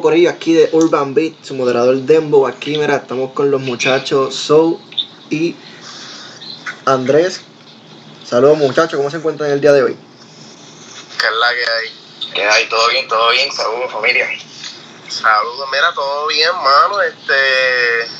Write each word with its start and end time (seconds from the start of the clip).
Saludos 0.00 0.12
Corillo, 0.12 0.30
aquí 0.30 0.54
de 0.54 0.70
Urban 0.72 1.12
Beat, 1.12 1.44
su 1.44 1.54
moderador 1.54 1.94
Dembo. 1.94 2.46
Aquí, 2.46 2.78
mira, 2.78 2.96
estamos 2.96 3.32
con 3.32 3.50
los 3.50 3.60
muchachos 3.60 4.34
Soul 4.34 4.78
y 5.28 5.54
Andrés. 6.86 7.42
Saludos 8.24 8.56
muchachos, 8.56 8.96
¿cómo 8.96 9.10
se 9.10 9.18
encuentran 9.18 9.50
el 9.50 9.60
día 9.60 9.72
de 9.74 9.82
hoy? 9.82 9.98
¿Qué 11.18 11.26
es 11.26 11.32
la 11.32 11.48
que 11.50 11.66
hay? 11.70 12.32
¿Qué 12.32 12.44
hay? 12.46 12.68
¿Todo 12.70 12.88
bien? 12.88 13.08
¿Todo 13.08 13.30
bien? 13.30 13.52
Saludos, 13.52 13.92
familia. 13.92 14.26
Saludos, 15.06 15.68
mira, 15.70 15.92
todo 15.92 16.26
bien, 16.28 16.54
mano. 16.54 17.02
Este. 17.02 18.10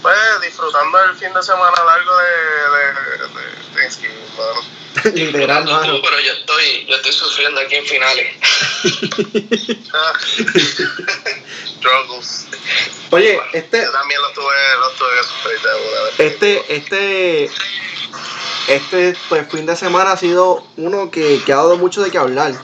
Pues 0.00 0.16
disfrutando 0.40 0.98
el 1.04 1.16
fin 1.16 1.34
de 1.34 1.42
semana 1.42 1.76
largo 1.84 2.12
de, 2.16 2.24
de, 2.78 3.40
de 3.40 3.74
Thanksgiving, 3.74 4.36
mano. 4.38 4.75
Literal, 5.14 5.64
Tú, 5.64 5.70
mano. 5.70 6.00
pero 6.02 6.18
yo 6.20 6.32
estoy, 6.32 6.84
yo 6.86 6.96
estoy 6.96 7.12
sufriendo 7.12 7.60
aquí 7.60 7.76
en 7.76 7.86
finales. 7.86 8.26
Struggles. 11.78 12.46
Oye, 13.10 13.38
este, 13.52 13.82
Yo 13.82 13.92
también 13.92 14.20
lo 14.20 14.30
tuve, 14.32 14.54
lo 14.80 14.90
tuve 14.90 15.08
que 15.18 15.24
sufrir 15.26 15.60
de 15.60 15.68
una 15.68 16.02
vez. 16.02 16.18
este, 16.18 16.76
este, 16.76 17.50
este 18.68 19.16
pues, 19.28 19.48
fin 19.50 19.66
de 19.66 19.76
semana 19.76 20.12
ha 20.12 20.16
sido 20.16 20.64
uno 20.76 21.10
que, 21.10 21.40
que 21.44 21.52
ha 21.52 21.56
dado 21.56 21.76
mucho 21.76 22.02
de 22.02 22.10
qué 22.10 22.16
hablar. 22.18 22.54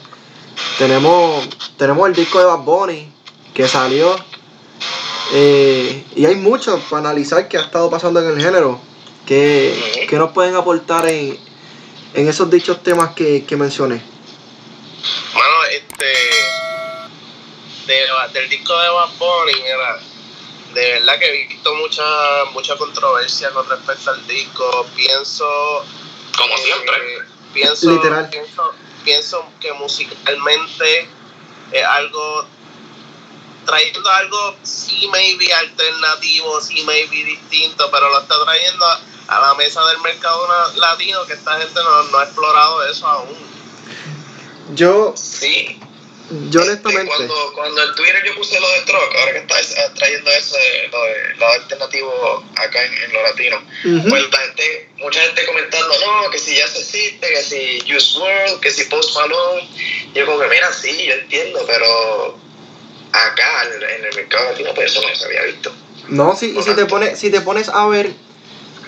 Tenemos, 0.78 1.48
tenemos 1.76 2.08
el 2.08 2.14
disco 2.14 2.38
de 2.38 2.44
Bad 2.46 2.60
Bunny 2.60 3.12
que 3.54 3.68
salió 3.68 4.16
eh, 5.34 6.04
y 6.14 6.24
hay 6.26 6.34
mucho 6.36 6.78
para 6.90 7.10
analizar 7.10 7.48
que 7.48 7.58
ha 7.58 7.62
estado 7.62 7.90
pasando 7.90 8.20
en 8.20 8.28
el 8.36 8.42
género. 8.42 8.80
Que, 9.26 10.06
que 10.10 10.16
nos 10.16 10.32
pueden 10.32 10.56
aportar 10.56 11.06
en, 11.08 11.38
en 12.14 12.28
esos 12.28 12.50
dichos 12.50 12.82
temas 12.82 13.14
que, 13.14 13.44
que 13.44 13.56
mencioné. 13.56 14.02
Mano, 15.34 15.64
este. 15.70 16.06
de- 17.86 18.32
del 18.32 18.48
disco 18.48 18.78
de 18.78 18.88
Bad 18.90 19.10
Bunny, 19.18 19.54
mira. 19.62 19.98
De 20.74 20.92
verdad 20.92 21.18
que 21.18 21.26
he 21.26 21.46
visto 21.48 21.74
mucha, 21.74 22.02
mucha 22.52 22.76
controversia 22.76 23.50
con 23.50 23.68
respecto 23.68 24.10
al 24.10 24.26
disco. 24.26 24.86
Pienso. 24.94 25.84
Como 26.36 26.56
siempre. 26.58 26.94
Pienso, 27.52 27.90
Literal. 27.90 28.30
Pienso, 28.30 28.74
pienso 29.04 29.44
que 29.60 29.72
musicalmente 29.74 31.08
es 31.72 31.84
algo. 31.84 32.46
Trayendo 33.66 34.10
algo, 34.10 34.56
sí, 34.64 35.08
maybe 35.12 35.52
alternativo, 35.52 36.60
sí, 36.60 36.82
maybe 36.84 37.22
distinto, 37.24 37.88
pero 37.92 38.08
lo 38.08 38.20
está 38.20 38.34
trayendo 38.44 38.84
a, 38.84 39.00
a 39.36 39.40
la 39.40 39.54
mesa 39.54 39.84
del 39.86 39.98
mercado 40.00 40.46
latino, 40.76 41.24
que 41.26 41.34
esta 41.34 41.58
gente 41.58 41.74
no, 41.82 42.02
no 42.04 42.18
ha 42.18 42.24
explorado 42.24 42.84
eso 42.86 43.06
aún. 43.06 43.36
Yo, 44.74 45.12
Sí. 45.16 45.78
yo 46.50 46.60
Este, 46.60 46.72
honestamente, 46.72 47.12
Cuando, 47.14 47.52
cuando 47.54 47.82
en 47.82 47.94
Twitter 47.94 48.22
yo 48.24 48.34
puse 48.36 48.58
lo 48.60 48.68
de 48.68 48.80
Truck, 48.82 49.14
ahora 49.18 49.32
que 49.32 49.38
estás 49.38 49.70
eh, 49.76 49.90
trayendo 49.94 50.30
eso 50.30 50.56
de 50.56 50.88
lo 50.90 51.02
de 51.04 51.34
lo 51.36 51.46
alternativo 51.48 52.44
acá 52.56 52.84
en, 52.84 52.94
en 52.94 53.12
lo 53.12 53.22
latino, 53.22 53.56
Ujú. 53.84 54.08
pues 54.08 54.30
la 54.30 54.38
gente, 54.38 54.90
mucha 54.98 55.20
gente 55.20 55.46
comentando, 55.46 55.94
no, 56.06 56.30
que 56.30 56.38
si 56.38 56.56
ya 56.56 56.66
se 56.68 56.78
existe, 56.80 57.28
que 57.28 57.42
si 57.42 57.80
Juice 57.86 58.18
World, 58.18 58.60
que 58.60 58.70
si 58.70 58.84
Post 58.84 59.14
Malone. 59.14 59.68
Yo 60.14 60.26
como 60.26 60.38
que, 60.40 60.48
mira, 60.48 60.72
sí, 60.72 61.04
yo 61.06 61.14
entiendo, 61.14 61.60
pero 61.66 62.38
acá 63.12 63.64
en, 63.64 63.82
en 63.82 64.04
el 64.06 64.14
mercado 64.14 64.50
latino 64.50 64.70
pues 64.74 64.90
eso 64.92 65.02
no 65.06 65.14
se 65.14 65.24
había 65.26 65.42
visto. 65.42 65.72
No, 66.08 66.34
si, 66.36 66.56
y 66.58 66.62
si 66.62 66.74
te 66.74 66.86
pones, 66.86 67.18
si 67.18 67.30
te 67.30 67.40
pones 67.42 67.68
a 67.68 67.86
ver, 67.86 68.12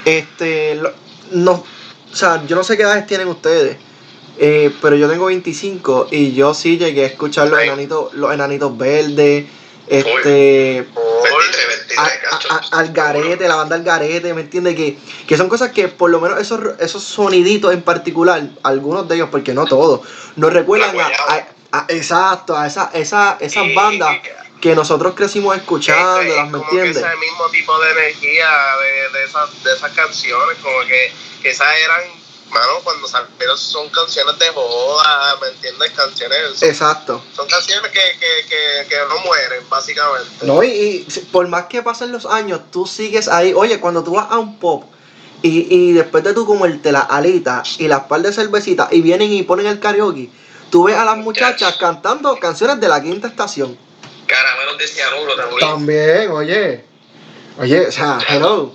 este, 0.04 0.74
lo- 0.76 0.92
no, 1.32 1.52
o 2.12 2.16
sea, 2.16 2.44
yo 2.46 2.56
no 2.56 2.64
sé 2.64 2.76
qué 2.76 2.82
edades 2.82 3.06
tienen 3.06 3.28
ustedes, 3.28 3.76
eh, 4.38 4.70
pero 4.82 4.96
yo 4.96 5.08
tengo 5.08 5.26
25 5.26 6.08
y 6.10 6.32
yo 6.32 6.54
sí 6.54 6.76
llegué 6.78 7.04
a 7.04 7.06
escuchar 7.06 7.48
los 7.48 7.58
enanitos, 7.72 8.14
los 8.14 8.32
enanitos 8.32 8.76
verdes, 8.76 9.46
este, 9.86 10.86
23, 11.22 11.66
23, 11.68 11.98
a- 11.98 12.30
cacho. 12.30 12.48
a- 12.50 12.56
a- 12.56 12.80
al 12.80 12.92
garete, 12.92 13.48
la 13.48 13.56
banda 13.56 13.76
al 13.76 13.82
garete, 13.84 14.32
¿me 14.34 14.40
entiendes? 14.42 14.74
Que, 14.76 14.98
que 15.26 15.36
son 15.36 15.48
cosas 15.48 15.70
que 15.72 15.88
por 15.88 16.10
lo 16.10 16.20
menos 16.20 16.40
esos, 16.40 16.60
esos 16.80 17.02
soniditos 17.04 17.72
en 17.72 17.82
particular, 17.82 18.42
algunos 18.62 19.06
de 19.08 19.16
ellos, 19.16 19.28
porque 19.30 19.52
no 19.54 19.66
todos, 19.66 20.00
nos 20.36 20.52
recuerdan 20.52 20.90
a, 21.72 21.86
exacto, 21.88 22.56
a 22.56 22.66
esa, 22.66 22.90
esa, 22.94 23.36
esas 23.40 23.64
bandas 23.74 24.16
que 24.60 24.74
nosotros 24.74 25.14
crecimos 25.14 25.56
escuchándolas, 25.56 26.46
¿me 26.46 26.58
como 26.58 26.70
que 26.70 26.76
entiendes? 26.76 27.02
ese 27.04 27.16
mismo 27.18 27.48
tipo 27.50 27.78
de 27.80 27.90
energía 27.90 28.48
de, 28.80 29.18
de, 29.18 29.24
esas, 29.26 29.62
de 29.62 29.72
esas 29.74 29.92
canciones, 29.92 30.56
como 30.62 30.80
que, 30.86 31.12
que 31.42 31.50
esas 31.50 31.66
eran, 31.84 32.00
mano, 32.50 32.72
cuando 32.82 33.06
salieron 33.06 33.58
son 33.58 33.90
canciones 33.90 34.38
de 34.38 34.48
joda, 34.48 35.36
¿me 35.42 35.48
entiendes? 35.48 35.90
Canciones, 35.92 36.58
son, 36.58 36.68
Exacto. 36.68 37.22
son 37.34 37.46
canciones 37.46 37.90
que, 37.90 38.00
que, 38.18 38.48
que, 38.48 38.88
que 38.88 38.96
no 39.08 39.18
mueren, 39.26 39.68
básicamente. 39.68 40.46
No, 40.46 40.62
y, 40.62 41.06
por 41.30 41.46
más 41.48 41.64
que 41.64 41.82
pasen 41.82 42.10
los 42.12 42.24
años, 42.24 42.60
tú 42.70 42.86
sigues 42.86 43.28
ahí. 43.28 43.52
Oye, 43.54 43.80
cuando 43.80 44.02
tú 44.02 44.12
vas 44.14 44.30
a 44.30 44.38
un 44.38 44.58
pop 44.58 44.84
y, 45.42 45.66
y 45.74 45.92
después 45.92 46.24
de 46.24 46.32
tú 46.32 46.46
comerte 46.46 46.90
las 46.90 47.10
alitas 47.10 47.78
y 47.78 47.86
las 47.88 48.04
par 48.04 48.22
de 48.22 48.32
cervecitas 48.32 48.90
y 48.92 49.02
vienen 49.02 49.30
y 49.30 49.42
ponen 49.42 49.66
el 49.66 49.78
karaoke, 49.78 50.30
tú 50.70 50.84
ves 50.84 50.96
a 50.96 51.04
las 51.04 51.18
muchachas 51.18 51.76
cantando 51.76 52.34
canciones 52.38 52.80
de 52.80 52.88
la 52.88 53.02
quinta 53.02 53.28
estación. 53.28 53.76
Caramelos 54.26 54.78
de 54.78 54.86
cianuro 54.86 55.36
también. 55.36 55.60
También, 55.60 56.30
oye. 56.30 56.84
Oye, 57.58 57.86
o 57.86 57.92
sea, 57.92 58.18
hello. 58.28 58.72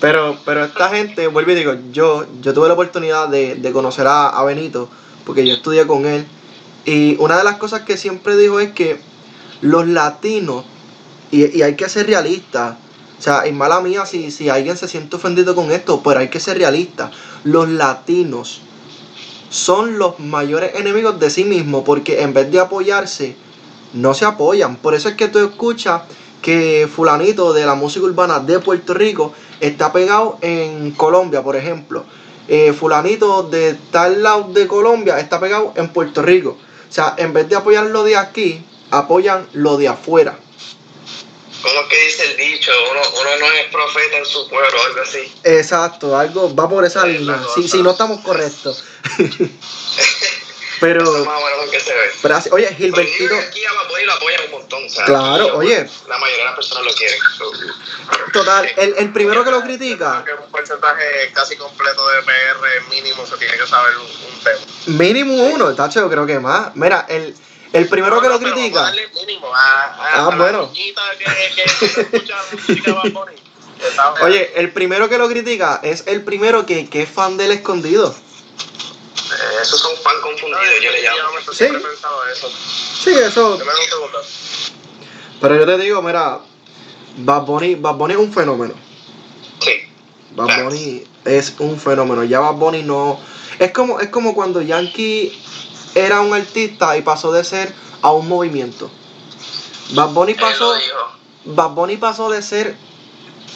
Pero, 0.00 0.38
pero 0.44 0.64
esta 0.64 0.88
gente, 0.88 1.26
vuelvo 1.26 1.52
y 1.52 1.54
digo, 1.56 1.74
yo, 1.90 2.26
yo 2.40 2.54
tuve 2.54 2.68
la 2.68 2.74
oportunidad 2.74 3.28
de, 3.28 3.56
de 3.56 3.72
conocer 3.72 4.06
a, 4.06 4.28
a 4.28 4.44
Benito, 4.44 4.88
porque 5.26 5.46
yo 5.46 5.54
estudié 5.54 5.86
con 5.86 6.06
él. 6.06 6.26
Y 6.86 7.16
una 7.18 7.36
de 7.36 7.44
las 7.44 7.56
cosas 7.56 7.82
que 7.82 7.96
siempre 7.96 8.36
dijo 8.36 8.60
es 8.60 8.72
que 8.72 8.98
los 9.60 9.86
latinos, 9.86 10.64
y, 11.30 11.58
y 11.58 11.62
hay 11.62 11.76
que 11.76 11.88
ser 11.88 12.06
realistas, 12.06 12.76
o 13.18 13.22
sea, 13.22 13.46
y 13.46 13.52
mala 13.52 13.80
mía 13.82 14.06
si, 14.06 14.30
si 14.30 14.48
alguien 14.48 14.78
se 14.78 14.88
siente 14.88 15.16
ofendido 15.16 15.54
con 15.54 15.70
esto, 15.70 16.02
pero 16.02 16.20
hay 16.20 16.28
que 16.28 16.40
ser 16.40 16.56
realistas. 16.56 17.10
Los 17.44 17.68
latinos 17.68 18.62
son 19.50 19.98
los 19.98 20.18
mayores 20.18 20.76
enemigos 20.76 21.20
de 21.20 21.28
sí 21.28 21.44
mismos, 21.44 21.82
porque 21.84 22.22
en 22.22 22.32
vez 22.32 22.50
de 22.50 22.60
apoyarse, 22.60 23.36
no 23.92 24.14
se 24.14 24.24
apoyan. 24.24 24.76
Por 24.76 24.94
eso 24.94 25.08
es 25.08 25.14
que 25.14 25.28
tú 25.28 25.38
escuchas 25.38 26.02
que 26.42 26.88
fulanito 26.92 27.52
de 27.52 27.66
la 27.66 27.74
música 27.74 28.06
urbana 28.06 28.38
de 28.38 28.58
Puerto 28.60 28.94
Rico 28.94 29.34
está 29.60 29.92
pegado 29.92 30.38
en 30.40 30.92
Colombia, 30.92 31.42
por 31.42 31.56
ejemplo. 31.56 32.04
Eh, 32.48 32.72
fulanito 32.72 33.44
de 33.44 33.74
tal 33.90 34.22
lado 34.22 34.48
de 34.52 34.66
Colombia 34.66 35.18
está 35.18 35.38
pegado 35.38 35.72
en 35.76 35.88
Puerto 35.88 36.22
Rico. 36.22 36.58
O 36.88 36.92
sea, 36.92 37.14
en 37.16 37.32
vez 37.32 37.48
de 37.48 37.56
apoyar 37.56 37.86
lo 37.86 38.02
de 38.02 38.16
aquí, 38.16 38.64
apoyan 38.90 39.48
lo 39.52 39.76
de 39.76 39.88
afuera. 39.88 40.38
¿Cómo 41.62 41.80
es 41.80 41.86
que 41.88 42.04
dice 42.04 42.24
el 42.24 42.36
dicho? 42.38 42.72
Uno, 42.90 43.00
uno 43.20 43.30
no 43.38 43.52
es 43.52 43.66
profeta 43.70 44.16
en 44.16 44.24
su 44.24 44.48
pueblo, 44.48 44.82
algo 44.86 45.02
así. 45.02 45.30
Exacto, 45.44 46.16
algo 46.16 46.54
va 46.54 46.68
por 46.68 46.84
esa 46.84 47.06
Es 47.06 47.20
línea. 47.20 47.40
Si, 47.54 47.68
si 47.68 47.82
no 47.82 47.90
estamos 47.90 48.20
correctos. 48.20 48.82
pero, 50.80 51.02
Eso 51.02 51.18
es 51.18 51.26
más 51.26 51.40
o 51.40 51.44
menos 51.44 51.64
lo 51.66 51.70
que 51.70 51.80
se 51.80 51.92
ve. 51.94 52.10
pero 52.22 52.38
oye, 52.52 52.68
yo 52.70 52.76
Gilbertito, 52.76 53.28
que 53.34 53.40
aquí 53.40 53.64
a 53.66 53.72
Bad 53.72 53.88
Bunny 53.88 54.04
lo 54.04 54.12
apoyan 54.14 54.40
un 54.46 54.50
montón. 54.52 54.84
o 54.84 54.88
sea, 54.88 55.04
Claro, 55.04 55.44
aquí 55.44 55.56
oye. 55.56 55.90
La 56.08 56.18
mayoría 56.18 56.44
de 56.44 56.50
las 56.50 56.54
personas 56.56 56.84
lo 56.84 56.92
quieren. 56.94 57.18
so, 57.36 57.52
total, 58.32 58.70
el, 58.76 58.94
el 58.98 59.12
primero 59.12 59.44
que 59.44 59.50
lo 59.50 59.58
Yo 59.60 59.64
critica, 59.64 60.22
creo 60.24 60.38
que 60.38 60.44
un 60.44 60.50
porcentaje 60.50 61.30
casi 61.34 61.56
completo 61.56 62.08
de 62.08 62.22
PR 62.22 62.88
mínimo 62.90 63.26
se 63.26 63.36
tiene 63.36 63.56
que 63.58 63.66
saber 63.66 63.94
un, 63.96 64.04
un 64.04 64.40
tema. 64.42 64.98
mínimo 64.98 65.34
uno, 65.34 65.74
tacho, 65.74 66.00
yo 66.00 66.10
creo 66.10 66.26
que 66.26 66.38
más. 66.38 66.74
Mira, 66.76 67.06
el, 67.08 67.34
el 67.72 67.88
primero 67.88 68.20
que 68.20 68.28
No, 68.28 68.34
lo 68.34 68.40
no, 68.40 68.44
pero 68.44 68.54
critica. 68.56 68.80
darle 68.82 69.08
mínimo 69.14 69.54
a, 69.54 69.58
a, 69.60 69.96
Ah, 70.14 70.26
a 70.32 70.36
bueno. 70.36 70.72
que, 70.72 70.94
que, 70.94 72.14
que 72.16 72.82
que. 72.82 72.90
Oye, 74.22 74.52
el 74.56 74.72
primero 74.72 75.08
que 75.08 75.16
lo 75.16 75.26
critica 75.28 75.80
es 75.82 76.04
el 76.06 76.22
primero 76.22 76.66
que, 76.66 76.88
que 76.90 77.02
es 77.02 77.08
fan 77.08 77.36
del 77.36 77.52
escondido. 77.52 78.14
Eh, 79.32 79.62
esos 79.62 79.80
son 79.80 79.96
fan 80.02 80.20
confundidos, 80.22 80.62
yo 80.82 80.90
le 80.90 81.02
llamo. 81.02 81.38
Yo 81.44 81.52
Sí. 81.52 81.58
siempre 81.58 81.80
he 81.82 81.84
pensado 81.86 82.26
eso. 82.32 82.50
Sí, 83.02 83.10
eso. 83.10 83.56
Un. 83.56 83.62
Pero 85.40 85.56
yo 85.56 85.66
te 85.66 85.78
digo, 85.78 86.02
mira, 86.02 86.40
Bad 87.18 87.42
Bunny, 87.42 87.74
Bad 87.76 87.94
Bunny 87.94 88.14
es 88.14 88.20
un 88.20 88.32
fenómeno. 88.32 88.74
Sí. 89.60 89.72
Bad 90.32 90.46
Claro. 90.46 90.64
Bunny 90.64 91.04
es 91.24 91.54
un 91.58 91.78
fenómeno. 91.78 92.24
Ya 92.24 92.40
Bad 92.40 92.54
Bunny 92.54 92.82
no. 92.82 93.18
Es 93.58 93.72
como, 93.72 94.00
es 94.00 94.08
como 94.08 94.34
cuando 94.34 94.62
Yankee 94.62 95.32
era 95.94 96.20
un 96.20 96.32
artista 96.34 96.96
y 96.96 97.02
pasó 97.02 97.32
de 97.32 97.44
ser 97.44 97.74
a 98.02 98.10
un 98.12 98.28
movimiento. 98.28 98.90
Bad 99.90 100.10
Bunny 100.10 100.34
pasó. 100.34 100.74
Bad 101.44 101.70
Bunny 101.70 101.96
pasó 101.96 102.30
de 102.30 102.42
ser 102.42 102.76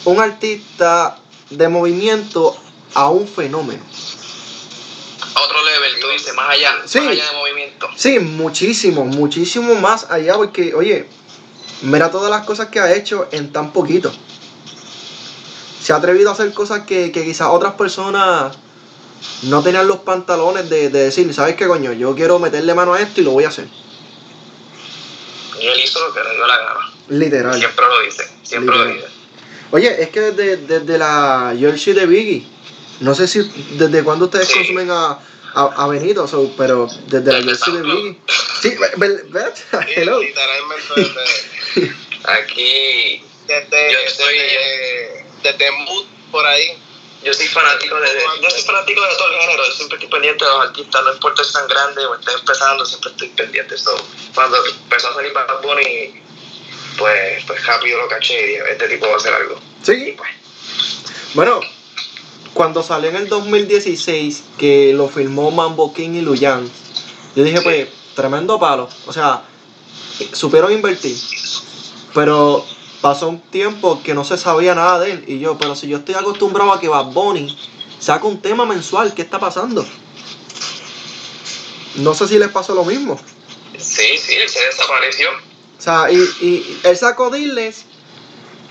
un 0.05 0.19
artista 0.19 1.17
de 1.49 1.67
movimiento 1.69 2.55
a 2.93 3.09
un 3.09 3.27
fenómeno. 3.27 3.83
Otro 5.43 5.63
level, 5.65 5.99
tú 5.99 6.07
dices, 6.09 6.33
más 6.33 6.49
allá, 6.49 6.81
Sí. 6.85 6.99
más 6.99 7.09
allá 7.09 7.25
de 7.31 7.37
movimiento. 7.37 7.89
Sí, 7.97 8.19
muchísimo, 8.19 9.03
muchísimo 9.05 9.75
más 9.75 10.09
allá, 10.09 10.35
porque, 10.35 10.73
oye, 10.73 11.07
mira 11.81 12.09
todas 12.09 12.29
las 12.29 12.45
cosas 12.45 12.67
que 12.69 12.79
ha 12.79 12.93
hecho 12.93 13.27
en 13.31 13.51
tan 13.51 13.73
poquito. 13.73 14.13
Se 15.81 15.93
ha 15.93 15.97
atrevido 15.97 16.29
a 16.29 16.33
hacer 16.33 16.53
cosas 16.53 16.81
que, 16.85 17.11
que 17.11 17.23
quizás 17.25 17.49
otras 17.51 17.73
personas 17.73 18.55
no 19.43 19.61
tenían 19.61 19.87
los 19.87 19.97
pantalones 19.97 20.69
de, 20.69 20.89
de 20.89 21.03
decir, 21.05 21.31
¿sabes 21.33 21.55
qué 21.55 21.67
coño? 21.67 21.91
Yo 21.93 22.15
quiero 22.15 22.39
meterle 22.39 22.73
mano 22.73 22.93
a 22.93 23.01
esto 23.01 23.21
y 23.21 23.23
lo 23.23 23.31
voy 23.31 23.43
a 23.43 23.49
hacer. 23.49 23.67
Y 25.61 25.67
él 25.67 25.79
hizo 25.83 25.99
lo 26.05 26.13
que 26.13 26.23
le 26.23 26.33
dio 26.35 26.47
la 26.47 26.57
gana. 26.57 26.91
Literal. 27.09 27.57
Siempre 27.57 27.85
lo 27.87 27.99
dice, 28.01 28.29
siempre 28.43 28.75
lo 28.77 28.85
dice. 28.85 29.05
Oye, 29.71 30.01
es 30.01 30.09
que 30.09 30.21
desde, 30.21 30.57
desde 30.57 30.97
la 30.97 31.53
Jersey 31.57 31.93
de 31.93 32.05
Biggie, 32.05 32.47
no 32.99 33.13
sé 33.15 33.27
si 33.27 33.39
desde 33.77 34.03
cuándo 34.03 34.25
ustedes 34.25 34.47
Sí. 34.47 34.53
consumen 34.55 34.89
a, 34.91 35.19
a, 35.53 35.63
a 35.83 35.87
Benito, 35.87 36.27
so, 36.27 36.51
pero 36.57 36.87
desde 37.07 37.31
la 37.31 37.43
Jersey 37.43 37.73
de. 37.73 37.81
Biggie. 37.81 38.21
Sí, 38.61 38.75
ve- 38.97 39.23
ve- 39.29 39.53
Sí, 39.55 39.93
hello. 39.95 40.19
literalmente 40.19 40.93
desde, 40.95 41.95
Aquí 42.23 43.23
desde, 43.47 43.91
Yo 43.93 43.99
soy- 44.17 44.37
desde, 44.37 45.25
desde 45.43 45.71
Mood 45.71 46.05
por 46.31 46.45
ahí. 46.45 46.77
yo 47.23 47.33
soy 47.33 47.47
fanático 47.47 47.95
de, 47.99 48.07
yo 48.41 48.49
soy 48.49 48.61
fanático 48.63 49.01
de 49.01 49.15
todo 49.15 49.31
el 49.31 49.39
género, 49.41 49.65
yo 49.65 49.71
siempre 49.73 49.97
estoy 49.97 50.09
pendiente 50.09 50.43
de 50.45 50.51
los 50.51 50.61
artistas, 50.67 51.03
no 51.03 51.13
importa 51.13 51.43
si 51.43 51.47
están 51.49 51.67
grandes 51.67 52.05
o 52.05 52.15
estén 52.15 52.35
empezando, 52.39 52.85
siempre 52.85 53.11
estoy 53.11 53.29
pendiente. 53.29 53.77
So, 53.77 53.95
cuando 54.33 54.57
empezó 54.65 55.09
a 55.09 55.13
salir 55.15 55.33
Bad 55.33 55.61
Bunny, 55.61 56.21
pues, 56.97 57.43
pues 57.45 57.65
rápido 57.65 57.99
lo 57.99 58.07
caché 58.07 58.33
y 58.41 58.45
dije, 58.47 58.63
este 58.71 58.87
tipo 58.89 59.07
va 59.07 59.13
a 59.13 59.17
hacer 59.17 59.33
algo. 59.33 59.59
Y 59.81 59.85
Sí, 59.85 60.13
pues, 60.17 60.29
bueno, 61.33 61.61
cuando 62.55 62.81
salió 62.81 63.09
en 63.09 63.17
el 63.17 63.27
2016 63.27 64.43
que 64.57 64.93
lo 64.93 65.09
filmó 65.09 65.51
Mambo 65.51 65.93
King 65.93 66.11
y 66.11 66.21
Luyan, 66.21 66.67
yo 67.35 67.43
dije, 67.43 67.59
pues, 67.61 67.89
tremendo 68.15 68.57
palo. 68.57 68.87
O 69.05 69.11
sea, 69.11 69.43
supieron 70.31 70.71
invertir. 70.71 71.17
Pero 72.13 72.65
pasó 73.01 73.27
un 73.27 73.41
tiempo 73.41 74.01
que 74.01 74.13
no 74.13 74.23
se 74.23 74.37
sabía 74.37 74.73
nada 74.73 74.99
de 75.01 75.11
él. 75.11 75.25
Y 75.27 75.39
yo, 75.39 75.57
pero 75.57 75.75
si 75.75 75.89
yo 75.89 75.97
estoy 75.97 76.15
acostumbrado 76.15 76.71
a 76.71 76.79
que 76.79 76.87
Bad 76.87 77.07
Bunny 77.07 77.55
saca 77.99 78.25
un 78.25 78.41
tema 78.41 78.65
mensual, 78.65 79.13
¿qué 79.13 79.23
está 79.23 79.37
pasando? 79.37 79.85
No 81.95 82.13
sé 82.13 82.25
si 82.25 82.39
les 82.39 82.49
pasó 82.49 82.73
lo 82.73 82.85
mismo. 82.85 83.19
sí, 83.77 84.17
sí, 84.17 84.33
él 84.33 84.47
se 84.47 84.65
desapareció. 84.65 85.27
O 85.77 85.81
sea, 85.81 86.09
y, 86.09 86.15
y 86.41 86.79
él 86.83 86.95
sacó 86.95 87.29
Diles, 87.29 87.83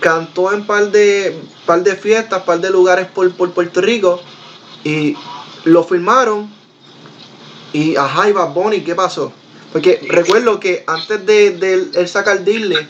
cantó 0.00 0.52
en 0.52 0.66
par 0.66 0.90
de, 0.90 1.40
par 1.66 1.82
de 1.82 1.96
fiestas, 1.96 2.42
par 2.42 2.60
de 2.60 2.70
lugares 2.70 3.06
por, 3.06 3.32
por 3.34 3.52
Puerto 3.52 3.80
Rico 3.80 4.20
y 4.84 5.16
lo 5.64 5.84
filmaron. 5.84 6.52
Y 7.72 7.96
ajá, 7.96 8.28
y 8.28 8.32
Bad 8.32 8.54
Bunny, 8.54 8.82
¿qué 8.82 8.94
pasó? 8.94 9.32
Porque 9.72 10.06
recuerdo 10.08 10.60
que 10.60 10.84
antes 10.86 11.26
de, 11.26 11.50
de 11.50 11.74
él, 11.94 12.08
sacar 12.08 12.44
Diles, 12.44 12.86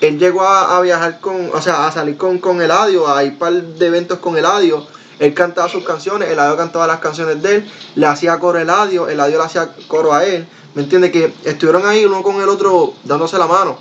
él 0.00 0.18
llegó 0.18 0.42
a, 0.42 0.76
a 0.76 0.80
viajar 0.80 1.20
con, 1.20 1.50
o 1.54 1.62
sea, 1.62 1.86
a 1.86 1.92
salir 1.92 2.16
con, 2.16 2.38
con 2.38 2.60
Eladio, 2.60 3.06
a 3.08 3.22
ir 3.22 3.38
par 3.38 3.52
de 3.52 3.86
eventos 3.86 4.18
con 4.18 4.36
Eladio. 4.36 4.84
Él 5.20 5.32
cantaba 5.32 5.68
sus 5.68 5.84
canciones, 5.84 6.28
Eladio 6.28 6.56
cantaba 6.56 6.88
las 6.88 6.98
canciones 6.98 7.40
de 7.40 7.56
él, 7.56 7.70
le 7.94 8.06
hacía 8.06 8.36
coro 8.40 8.58
a 8.58 8.62
Eladio, 8.62 9.08
Eladio 9.08 9.38
le 9.38 9.44
hacía 9.44 9.72
coro 9.86 10.12
a 10.12 10.24
él. 10.24 10.44
¿Me 10.74 10.82
entiendes? 10.82 11.12
Que 11.12 11.32
estuvieron 11.44 11.86
ahí 11.86 12.04
uno 12.04 12.20
con 12.22 12.42
el 12.42 12.48
otro 12.48 12.94
dándose 13.04 13.38
la 13.38 13.46
mano. 13.46 13.78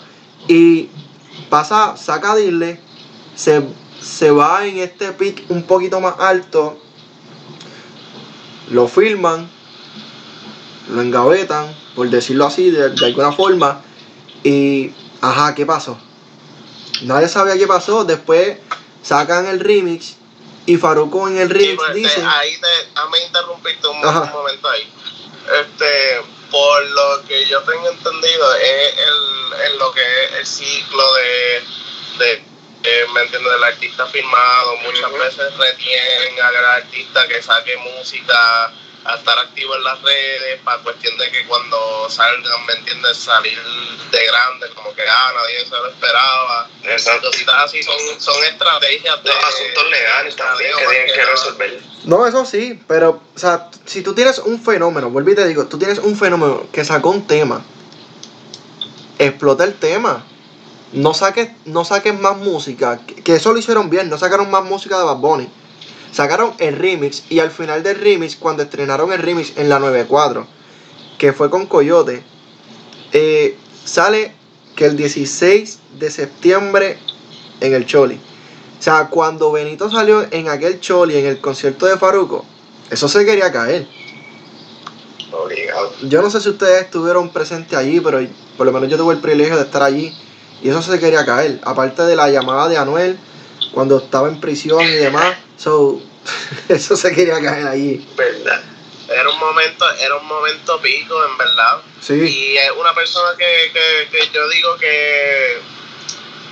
Y 0.48 0.90
pasa, 1.50 1.96
saca 1.98 2.36
Dirle, 2.36 2.80
se, 3.36 3.64
se 4.02 4.32
va 4.32 4.66
en 4.66 4.78
este 4.78 5.12
pic 5.12 5.44
un 5.50 5.64
poquito 5.64 6.00
más 6.00 6.16
alto, 6.20 6.80
lo 8.72 8.88
filman, 8.88 9.50
lo 10.90 11.02
engavetan, 11.02 11.74
por 11.96 12.10
decirlo 12.10 12.46
así, 12.46 12.70
de, 12.72 12.90
de 12.90 13.06
alguna 13.06 13.32
forma. 13.32 13.82
Y, 14.44 14.92
ajá, 15.22 15.54
¿qué 15.56 15.66
pasó? 15.66 15.98
Nadie 17.04 17.28
sabía 17.28 17.58
qué 17.58 17.68
pasó. 17.68 18.04
Después 18.04 18.58
sacan 19.02 19.46
el 19.48 19.60
remix 19.60 20.16
y 20.66 20.78
Faruco 20.78 21.28
en 21.28 21.38
el 21.38 21.50
remix 21.50 21.76
pues, 21.76 21.88
te- 21.94 22.00
dice... 22.00 22.24
ahí 22.26 22.54
te, 22.60 22.68
déjame 22.94 23.24
interrumpirte 23.26 23.88
un, 23.88 24.06
Ajá. 24.06 24.24
un 24.24 24.32
momento 24.32 24.70
ahí. 24.70 24.90
Este, 25.62 26.22
por 26.54 26.84
lo 26.84 27.26
que 27.26 27.48
yo 27.48 27.64
tengo 27.64 27.90
entendido, 27.90 28.56
es 28.58 28.94
el, 28.96 29.54
en 29.66 29.80
lo 29.80 29.92
que 29.92 30.02
es 30.02 30.34
el 30.34 30.46
ciclo 30.46 31.14
de, 31.16 31.64
de 32.20 32.44
eh, 32.84 33.06
¿me 33.12 33.22
entiendes? 33.22 33.52
Del 33.54 33.64
artista 33.64 34.06
firmado. 34.06 34.78
Muchas 34.84 35.10
Ujú. 35.10 35.18
veces 35.18 35.58
retienen 35.58 36.40
al 36.40 36.56
artista 36.56 37.28
que 37.28 37.42
saque 37.42 37.76
música 37.78 38.72
a 39.06 39.16
estar 39.16 39.38
activo 39.38 39.76
en 39.76 39.84
las 39.84 40.02
redes 40.02 40.62
para 40.64 40.82
cuestión 40.82 41.18
de 41.18 41.30
que 41.30 41.46
cuando 41.46 42.10
salgan, 42.10 42.66
¿me 42.66 42.74
entiendes? 42.74 43.18
Salir 43.18 43.60
de 44.12 44.26
grande, 44.26 44.70
como 44.76 44.94
que 44.94 45.02
ah, 45.02 45.32
nadie 45.36 45.66
se 45.66 45.72
lo 45.72 45.88
esperaba. 45.88 46.70
Exacto. 46.84 47.28
Cositas 47.28 47.56
así 47.64 47.84
son, 47.84 47.96
son 48.20 48.44
estrategias 48.46 49.24
de... 49.24 49.30
Los 49.30 49.44
asuntos 49.44 49.90
legales 49.90 50.36
también 50.36 50.72
que 50.78 50.86
tienen 50.88 51.08
que 51.08 51.18
nada. 51.18 51.32
resolver. 51.32 51.82
No, 52.06 52.28
eso 52.28 52.46
sí, 52.46 52.82
pero, 52.88 53.22
o 53.36 53.40
sea, 53.40 53.70
si 53.86 54.04
tú 54.04 54.14
tienes 54.14 54.40
un 54.40 54.62
fenómeno, 54.62 55.10
vuelvo 55.10 55.32
y 55.32 55.36
te 55.36 55.48
digo, 55.48 55.66
tú 55.66 55.78
tienes 55.78 56.00
un 56.00 56.18
fenómeno 56.18 56.68
que 56.72 56.86
sacó 56.86 57.10
un 57.10 57.28
tema, 57.28 57.64
explota 59.20 59.64
el 59.64 59.74
tema. 59.76 60.26
No 60.94 61.16
saques, 61.16 61.50
no 61.66 61.86
saques 61.86 62.14
más 62.14 62.38
música, 62.38 63.00
que, 63.06 63.16
que 63.16 63.36
eso 63.36 63.52
lo 63.52 63.58
hicieron 63.58 63.90
bien, 63.90 64.10
no 64.10 64.18
sacaron 64.18 64.52
más 64.52 64.64
música 64.64 64.98
de 65.00 65.04
Bad 65.04 65.18
Bunny. 65.18 65.50
Sacaron 66.14 66.54
el 66.60 66.78
remix 66.78 67.24
y 67.30 67.40
al 67.40 67.50
final 67.50 67.82
del 67.82 68.00
remix, 68.00 68.36
cuando 68.36 68.62
estrenaron 68.62 69.12
el 69.12 69.20
remix 69.20 69.58
en 69.58 69.68
la 69.68 69.80
94, 69.80 70.46
que 71.18 71.34
fue 71.34 71.50
con 71.50 71.66
Coyote, 71.66 72.24
eh, 73.14 73.58
sale 73.84 74.32
que 74.76 74.86
el 74.86 74.96
16 74.96 75.80
de 75.98 76.12
septiembre 76.12 77.00
en 77.62 77.74
el 77.74 77.88
Choli. 77.88 78.20
O 78.80 78.84
sea, 78.84 79.08
cuando 79.08 79.52
Benito 79.52 79.90
salió 79.90 80.28
en 80.30 80.50
aquel 80.50 80.80
Choli, 80.80 81.18
en 81.18 81.26
el 81.26 81.42
concierto 81.42 81.88
de 81.88 81.98
Faruco, 81.98 82.46
eso 82.92 83.08
se 83.08 83.26
quería 83.26 83.52
caer. 83.52 83.88
Obligado. 85.32 85.94
Yo 86.04 86.22
no 86.22 86.30
sé 86.30 86.42
si 86.42 86.50
ustedes 86.50 86.84
estuvieron 86.84 87.30
presentes 87.30 87.76
allí, 87.76 88.00
pero 88.00 88.20
por 88.56 88.68
lo 88.68 88.72
menos 88.72 88.88
yo 88.88 88.98
tuve 88.98 89.16
el 89.16 89.20
privilegio 89.20 89.56
de 89.56 89.64
estar 89.64 89.82
allí 89.82 90.14
y 90.62 90.70
eso 90.70 90.84
se 90.84 91.00
quería 91.00 91.26
caer. 91.26 91.60
Aparte 91.64 92.04
de 92.04 92.16
la 92.16 92.30
llamada 92.30 92.70
de 92.70 92.78
Anuel 92.78 93.18
cuando 93.74 93.98
estaba 93.98 94.28
en 94.28 94.40
prisión 94.40 94.84
y 94.84 94.92
demás, 94.92 95.34
so, 95.64 96.02
eso 96.70 96.96
se 96.96 97.14
quería 97.14 97.42
caer 97.42 97.68
allí. 97.68 98.08
¿Verdad? 98.16 98.62
Era 99.10 99.30
un 99.30 99.40
momento, 99.40 99.86
era 100.00 100.16
un 100.16 100.26
momento 100.26 100.82
pico, 100.82 101.24
en 101.26 101.38
verdad. 101.38 101.82
Sí, 102.02 102.14
Y 102.14 102.58
es 102.58 102.72
una 102.80 102.94
persona 102.94 103.30
que, 103.38 103.72
que, 103.72 104.10
que 104.18 104.30
yo 104.34 104.48
digo 104.50 104.76
que 104.78 105.60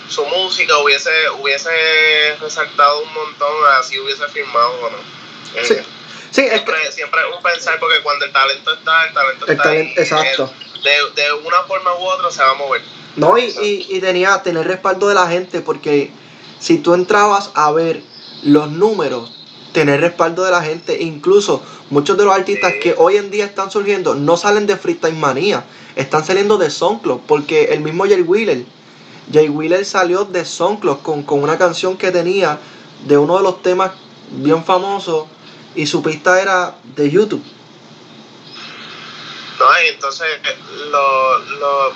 su 0.10 0.26
música 0.26 0.78
hubiese, 0.80 1.10
hubiese 1.40 1.70
resaltado 2.40 3.02
un 3.04 3.14
montón 3.14 3.56
así 3.80 3.98
hubiese 4.00 4.28
firmado 4.28 4.74
o 4.82 4.90
no. 4.90 4.98
sí, 5.64 5.76
sí, 6.32 6.42
es 6.42 6.50
que 6.50 6.50
Siempre, 6.50 6.92
siempre 6.92 7.22
es 7.22 7.36
un 7.36 7.42
pensar 7.42 7.80
porque 7.80 8.02
cuando 8.02 8.26
el 8.26 8.32
talento 8.34 8.74
está, 8.74 9.06
el 9.06 9.14
talento 9.14 9.46
el 9.46 9.52
está 9.52 9.64
talento, 9.64 9.94
ahí, 9.98 10.04
exacto. 10.04 10.54
eh, 10.84 10.90
De, 11.16 11.22
de 11.22 11.34
una 11.34 11.64
forma 11.64 11.94
u 11.96 12.04
otra 12.04 12.30
se 12.32 12.44
va 12.44 12.52
a 12.52 12.56
mover. 12.56 12.82
No, 13.16 13.38
y, 13.38 13.46
y, 13.62 13.88
y 13.90 14.00
tenía 14.02 14.42
tener 14.44 14.68
respaldo 14.68 15.08
de 15.08 15.16
la 15.16 15.28
gente 15.28 15.62
porque 15.62 16.12
si 16.60 16.78
tú 16.80 16.94
entrabas 16.94 17.52
a 17.56 17.72
ver 17.72 18.04
los 18.44 18.72
números, 18.72 19.32
tener 19.74 20.02
respaldo 20.02 20.44
de 20.44 20.52
la 20.52 20.62
gente, 20.62 21.02
incluso 21.02 21.64
muchos 21.90 22.18
de 22.18 22.26
los 22.26 22.34
artistas 22.36 22.74
que 22.82 22.96
hoy 22.98 23.18
en 23.18 23.32
día 23.32 23.46
están 23.46 23.72
surgiendo 23.72 24.16
no 24.16 24.38
salen 24.38 24.68
de 24.68 24.78
Freestyle 24.78 25.16
Manía, 25.16 25.66
están 25.96 26.26
saliendo 26.26 26.58
de 26.58 26.70
SoundCloud, 26.70 27.22
porque 27.28 27.66
el 27.66 27.82
mismo 27.82 28.06
Jay 28.06 28.22
Wheeler, 28.22 28.66
Jay 29.32 29.50
Wheeler 29.50 29.86
salió 29.86 30.26
de 30.26 30.44
SoundCloud 30.44 31.00
con, 31.02 31.24
con 31.24 31.42
una 31.44 31.58
canción 31.58 31.98
que 31.98 32.12
tenía 32.12 32.60
de 33.06 33.18
uno 33.18 33.38
de 33.38 33.44
los 33.44 33.62
temas 33.62 33.92
bien 34.32 34.64
famosos 34.64 35.28
y 35.76 35.86
su 35.86 36.02
pista 36.02 36.42
era 36.42 36.76
de 36.96 37.10
YouTube. 37.10 37.44
No, 39.60 39.66
y 39.86 39.90
entonces 39.90 40.28
lo, 40.90 41.38
lo, 41.38 41.94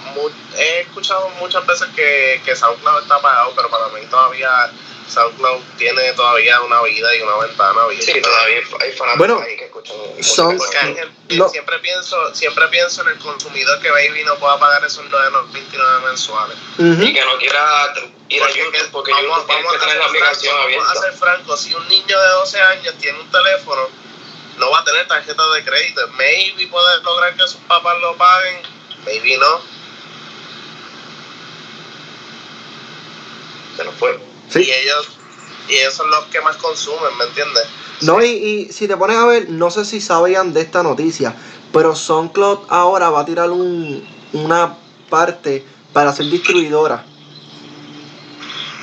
he 0.56 0.82
escuchado 0.82 1.30
muchas 1.40 1.66
veces 1.66 1.88
que, 1.96 2.40
que 2.46 2.56
SoundCloud 2.56 3.02
está 3.02 3.16
apagado, 3.16 3.54
pero 3.56 3.70
para 3.70 3.88
mí 3.90 4.02
todavía 4.10 4.72
SoundCloud 5.08 5.62
tiene 5.78 6.14
todavía 6.14 6.60
una 6.62 6.82
vida 6.82 7.16
y 7.16 7.22
una 7.22 7.38
ventana 7.38 7.84
abierta. 7.84 8.12
Sí, 8.12 8.22
todavía 8.22 8.58
hay 8.58 8.92
fanáticos 8.92 9.18
Bueno, 9.18 9.40
ahí 9.46 9.56
que 9.56 9.66
escuchan 9.66 9.96
son- 10.22 10.60
gente- 10.60 11.12
No. 11.36 11.48
siempre 11.50 11.80
pienso 11.80 12.34
siempre 12.36 12.68
pienso 12.70 13.02
en 13.04 13.10
el 13.10 13.18
consumidor 13.20 13.80
que 13.82 13.92
Baby 13.92 14.24
no 14.26 14.36
pueda 14.38 14.58
pagar 14.60 14.84
esos 14.84 15.06
9.29 15.06 16.00
mensuales. 16.08 16.58
Ujú. 16.80 17.04
y 17.04 17.14
que 17.14 17.22
no 17.26 17.38
quiera 17.38 17.94
ir 18.30 18.42
a 18.44 18.50
YouTube 18.50 18.90
porque 18.92 19.12
vamos- 19.12 19.28
YouTube 19.38 19.48
vamos 19.48 19.72
que 19.72 19.78
a 19.78 19.80
tener 19.82 19.98
la 19.98 20.06
aplicación 20.06 20.54
francos, 20.56 20.76
Vamos 20.76 20.88
a 20.88 20.92
abierta. 20.92 21.02
ser 21.02 21.20
francos, 21.20 21.62
si 21.62 21.74
un 21.76 21.88
niño 21.88 22.20
de 22.20 22.28
12 22.30 22.60
años 22.62 22.96
tiene 23.00 23.20
un 23.20 23.30
teléfono, 23.32 23.88
no 24.58 24.72
va 24.72 24.80
a 24.80 24.84
tener 24.86 25.08
tarjeta 25.08 25.50
de 25.54 25.64
crédito. 25.64 26.08
Maybe 26.18 26.68
puede 26.68 27.02
lograr 27.04 27.36
que 27.36 27.44
sus 27.44 27.56
papás 27.68 27.96
lo 28.02 28.16
paguen, 28.18 28.62
maybe 29.06 29.38
no. 29.38 29.62
Se 33.78 33.84
nos 33.84 33.94
fue. 33.96 34.18
Sí. 34.50 34.60
Y 34.64 34.72
ellos 34.72 35.08
y 35.68 35.74
ellos 35.76 35.94
son 35.96 36.10
los 36.12 36.26
que 36.26 36.40
más 36.42 36.58
consumen, 36.58 37.18
¿me 37.18 37.26
entiendes? 37.26 37.64
No, 38.02 38.22
y, 38.24 38.28
y 38.30 38.72
si 38.74 38.88
te 38.88 38.96
pones 38.98 39.18
a 39.18 39.26
ver, 39.26 39.50
no 39.50 39.72
sé 39.72 39.84
si 39.86 40.00
sabían 40.02 40.54
de 40.54 40.62
esta 40.62 40.84
noticia, 40.84 41.34
pero 41.74 41.96
SoundCloud 41.96 42.66
ahora 42.70 43.10
va 43.10 43.22
a 43.22 43.26
tirar 43.26 43.50
un, 43.50 44.08
una 44.34 44.76
parte 45.10 45.66
para 45.94 46.14
ser 46.14 46.28
distribuidora. 46.28 47.04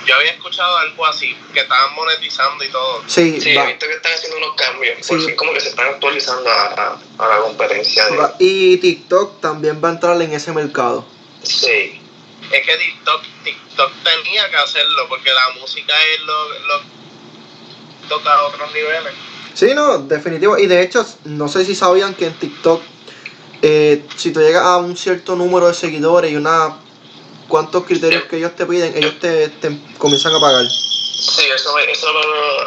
Yo 0.06 0.16
había 0.16 0.32
escuchado 0.32 0.76
algo 0.78 1.06
así, 1.06 1.36
que 1.54 1.60
estaban 1.60 1.94
monetizando 1.94 2.64
y 2.64 2.68
todo. 2.70 3.02
Sí, 3.06 3.40
Sí, 3.40 3.50
he 3.50 3.66
visto 3.66 3.86
que 3.86 3.92
están 3.92 4.12
haciendo 4.12 4.38
unos 4.38 4.54
cambios. 4.56 5.06
Por 5.06 5.20
Sí. 5.20 5.26
fin 5.26 5.36
como 5.36 5.52
que 5.52 5.60
se 5.60 5.68
están 5.68 5.86
actualizando 5.88 6.50
a, 6.50 6.98
a- 7.18 7.28
la 7.28 7.36
competencia. 7.42 8.06
de-. 8.06 8.28
Y 8.40 8.76
TikTok 8.78 9.40
también 9.40 9.80
va 9.82 9.90
a 9.90 9.92
entrar 9.92 10.20
en 10.20 10.32
ese 10.32 10.50
mercado. 10.52 11.04
Sí. 11.44 12.00
Es 12.52 12.66
que 12.66 12.76
TikTok, 12.76 13.22
TikTok 13.44 13.92
tenía 14.04 14.50
que 14.50 14.56
hacerlo 14.56 15.06
porque 15.08 15.30
la 15.32 15.50
música 15.60 15.94
es 16.14 16.20
lo, 16.20 16.58
lo 16.60 16.80
toca 18.08 18.32
a 18.34 18.44
otros 18.44 18.72
niveles. 18.72 19.12
Sí, 19.54 19.74
no, 19.74 19.98
definitivo. 19.98 20.58
Y 20.58 20.66
de 20.66 20.82
hecho, 20.82 21.06
no 21.24 21.48
sé 21.48 21.64
si 21.64 21.74
sabían 21.74 22.14
que 22.14 22.26
en 22.26 22.34
TikTok, 22.34 22.82
eh, 23.62 24.04
si 24.16 24.32
tú 24.32 24.40
llegas 24.40 24.64
a 24.64 24.78
un 24.78 24.96
cierto 24.96 25.36
número 25.36 25.68
de 25.68 25.74
seguidores 25.74 26.30
y 26.32 26.36
una 26.36 26.78
cuántos 27.48 27.84
criterios 27.84 28.24
que 28.24 28.36
ellos 28.36 28.56
te 28.56 28.66
piden, 28.66 28.96
ellos 28.96 29.18
te, 29.20 29.48
te 29.48 29.78
comienzan 29.98 30.34
a 30.34 30.40
pagar. 30.40 30.64
Sí, 30.68 31.44
eso, 31.54 31.72
me- 31.76 31.90
eso 31.90 32.08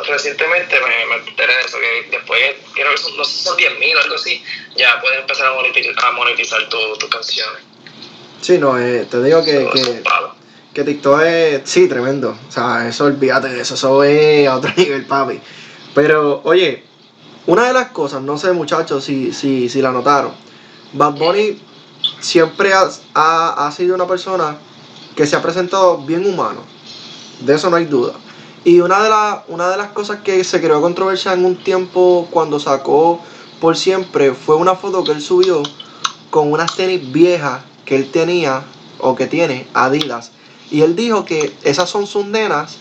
recientemente 0.07 0.79
me, 0.79 1.05
me 1.07 1.15
enteré 1.27 1.53
de 1.55 1.61
eso, 1.61 1.77
que 1.79 2.07
después, 2.09 2.55
creo 2.73 2.91
que 2.91 2.97
son, 2.97 3.17
no 3.17 3.25
sé 3.25 3.43
son 3.43 3.57
10 3.57 3.77
mil 3.79 3.95
o 3.97 4.01
algo 4.01 4.15
así, 4.15 4.41
ya 4.77 5.01
puedes 5.01 5.19
empezar 5.19 5.47
a 5.47 5.53
monetizar, 5.53 5.93
a 6.05 6.11
monetizar 6.11 6.69
tu- 6.69 6.97
tus 6.97 7.09
canciones. 7.09 7.61
Sí, 8.41 8.57
no, 8.57 8.77
eh, 8.77 9.07
te 9.09 9.23
digo 9.23 9.43
que, 9.43 9.67
que, 9.73 10.03
que 10.73 10.83
TikTok 10.83 11.21
es, 11.21 11.61
sí, 11.65 11.87
tremendo. 11.87 12.35
O 12.47 12.51
sea, 12.51 12.87
eso 12.87 13.05
olvídate 13.05 13.49
de 13.49 13.61
eso, 13.61 13.75
eso 13.75 14.03
es 14.03 14.47
a 14.47 14.57
otro 14.57 14.71
nivel, 14.77 15.05
papi. 15.05 15.39
Pero, 15.93 16.41
oye, 16.43 16.83
una 17.47 17.67
de 17.67 17.73
las 17.73 17.89
cosas, 17.89 18.21
no 18.21 18.37
sé 18.37 18.51
muchachos 18.51 19.03
si, 19.03 19.31
si, 19.33 19.69
si 19.69 19.81
la 19.81 19.91
notaron, 19.91 20.31
Bad 20.93 21.13
Bunny 21.15 21.59
siempre 22.19 22.73
ha, 22.73 22.89
ha, 23.13 23.67
ha 23.67 23.71
sido 23.71 23.95
una 23.95 24.07
persona 24.07 24.57
que 25.15 25.25
se 25.25 25.35
ha 25.35 25.41
presentado 25.41 25.97
bien 25.99 26.25
humano. 26.25 26.61
De 27.41 27.55
eso 27.55 27.69
no 27.69 27.77
hay 27.77 27.85
duda. 27.85 28.13
Y 28.65 28.79
una 28.79 29.03
de, 29.03 29.09
las 29.09 29.39
una 29.47 29.69
de 29.69 29.77
las 29.77 29.89
cosas 29.89 30.21
que 30.21 30.43
se 30.43 30.59
creó 30.59 30.81
controversia 30.81 31.33
en 31.33 31.45
un 31.45 31.55
tiempo 31.55 32.27
cuando 32.31 32.59
sacó 32.59 33.21
por 33.61 33.77
siempre 33.77 34.33
fue 34.33 34.55
una 34.55 34.75
foto 34.75 35.03
que 35.03 35.11
él 35.11 35.21
subió 35.21 35.61
con 36.31 36.51
unas 36.51 36.75
tenis 36.75 37.11
viejas 37.11 37.61
que 37.85 37.95
él 37.95 38.11
tenía 38.11 38.63
o 38.99 39.15
que 39.15 39.27
tiene 39.27 39.67
Adidas. 39.73 40.31
Y 40.71 40.81
él 40.81 40.95
dijo 40.95 41.25
que 41.25 41.53
esas 41.63 41.89
son 41.89 42.07
sus 42.07 42.25
nenas 42.25 42.77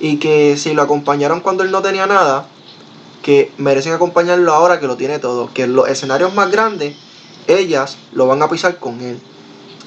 y 0.00 0.16
que 0.16 0.56
si 0.56 0.74
lo 0.74 0.82
acompañaron 0.82 1.40
cuando 1.40 1.62
él 1.62 1.70
no 1.70 1.82
tenía 1.82 2.06
nada, 2.06 2.46
que 3.22 3.52
merecen 3.58 3.92
acompañarlo 3.92 4.52
ahora 4.52 4.80
que 4.80 4.86
lo 4.86 4.96
tiene 4.96 5.18
todo. 5.18 5.50
Que 5.52 5.64
en 5.64 5.74
los 5.74 5.88
escenarios 5.88 6.34
más 6.34 6.50
grandes, 6.50 6.96
ellas 7.46 7.96
lo 8.12 8.26
van 8.26 8.42
a 8.42 8.48
pisar 8.48 8.78
con 8.78 9.00
él. 9.00 9.18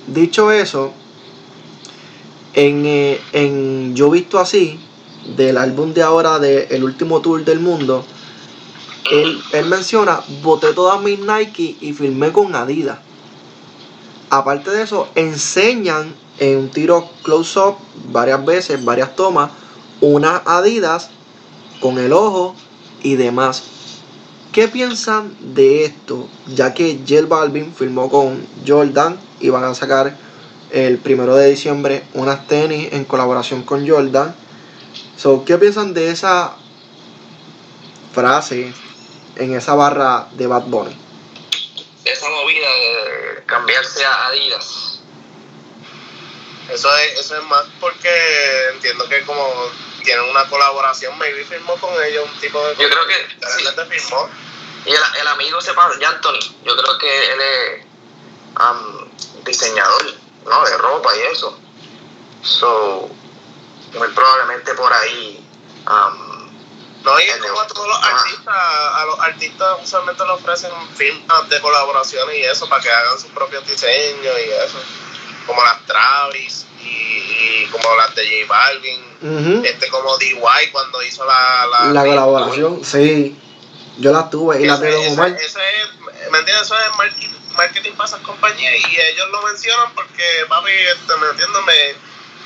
Dicho 0.07 0.51
eso, 0.51 0.91
en, 2.53 2.85
eh, 2.85 3.19
en 3.33 3.95
Yo 3.95 4.09
Visto 4.09 4.39
Así, 4.39 4.79
del 5.35 5.57
álbum 5.57 5.93
de 5.93 6.03
ahora 6.03 6.39
de 6.39 6.67
El 6.69 6.83
Último 6.83 7.21
Tour 7.21 7.43
del 7.43 7.59
Mundo, 7.59 8.05
él, 9.11 9.39
él 9.51 9.65
menciona, 9.65 10.21
boté 10.41 10.73
todas 10.73 11.01
mis 11.01 11.19
Nike 11.19 11.77
y 11.81 11.93
filmé 11.93 12.31
con 12.31 12.55
Adidas. 12.55 12.99
Aparte 14.33 14.71
de 14.71 14.81
eso, 14.81 15.09
enseñan 15.13 16.11
en 16.39 16.57
un 16.57 16.69
tiro 16.69 17.07
close-up 17.21 17.75
varias 18.07 18.43
veces, 18.43 18.83
varias 18.83 19.15
tomas, 19.15 19.51
unas 20.01 20.41
Adidas 20.47 21.11
con 21.79 21.99
el 21.99 22.11
ojo 22.11 22.55
y 23.03 23.13
demás. 23.13 23.61
¿Qué 24.51 24.67
piensan 24.67 25.35
de 25.53 25.85
esto? 25.85 26.27
Ya 26.47 26.73
que 26.73 27.03
J 27.07 27.27
Balvin 27.27 27.71
firmó 27.75 28.09
con 28.09 28.43
Jordan 28.65 29.19
y 29.39 29.49
van 29.49 29.65
a 29.65 29.75
sacar 29.75 30.17
el 30.71 30.97
primero 30.97 31.35
de 31.35 31.51
diciembre 31.51 32.03
unas 32.15 32.47
tenis 32.47 32.91
en 32.91 33.05
colaboración 33.05 33.61
con 33.61 33.87
Jordan. 33.87 34.33
So, 35.15 35.45
¿Qué 35.45 35.59
piensan 35.59 35.93
de 35.93 36.09
esa 36.09 36.55
frase 38.15 38.73
en 39.35 39.53
esa 39.53 39.75
barra 39.75 40.27
de 40.35 40.47
Bad 40.47 40.63
Bunny? 40.65 41.02
Esa 42.13 42.29
movida 42.29 42.67
de 42.69 43.43
cambiarse 43.47 44.05
a 44.05 44.27
Adidas. 44.27 44.99
Eso 46.69 46.95
es, 46.97 47.19
eso 47.19 47.37
es 47.37 47.43
más 47.43 47.65
porque 47.79 48.09
entiendo 48.73 49.07
que 49.09 49.23
como 49.25 49.71
tienen 50.03 50.29
una 50.29 50.47
colaboración, 50.47 51.17
maybe 51.17 51.43
firmó 51.43 51.75
con 51.77 51.91
ellos 52.03 52.29
un 52.31 52.39
tipo 52.39 52.63
de... 52.67 52.75
Yo 52.75 52.89
creo 52.89 53.07
que 53.07 53.15
sí. 53.57 53.65
Firmó. 53.89 54.29
Y 54.85 54.91
el, 54.91 55.01
el 55.21 55.27
amigo 55.27 55.59
se 55.61 55.73
pasa, 55.73 55.97
ya 55.99 56.09
Anthony, 56.09 56.39
yo 56.63 56.75
creo 56.75 56.97
que 56.99 57.31
él 57.31 57.41
es 57.41 57.85
am, 58.55 59.09
diseñador, 59.43 60.13
¿no? 60.45 60.63
De 60.65 60.77
ropa 60.77 61.15
y 61.17 61.21
eso. 61.21 61.57
So, 62.43 63.09
muy 63.93 64.07
probablemente 64.09 64.73
por 64.75 64.91
ahí. 64.93 65.43
am, 65.85 66.32
No, 67.03 67.19
y 67.19 67.23
es 67.23 67.35
como 67.37 67.59
a 67.59 67.67
todos 67.67 67.87
los 67.87 67.97
Ah. 68.01 68.17
artistas, 68.17 68.55
a 68.55 69.05
los 69.05 69.19
artistas 69.19 69.77
usualmente 69.83 70.23
le 70.25 70.31
ofrecen 70.31 70.71
firmas 70.95 71.49
de 71.49 71.59
colaboraciones 71.61 72.35
y 72.37 72.43
eso 72.43 72.67
para 72.69 72.81
que 72.81 72.89
hagan 72.89 73.19
sus 73.19 73.29
propios 73.31 73.65
diseños 73.67 74.35
y 74.45 74.49
eso. 74.51 74.79
Como 75.45 75.61
las 75.63 75.85
Travis 75.85 76.65
y, 76.79 76.85
y 76.85 77.67
como 77.71 77.93
las 77.97 78.15
de 78.15 78.23
J 78.25 78.47
Balvin. 78.47 79.63
Este 79.65 79.87
como 79.89 80.17
DY 80.17 80.37
cuando 80.71 81.01
hizo 81.03 81.25
la... 81.25 81.65
La, 81.67 81.85
La 81.93 82.03
colaboración, 82.05 82.83
sí. 82.83 83.37
Yo 83.97 84.11
las 84.11 84.29
tuve 84.29 84.61
y 84.61 84.65
Don 84.67 84.83
Ese- 84.83 85.07
Omar. 85.11 85.29
ese- 85.29 85.45
ese 85.45 85.59
es, 85.81 86.31
¿me 86.31 86.39
entiendes? 86.39 86.63
Eso 86.65 86.75
es 86.79 86.97
marketing, 86.97 87.29
marketing 87.55 87.91
para 87.93 88.09
esas 88.09 88.21
compañías 88.21 88.73
y 88.75 88.99
ellos 88.99 89.29
lo 89.29 89.41
mencionan 89.43 89.93
porque, 89.93 90.23
papi, 90.49 90.71
este, 90.71 91.15
¿me 91.17 91.27
entiendes? 91.29 91.61
Me- 91.65 91.95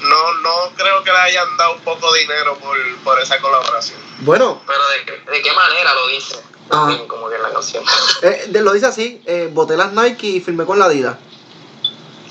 no, 0.02 0.34
no 0.40 0.74
creo 0.76 1.04
que 1.04 1.12
le 1.12 1.18
hayan 1.18 1.58
dado 1.58 1.74
un 1.74 1.82
poco 1.82 2.12
de 2.14 2.20
dinero 2.22 2.58
por, 2.60 2.78
por 3.04 3.20
esa 3.20 3.40
colaboración. 3.40 4.00
Bueno, 4.20 4.62
pero 4.68 4.80
de, 4.90 5.32
de 5.32 5.42
qué 5.42 5.52
manera 5.54 5.94
lo 5.94 6.08
dice, 6.08 6.40
Ah. 6.70 6.98
Como 7.08 7.30
que 7.30 7.36
en 7.38 7.44
la 7.44 7.52
canción. 7.54 7.82
eh, 8.24 8.44
de- 8.50 8.62
lo 8.62 8.74
dice 8.74 8.88
así, 8.88 9.22
eh, 9.26 9.48
boté 9.50 9.78
las 9.78 9.94
Nike 9.94 10.28
y 10.28 10.42
firmé 10.42 10.66
con 10.66 10.78
la 10.78 10.86
Adidas. 10.86 11.16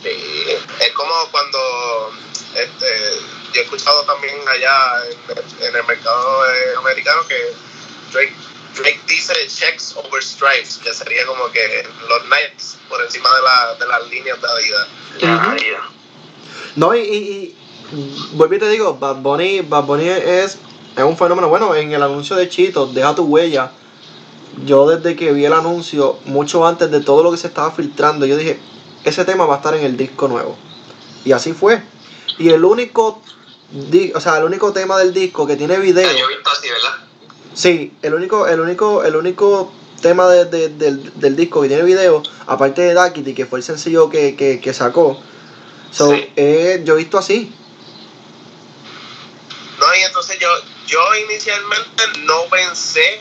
Sí, 0.02 0.44
es 0.80 0.92
como 0.92 1.14
cuando 1.30 2.12
este, 2.54 3.18
yo 3.54 3.60
he 3.62 3.64
escuchado 3.64 4.02
también 4.04 4.36
allá 4.46 5.06
en, 5.06 5.64
en 5.68 5.74
el 5.76 5.84
mercado 5.84 6.46
eh, 6.50 6.74
americano 6.76 7.26
que 7.26 7.54
Drake, 8.12 8.34
Drake 8.74 9.00
dice 9.06 9.32
checks 9.48 9.96
over 9.96 10.22
stripes, 10.22 10.78
que 10.84 10.92
sería 10.92 11.24
como 11.26 11.50
que 11.50 11.88
los 12.06 12.24
Nikes 12.26 12.76
por 12.90 13.02
encima 13.02 13.34
de, 13.36 13.42
la, 13.42 13.74
de 13.74 13.86
las 13.86 14.06
líneas 14.08 14.38
de 14.40 14.48
Adidas. 14.48 14.88
Ya, 15.18 15.34
Ujú. 15.34 15.56
No, 16.76 16.94
y, 16.94 17.00
y, 17.00 17.54
y 17.92 18.26
vuelvo 18.34 18.54
y 18.54 18.58
te 18.58 18.68
digo, 18.70 18.96
Bad 18.98 19.16
Bunny, 19.16 19.60
Bad 19.62 19.84
Bunny 19.84 20.08
es, 20.08 20.58
es 20.96 21.04
un 21.04 21.16
fenómeno. 21.16 21.48
Bueno, 21.48 21.74
en 21.74 21.92
el 21.92 22.02
anuncio 22.02 22.36
de 22.36 22.48
Chito, 22.48 22.86
deja 22.86 23.14
tu 23.14 23.24
huella. 23.24 23.70
Yo 24.64 24.86
desde 24.88 25.16
que 25.16 25.32
vi 25.32 25.44
el 25.44 25.52
anuncio, 25.52 26.18
mucho 26.24 26.66
antes 26.66 26.90
de 26.90 27.00
todo 27.00 27.22
lo 27.22 27.30
que 27.30 27.36
se 27.36 27.46
estaba 27.48 27.70
filtrando, 27.72 28.24
yo 28.26 28.36
dije, 28.36 28.58
ese 29.04 29.24
tema 29.24 29.44
va 29.46 29.54
a 29.54 29.56
estar 29.58 29.74
en 29.74 29.84
el 29.84 29.96
disco 29.96 30.28
nuevo. 30.28 30.56
Y 31.24 31.32
así 31.32 31.52
fue. 31.52 31.82
Y 32.38 32.50
el 32.50 32.64
único, 32.64 33.20
o 34.14 34.20
sea, 34.20 34.38
el 34.38 34.44
único 34.44 34.72
tema 34.72 34.98
del 34.98 35.12
disco 35.12 35.46
que 35.46 35.56
tiene 35.56 35.78
video. 35.78 36.10
Yo 36.10 36.24
he 36.26 36.28
visto 36.34 36.50
así, 36.50 36.68
¿verdad? 36.68 36.98
Sí, 37.54 37.92
el 38.02 38.14
único, 38.14 38.46
el 38.46 38.60
único, 38.60 39.02
el 39.04 39.16
único 39.16 39.72
tema 40.02 40.28
de- 40.28 40.44
de- 40.44 40.68
del, 40.70 41.12
del 41.18 41.36
disco 41.36 41.62
que 41.62 41.68
tiene 41.68 41.82
video, 41.84 42.22
aparte 42.46 42.82
de 42.82 42.94
Duckity, 42.94 43.34
que 43.34 43.46
fue 43.46 43.58
el 43.58 43.62
sencillo 43.64 44.08
que, 44.10 44.36
que, 44.36 44.60
que 44.60 44.72
sacó. 44.74 45.18
So, 45.92 46.10
Sí. 46.12 46.32
eh, 46.36 46.80
yo 46.84 46.94
he 46.94 46.98
visto 46.98 47.18
así. 47.18 47.52
No, 49.78 49.94
y 49.94 50.02
entonces 50.02 50.38
yo, 50.38 50.48
yo 50.86 51.14
inicialmente 51.16 52.06
no 52.20 52.44
pensé 52.46 53.20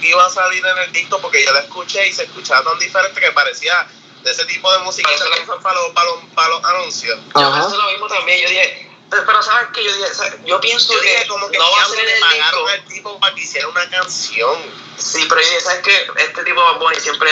que 0.00 0.08
iba 0.08 0.24
a 0.24 0.30
salir 0.30 0.64
en 0.64 0.78
el 0.78 0.92
disco 0.92 1.18
porque 1.20 1.44
yo 1.44 1.52
la 1.52 1.60
escuché 1.60 2.08
y 2.08 2.12
se 2.12 2.24
escuchaba 2.24 2.64
tan 2.70 2.78
diferente 2.78 3.20
que 3.20 3.30
parecía 3.32 3.86
de 4.22 4.30
ese 4.30 4.44
tipo 4.46 4.70
de 4.72 4.78
música 4.78 5.10
que 5.10 5.18
se 5.18 5.24
usan 5.42 5.62
para 5.62 5.74
los, 5.80 5.90
para 5.92 6.06
los, 6.10 6.18
para 6.34 6.48
los 6.48 6.64
anuncios. 6.64 7.18
Yo 7.34 7.40
Ajá. 7.48 7.60
pensé 7.62 7.76
lo 7.76 7.90
mismo 7.90 8.06
también, 8.08 8.40
yo 8.42 8.48
dije, 8.48 8.88
pero, 9.10 9.42
¿sabes 9.42 9.68
qué? 9.74 9.84
Yo 9.84 9.94
dije, 9.94 10.14
¿sabes? 10.14 10.34
yo 10.46 10.60
pienso 10.60 10.94
Yo 10.94 11.00
que 11.02 11.08
dije 11.08 11.26
como 11.26 11.48
que 11.50 11.58
no 11.58 11.70
va 11.70 11.82
a 11.82 11.86
ser 11.86 12.08
el 12.08 12.20
pagaron 12.20 12.64
disco. 12.64 12.68
al 12.68 12.84
tipo 12.86 13.20
para 13.20 13.34
que 13.34 13.42
hiciera 13.42 13.68
una 13.68 13.90
canción. 13.90 14.56
Sí, 14.96 15.26
pero 15.28 15.40
yo 15.42 15.46
dije, 15.48 15.60
¿sabes 15.60 15.82
qué? 15.82 16.06
Este 16.16 16.44
tipo 16.44 16.60
de 16.60 16.66
Bad 16.72 16.78
Bunny 16.78 17.00
siempre 17.00 17.30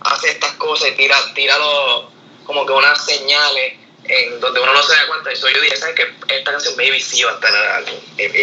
hace 0.00 0.30
estas 0.30 0.52
cosas 0.54 0.88
y 0.88 0.92
tira, 0.92 1.16
tira 1.34 1.56
los, 1.58 2.06
como 2.44 2.66
que 2.66 2.72
unas 2.72 3.04
señales 3.04 3.74
en 4.06 4.40
donde 4.40 4.60
uno 4.60 4.72
no 4.72 4.82
se 4.82 4.92
da 4.92 5.06
cuenta. 5.08 5.32
Y 5.32 5.36
so 5.36 5.48
yo 5.48 5.60
dije, 5.60 5.76
¿sabes 5.76 5.94
qué? 5.94 6.34
Esta 6.34 6.52
canción 6.52 6.76
maybe 6.76 7.00
sí 7.00 7.22
va 7.22 7.32
a 7.32 7.34
estar 7.34 7.50
en 7.50 7.56
el 7.56 7.66
álbum. 7.66 7.94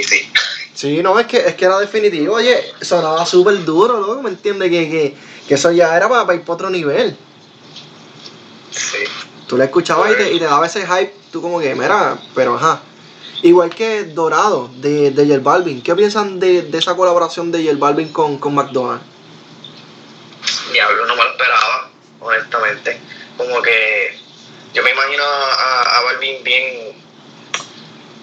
Sí. 0.07 0.31
Sí, 0.73 1.03
no, 1.03 1.19
es 1.19 1.27
que, 1.27 1.37
es 1.37 1.55
que 1.55 1.65
era 1.65 1.79
definitivo. 1.79 2.35
Oye, 2.35 2.73
sonaba 2.81 3.25
súper 3.25 3.63
duro, 3.63 3.99
¿no? 3.99 4.21
¿Me 4.21 4.29
entiendes? 4.29 4.69
Que, 4.69 4.89
que, 4.89 5.15
que 5.47 5.53
eso 5.53 5.71
ya 5.71 5.95
era 5.95 6.07
para, 6.09 6.25
para 6.25 6.35
ir 6.35 6.41
para 6.41 6.53
otro 6.53 6.69
nivel. 6.69 7.15
Sí. 8.71 9.03
Tú 9.47 9.57
la 9.57 9.65
escuchabas 9.65 10.11
y 10.13 10.15
te, 10.15 10.33
y 10.33 10.39
te 10.39 10.45
daba 10.45 10.65
ese 10.65 10.87
hype, 10.87 11.13
tú 11.31 11.41
como 11.41 11.59
que, 11.59 11.75
mira, 11.75 12.17
pero 12.33 12.55
ajá. 12.55 12.81
Igual 13.43 13.73
que 13.75 14.05
Dorado 14.05 14.69
de, 14.77 15.11
de 15.11 15.27
J 15.27 15.39
Balvin. 15.43 15.81
¿Qué 15.81 15.93
piensan 15.95 16.39
de, 16.39 16.61
de 16.61 16.77
esa 16.77 16.95
colaboración 16.95 17.51
de 17.51 17.65
J 17.65 17.77
Balvin 17.77 18.13
con, 18.13 18.37
con 18.37 18.55
McDonald's? 18.55 19.03
Diablo, 20.71 21.05
no 21.05 21.15
me 21.15 21.23
lo 21.23 21.31
esperaba, 21.31 21.89
honestamente. 22.21 23.01
Como 23.35 23.61
que 23.61 24.20
yo 24.73 24.83
me 24.83 24.91
imagino 24.91 25.23
a, 25.23 25.97
a 25.97 26.01
Balvin 26.03 26.43
bien, 26.43 26.93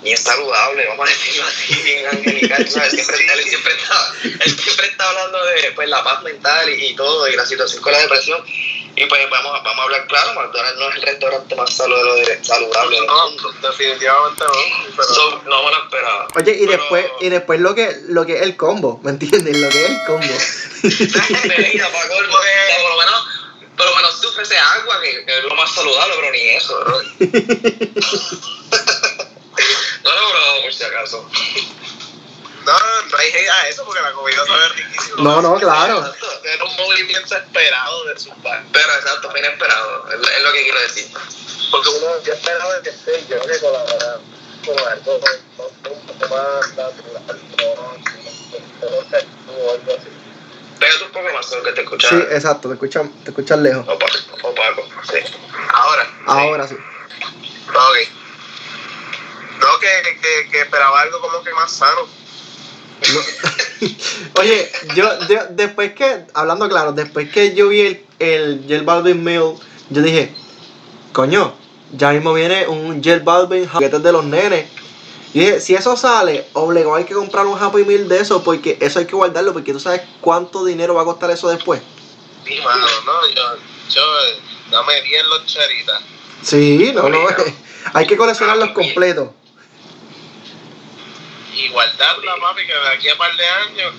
bien 0.02 0.16
saludable, 0.16 0.86
vamos 0.86 1.08
a 1.08 1.12
decirlo 1.12 1.44
así, 1.46 1.74
bien 1.82 2.06
angelical, 2.06 2.68
¿sabes? 2.70 2.92
Siempre, 2.92 3.16
él, 3.34 3.44
siempre 3.44 3.72
está, 3.74 4.12
él 4.44 4.58
siempre 4.58 4.86
está 4.86 5.08
hablando 5.10 5.44
de 5.44 5.72
pues, 5.72 5.88
la 5.88 6.02
paz 6.04 6.22
mental 6.22 6.68
y, 6.70 6.86
y 6.86 6.94
todo, 6.96 7.28
y 7.28 7.36
la 7.36 7.44
situación 7.46 7.82
con 7.82 7.92
la 7.92 8.00
depresión. 8.00 8.42
Y 9.00 9.06
pues 9.06 9.30
vamos, 9.30 9.54
a- 9.54 9.60
vamos 9.62 9.78
a 9.78 9.82
hablar 9.84 10.06
claro, 10.08 10.34
McDonald's 10.34 10.80
no 10.80 10.88
es 10.90 10.96
el 10.96 11.02
restaurante 11.02 11.54
más 11.54 11.72
saludable, 11.72 12.38
saludable 12.42 12.96
del 12.96 13.06
No, 13.06 13.30
definitivamente 13.68 14.42
no. 14.44 14.52
Pero, 14.96 15.14
So, 15.14 15.42
no 15.46 15.62
me 15.62 15.70
lo 15.70 15.82
esperaba. 15.84 16.26
Oye, 16.34 16.50
y 16.52 16.66
Pero- 16.66 16.78
después, 16.78 17.06
y 17.20 17.28
después 17.28 17.60
lo 17.60 17.74
que, 17.76 17.96
lo 18.08 18.26
que 18.26 18.36
es 18.38 18.42
el 18.42 18.56
combo, 18.56 18.98
¿me 19.04 19.10
entiendes? 19.12 19.56
Lo 19.56 19.68
que 19.68 19.84
es 19.84 19.90
el 19.90 20.02
combo. 20.04 20.26
Por 20.82 22.90
lo 22.90 22.96
menos, 22.98 23.37
por 23.78 23.86
lo 23.86 23.96
menos 23.96 24.20
te 24.20 24.26
ofrece 24.26 24.58
agua, 24.58 25.00
que, 25.00 25.24
que 25.24 25.38
es 25.38 25.44
lo 25.44 25.54
más 25.54 25.72
saludable, 25.72 26.14
pero 26.16 26.32
ni 26.32 26.40
eso, 26.50 26.78
bro. 26.80 27.00
no 30.02 30.10
lo 30.12 30.28
he 30.28 30.30
probado 30.32 30.62
por 30.62 30.74
si 30.74 30.82
acaso. 30.84 31.30
no, 32.66 32.72
no 32.72 33.18
hay 33.18 33.28
hate 33.28 33.48
a 33.48 33.68
eso 33.68 33.84
porque 33.84 34.02
la 34.02 34.12
comida 34.12 34.44
sabe 34.44 34.68
riquísimo. 34.70 35.22
No, 35.22 35.40
no, 35.40 35.54
claro. 35.60 36.12
Era 36.42 36.64
un 36.64 36.76
movimiento 36.76 37.36
esperado 37.36 38.04
de 38.06 38.18
su 38.18 38.30
parte. 38.42 38.68
Pero 38.72 38.92
exacto, 38.94 39.30
fue 39.30 39.38
inesperado, 39.38 40.08
es, 40.10 40.28
es 40.28 40.42
lo 40.42 40.52
que 40.52 40.62
quiero 40.64 40.80
decir. 40.80 41.06
Porque 41.70 41.88
uno 41.90 42.22
ya 42.24 42.34
esperaba 42.34 42.82
que 42.82 42.90
esté, 42.90 43.24
yo 43.28 43.38
creo 43.38 43.54
que 43.54 43.60
colaborar 43.60 44.20
con 44.66 44.78
algo 44.88 45.20
no 45.56 45.64
sé, 45.68 45.88
un 45.88 46.00
poco 46.06 46.34
más 46.34 46.68
natural, 46.74 47.40
no, 47.58 47.96
no 48.90 49.10
sé, 49.10 49.26
o 49.48 49.70
algo 49.70 49.92
así. 49.96 50.27
Pégate 50.78 51.04
un 51.04 51.10
poco 51.10 51.26
más, 51.34 51.46
solo 51.46 51.62
que 51.64 51.72
te 51.72 51.82
escuchas 51.82 52.10
Sí, 52.10 52.16
exacto, 52.30 52.68
te 52.68 52.74
escuchan, 52.74 53.10
te 53.24 53.30
escuchan 53.30 53.62
lejos. 53.62 53.86
opaco, 53.88 54.16
opaco, 54.42 54.88
sí. 55.10 55.18
Ahora, 55.72 56.10
Ahora 56.26 56.68
sí. 56.68 56.74
ok. 56.74 58.08
No, 59.60 59.78
que, 59.80 60.18
que, 60.20 60.50
que 60.50 60.60
esperaba 60.60 61.00
algo 61.00 61.20
como 61.20 61.42
que 61.42 61.52
más 61.52 61.70
sano. 61.72 62.02
No. 63.12 63.20
Oye, 64.40 64.70
yo, 64.94 65.08
yo- 65.28 65.46
después 65.50 65.92
que, 65.94 66.24
hablando 66.34 66.68
claro, 66.68 66.92
después 66.92 67.30
que 67.30 67.54
yo 67.54 67.68
vi 67.68 67.80
el, 67.80 68.06
el 68.18 68.64
J 68.68 68.82
Balvin 68.84 69.22
Meal, 69.24 69.54
yo 69.90 70.02
dije, 70.02 70.32
coño, 71.12 71.54
ya 71.92 72.10
mismo 72.10 72.32
viene 72.34 72.66
un 72.68 73.02
J 73.02 73.18
Balvin 73.24 73.68
juguetes 73.68 74.02
de 74.02 74.12
los 74.12 74.24
nenes. 74.24 74.66
Y 75.34 75.40
dije, 75.40 75.60
si 75.60 75.74
eso 75.74 75.96
sale, 75.96 76.46
obligado 76.54 76.94
hay 76.94 77.04
que 77.04 77.14
comprar 77.14 77.46
un 77.46 77.62
Happy 77.62 77.84
Meal 77.84 78.08
de 78.08 78.20
eso, 78.20 78.42
porque 78.42 78.78
eso 78.80 78.98
hay 78.98 79.06
que 79.06 79.14
guardarlo, 79.14 79.52
porque 79.52 79.72
tú 79.72 79.80
sabes 79.80 80.02
cuánto 80.20 80.64
dinero 80.64 80.94
va 80.94 81.02
a 81.02 81.04
costar 81.04 81.30
eso 81.30 81.48
después. 81.48 81.82
Sí, 82.46 82.58
mano, 82.64 82.86
no, 83.04 83.28
yo, 83.34 83.42
yo, 83.90 84.00
eh, 84.00 84.40
dame 84.70 85.02
10 85.02 85.26
loncheritas. 85.26 86.00
Sí, 86.42 86.92
no, 86.94 87.08
no, 87.08 87.18
hay 87.92 88.06
que 88.06 88.16
coleccionarlos 88.16 88.70
completos. 88.70 89.30
Y 91.54 91.68
guardarla, 91.68 92.34
papi, 92.40 92.66
que 92.66 92.72
de 92.72 92.88
aquí 92.88 93.08
a 93.08 93.18
par 93.18 93.36
de 93.36 93.46
años, 93.46 93.94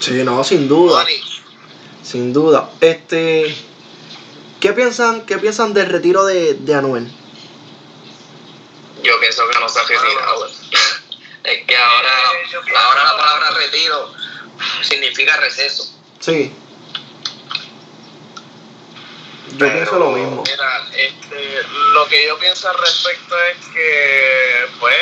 Sí, 0.00 0.22
no, 0.24 0.44
sin 0.44 0.68
duda. 0.68 1.04
Sin 2.02 2.32
duda. 2.32 2.70
Este. 2.80 3.54
¿Qué 4.60 4.72
piensan, 4.72 5.22
qué 5.22 5.38
piensan 5.38 5.74
del 5.74 5.88
retiro 5.88 6.24
de, 6.24 6.54
de 6.54 6.74
Anuel? 6.74 7.12
Yo 9.02 9.18
pienso 9.20 9.48
que 9.48 9.58
no 9.58 9.68
se 9.68 9.80
ha 9.80 9.84
retirado. 9.84 10.48
Es 11.44 11.64
que 11.66 11.76
ahora, 11.76 12.10
Eh, 12.42 12.76
ahora 12.76 13.04
la 13.04 13.16
palabra 13.16 13.50
retiro 13.52 14.12
significa 14.82 15.36
receso. 15.38 15.84
Sí. 16.20 16.52
Yo 19.52 19.58
Pero- 19.58 19.72
pienso 19.72 19.98
lo 19.98 20.10
mismo. 20.10 20.42
Mira, 20.46 20.88
este, 20.92 21.62
lo 21.94 22.06
que 22.08 22.26
yo 22.26 22.38
pienso 22.38 22.68
al 22.68 22.76
respecto 22.76 23.34
es 23.44 23.66
que, 23.72 24.66
pues, 24.78 24.94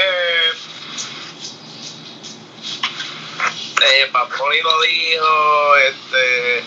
eh, 3.83 4.11
Bunny 4.39 4.61
lo 4.63 4.81
dijo, 4.83 5.77
este, 5.77 6.65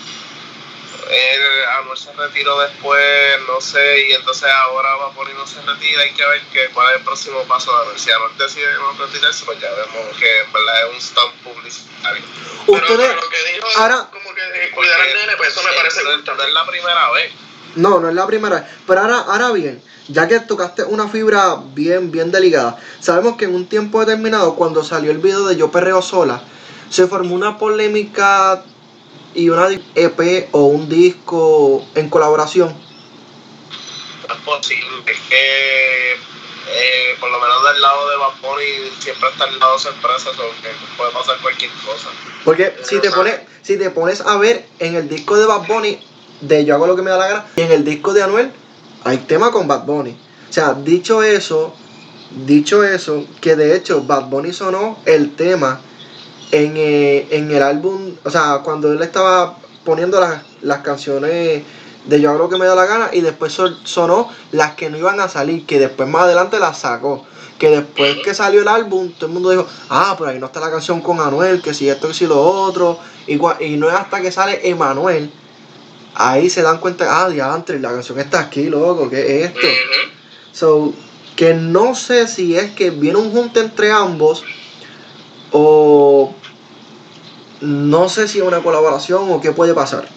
él, 1.10 1.42
Anuel 1.80 1.98
se 1.98 2.14
retiró 2.14 2.60
después, 2.60 3.02
no 3.48 3.60
sé, 3.60 4.08
y 4.08 4.12
entonces 4.14 4.48
ahora 4.50 4.96
Bad 4.96 5.14
Bunny 5.16 5.34
no 5.34 5.46
se 5.48 5.60
retira, 5.62 6.04
hay 6.04 6.14
que 6.14 6.26
ver 6.26 6.42
que, 6.54 6.70
cuál 6.74 6.92
es 6.94 7.00
el 7.00 7.04
próximo 7.04 7.40
paso 7.44 7.72
de 7.76 7.82
Anuel. 7.82 8.00
Si 8.00 8.12
Anuel 8.12 8.38
decide 8.38 8.68
no 8.76 9.06
retirarse, 9.06 9.44
pues 9.46 9.60
ya 9.60 9.70
vemos 9.72 10.18
que 10.20 10.42
en 10.42 10.54
verdad 10.54 10.88
es 10.88 10.94
un 10.96 11.02
stunt 11.02 11.34
publicitario. 11.44 12.24
Pero, 12.66 12.78
Ustedes. 12.78 13.08
pero 13.10 13.16
lo 13.22 13.30
que 13.30 13.54
dijo 13.54 13.68
ahora- 13.78 14.08
como 14.12 14.36
que 14.36 14.72
cuidar 14.72 15.02
al 15.02 15.08
nene, 15.14 15.38
pues 15.38 15.50
eso 15.50 15.64
me 15.64 15.74
parece 15.74 16.04
no, 16.04 16.24
también. 16.24 16.48
es 16.48 16.54
la 16.54 16.66
primera 16.68 17.12
vez. 17.12 17.32
No, 17.76 18.00
no 18.00 18.10
es 18.10 18.16
la 18.16 18.28
primera 18.28 18.60
vez. 18.62 18.70
Pero 18.88 19.02
ahora, 19.02 19.20
ahora 19.28 19.52
bien, 19.52 19.84
ya 20.08 20.28
que 20.28 20.40
tocaste 20.40 20.84
una 20.84 21.08
fibra 21.08 21.58
bien, 21.74 22.12
bien 22.12 22.32
delicada, 22.32 22.78
sabemos 23.00 23.36
que 23.38 23.46
en 23.46 23.56
un 23.56 23.68
tiempo 23.68 24.00
determinado, 24.00 24.56
cuando 24.56 24.84
salió 24.84 25.12
el 25.12 25.18
video 25.20 25.46
de 25.48 25.56
Yo 25.56 25.72
Perreo 25.72 26.02
Sola, 26.02 26.42
se 26.90 27.08
formó 27.08 27.36
una 27.36 27.58
polémica 27.60 28.64
y 29.34 29.50
una 29.50 29.68
EP 29.96 30.50
o 30.52 30.66
un 30.66 30.90
disco 30.90 31.86
en 31.96 32.10
colaboración. 32.10 32.76
No 34.28 34.34
es 34.34 34.42
posible, 34.42 34.88
es 35.06 35.20
que 35.30 36.14
eh, 36.72 37.18
por 37.20 37.32
lo 37.32 37.40
menos 37.40 37.64
del 37.72 37.82
lado 37.82 38.10
de 38.10 38.18
Bad 38.18 38.42
Bunny 38.42 38.92
siempre 39.00 39.30
está 39.30 39.46
el 39.46 39.60
lado 39.60 39.80
sorpresa, 39.80 40.32
so 40.36 40.44
que 40.62 40.70
puede 40.98 41.12
pasar 41.12 41.38
cualquier 41.42 41.72
cosa. 41.86 42.10
Porque 42.44 42.76
si 42.84 43.00
te 43.00 43.10
pones, 43.12 43.40
si 43.64 43.78
te 43.78 43.90
pones 43.90 44.22
a 44.22 44.38
ver 44.38 44.68
en 44.80 44.96
el 44.96 45.10
disco 45.10 45.38
de 45.38 45.46
Bad 45.46 45.68
Bunny, 45.68 46.00
de 46.42 46.66
Yo 46.66 46.76
hago 46.76 46.88
lo 46.88 46.96
que 46.96 47.02
me 47.02 47.10
da 47.10 47.18
la 47.18 47.28
gana, 47.28 47.46
y 47.56 47.62
en 47.62 47.72
el 47.72 47.84
disco 47.84 48.14
de 48.14 48.24
Anuel, 48.24 48.52
hay 49.04 49.18
tema 49.18 49.52
con 49.52 49.68
Bad 49.68 49.86
Bunny. 49.86 50.12
O 50.50 50.54
sea, 50.54 50.74
dicho 50.74 51.24
eso, 51.24 51.76
dicho 52.46 52.84
eso, 52.84 53.26
que 53.42 53.56
de 53.56 53.76
hecho 53.76 54.04
Bad 54.04 54.26
Bunny 54.26 54.54
sonó 54.54 55.00
el 55.06 55.36
tema 55.36 55.82
en, 56.52 56.74
eh, 56.78 57.28
en 57.32 57.52
el 57.52 57.62
álbum, 57.62 58.14
o 58.24 58.30
sea, 58.30 58.62
cuando 58.64 58.92
él 58.92 59.02
estaba 59.02 59.58
poniendo 59.84 60.20
las, 60.20 60.42
las 60.62 60.80
canciones 60.80 61.64
de 62.06 62.22
Yo 62.22 62.30
hago 62.30 62.40
lo 62.40 62.50
que 62.50 62.58
me 62.58 62.66
da 62.66 62.76
la 62.76 62.86
gana, 62.86 63.10
y 63.12 63.22
después 63.22 63.54
son- 63.54 63.78
sonó 63.84 64.30
las 64.52 64.74
que 64.74 64.90
no 64.90 64.98
iban 64.98 65.20
a 65.20 65.28
salir, 65.28 65.66
que 65.66 65.80
después 65.80 66.10
más 66.10 66.24
adelante 66.24 66.60
las 66.60 66.80
sacó. 66.80 67.26
Que 67.60 67.70
después 67.70 68.18
que 68.24 68.34
salió 68.34 68.62
el 68.62 68.68
álbum, 68.70 69.12
todo 69.12 69.28
el 69.28 69.34
mundo 69.34 69.50
dijo, 69.52 69.68
ah, 69.90 70.16
pero 70.18 70.30
ahí 70.32 70.40
no 70.40 70.46
está 70.48 70.62
la 70.62 70.72
canción 70.72 71.02
con 71.02 71.20
Anuel, 71.20 71.62
que 71.62 71.74
si 71.74 71.90
esto, 71.90 72.08
que 72.08 72.14
si 72.14 72.26
lo 72.26 72.42
otro. 72.42 72.98
Y, 73.28 73.36
no 73.36 73.90
es 73.90 73.96
hasta 73.96 74.22
que 74.22 74.32
sale 74.32 74.62
Emanuel, 74.68 75.30
ahí 76.16 76.50
se 76.50 76.62
dan 76.62 76.80
cuenta, 76.80 77.22
ah, 77.24 77.30
diantre, 77.30 77.80
la 77.80 77.92
canción 77.92 78.18
está 78.20 78.40
aquí, 78.40 78.70
loco, 78.70 79.10
¿qué 79.10 79.44
es 79.44 79.48
esto? 79.48 79.68
So, 80.54 80.94
que 81.36 81.54
no 81.54 81.96
sé 81.96 82.28
si 82.28 82.56
es 82.56 82.72
que 82.72 82.90
viene 82.90 83.20
un 83.20 83.32
junte 83.32 83.60
entre 83.60 83.92
ambos 83.92 84.44
o 85.52 86.34
no 87.62 88.10
sé 88.10 88.28
si 88.28 88.40
es 88.40 88.44
una 88.44 88.62
colaboración 88.62 89.32
o 89.32 89.42
qué 89.42 89.52
puede 89.52 89.74
pasar. 89.74 90.08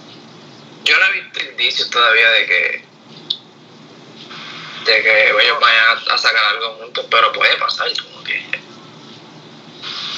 Yo 0.84 0.98
no 0.98 1.06
he 1.06 1.20
visto 1.20 1.40
indicios 1.50 1.90
todavía 1.90 2.30
de 2.30 2.46
que 2.46 2.84
de 4.84 5.02
que 5.02 5.30
ellos 5.30 5.60
vayan 5.60 5.98
a, 6.10 6.18
sacar 6.18 6.44
algo 6.44 6.74
juntos, 6.80 7.06
pero 7.08 7.32
puede 7.32 7.56
pasar, 7.56 7.88
como 8.02 8.24
que 8.24 8.42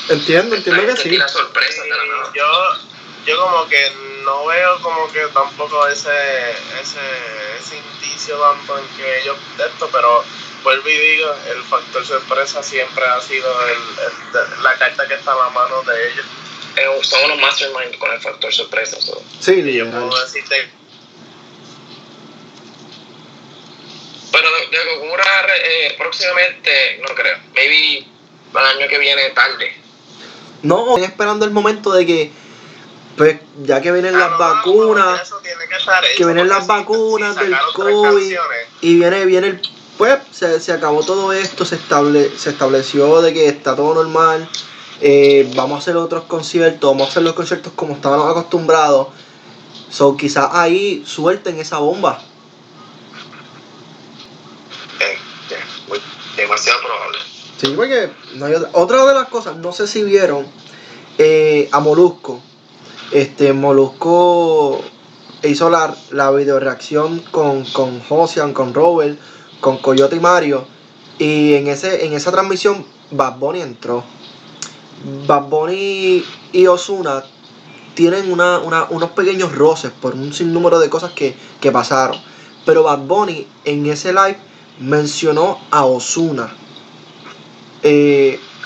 Entiendo, 0.08 0.56
entiendo 0.56 0.86
que 0.86 0.96
sí. 1.02 1.08
de 1.10 1.18
la 1.18 1.26
nada. 1.26 2.30
Y 2.32 2.38
yo, 2.38 2.46
yo 3.26 3.40
como 3.40 3.66
que 3.68 3.92
no 4.24 4.46
veo 4.46 4.80
como 4.80 5.10
que 5.12 5.20
tampoco 5.28 5.86
ese, 5.88 6.10
ese, 6.80 7.00
ese 7.58 7.76
indicio 7.76 8.38
tanto 8.38 8.78
en 8.78 8.86
que 8.96 9.20
ellos 9.20 9.36
de 9.58 9.66
esto, 9.66 9.88
pero 9.92 10.24
vuelvo 10.62 10.88
y 10.88 10.96
digo, 10.96 11.34
el 11.54 11.62
factor 11.64 12.04
sorpresa 12.06 12.62
siempre 12.62 13.04
ha 13.04 13.20
sido 13.20 13.48
el, 13.68 13.72
el- 13.76 14.62
la 14.62 14.78
carta 14.78 15.06
que 15.06 15.14
está 15.14 15.32
a 15.32 15.36
la 15.36 15.50
mano 15.50 15.82
de 15.82 16.10
ellos. 16.12 16.26
Son 17.02 17.24
unos 17.24 17.38
mastermind 17.38 17.96
con 17.98 18.10
el 18.12 18.20
factor 18.20 18.52
sorpresa. 18.52 19.00
so. 19.00 19.22
Sí, 19.40 19.62
decirte 20.24 20.68
Pero 24.32 24.48
de, 24.50 24.60
de 24.62 24.82
que 24.82 24.96
ocurra 25.06 25.24
eh, 25.64 25.94
próximamente, 25.96 27.00
no 27.08 27.14
creo. 27.14 27.36
Maybe 27.54 27.98
el 27.98 28.56
año 28.66 28.88
que 28.88 28.98
viene 28.98 29.30
tarde. 29.30 29.72
No, 30.62 30.88
estoy 30.90 31.04
esperando 31.04 31.44
el 31.44 31.50
momento 31.52 31.92
de 31.92 32.06
que, 32.06 32.30
pues, 33.16 33.38
ya 33.62 33.80
que 33.80 33.92
vienen 33.92 34.14
las 34.14 34.22
Ah, 34.24 34.30
no, 34.30 34.38
vacunas, 34.38 35.22
eso 35.22 35.38
tiene 35.42 35.68
que, 35.68 35.76
estar 35.76 36.04
hecho, 36.04 36.16
que 36.16 36.24
vienen 36.24 36.48
las 36.48 36.62
si- 36.62 36.68
vacunas 36.68 37.34
si 37.36 37.44
del 37.44 37.56
COVID 37.74 38.36
y 38.80 38.94
viene, 38.96 39.24
viene 39.26 39.46
el, 39.48 39.62
pues, 39.98 40.18
se, 40.32 40.58
se 40.60 40.72
acabó 40.72 41.04
todo 41.04 41.32
esto, 41.32 41.64
se, 41.64 41.76
estable, 41.76 42.30
se 42.36 42.50
estableció 42.50 43.20
de 43.20 43.32
que 43.34 43.46
está 43.46 43.76
todo 43.76 43.94
normal, 43.94 44.48
eh, 45.00 45.50
vamos 45.56 45.76
a 45.76 45.78
hacer 45.80 45.96
otros 45.96 46.24
conciertos, 46.24 46.90
vamos 46.90 47.08
a 47.08 47.10
hacer 47.10 47.22
los 47.22 47.32
conciertos 47.34 47.72
como 47.74 47.94
estábamos 47.94 48.30
acostumbrados, 48.30 49.08
so 49.90 50.16
quizás 50.16 50.48
ahí 50.52 51.02
suelten 51.06 51.58
esa 51.58 51.78
bomba. 51.78 52.20
Eh, 55.00 55.16
muy- 55.88 56.00
demasiado 56.36 56.80
probable. 56.80 57.18
Sí, 57.58 57.72
porque 57.76 58.10
no 58.34 58.46
hay 58.46 58.54
otra. 58.54 58.70
Otra 58.72 59.04
de 59.06 59.14
las 59.14 59.28
cosas, 59.28 59.56
no 59.56 59.72
sé 59.72 59.86
si 59.86 60.02
vieron 60.02 60.46
eh, 61.18 61.68
a 61.72 61.80
Molusco. 61.80 62.40
Este, 63.12 63.52
Molusco 63.52 64.82
hizo 65.42 65.70
la, 65.70 65.94
la 66.10 66.30
video 66.30 66.58
reacción 66.58 67.20
con, 67.30 67.64
con 67.66 68.00
Josian, 68.00 68.52
con 68.52 68.74
Robert, 68.74 69.18
con 69.60 69.78
Coyote 69.78 70.16
y 70.16 70.20
Mario. 70.20 70.66
Y 71.18 71.54
en, 71.54 71.68
ese, 71.68 72.04
en 72.04 72.12
esa 72.12 72.32
transmisión 72.32 72.84
Bad 73.12 73.36
Bunny 73.36 73.60
entró. 73.60 74.02
Bad 75.26 75.48
Bunny 75.48 76.24
y 76.52 76.66
Osuna 76.66 77.24
tienen 77.94 78.30
una, 78.32 78.58
una- 78.58 78.84
unos 78.90 79.10
pequeños 79.10 79.54
roces 79.54 79.92
por 79.92 80.14
un 80.14 80.32
sinnúmero 80.32 80.78
de 80.80 80.88
cosas 80.88 81.12
que, 81.12 81.34
que 81.60 81.70
pasaron. 81.70 82.16
Pero 82.66 82.82
Bad 82.82 83.00
Bunny 83.00 83.46
en 83.64 83.86
ese 83.86 84.12
live 84.12 84.38
mencionó 84.80 85.58
a 85.70 85.84
Osuna. 85.84 86.52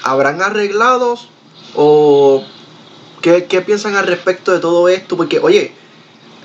¿Habrán 0.05 0.40
arreglados 0.42 1.29
o 1.74 2.42
qué, 3.20 3.44
qué 3.46 3.61
piensan 3.62 3.96
al 3.96 4.07
respecto 4.07 4.53
de 4.53 4.61
todo 4.61 4.88
esto? 4.88 5.16
Porque, 5.16 5.40
oye, 5.40 5.72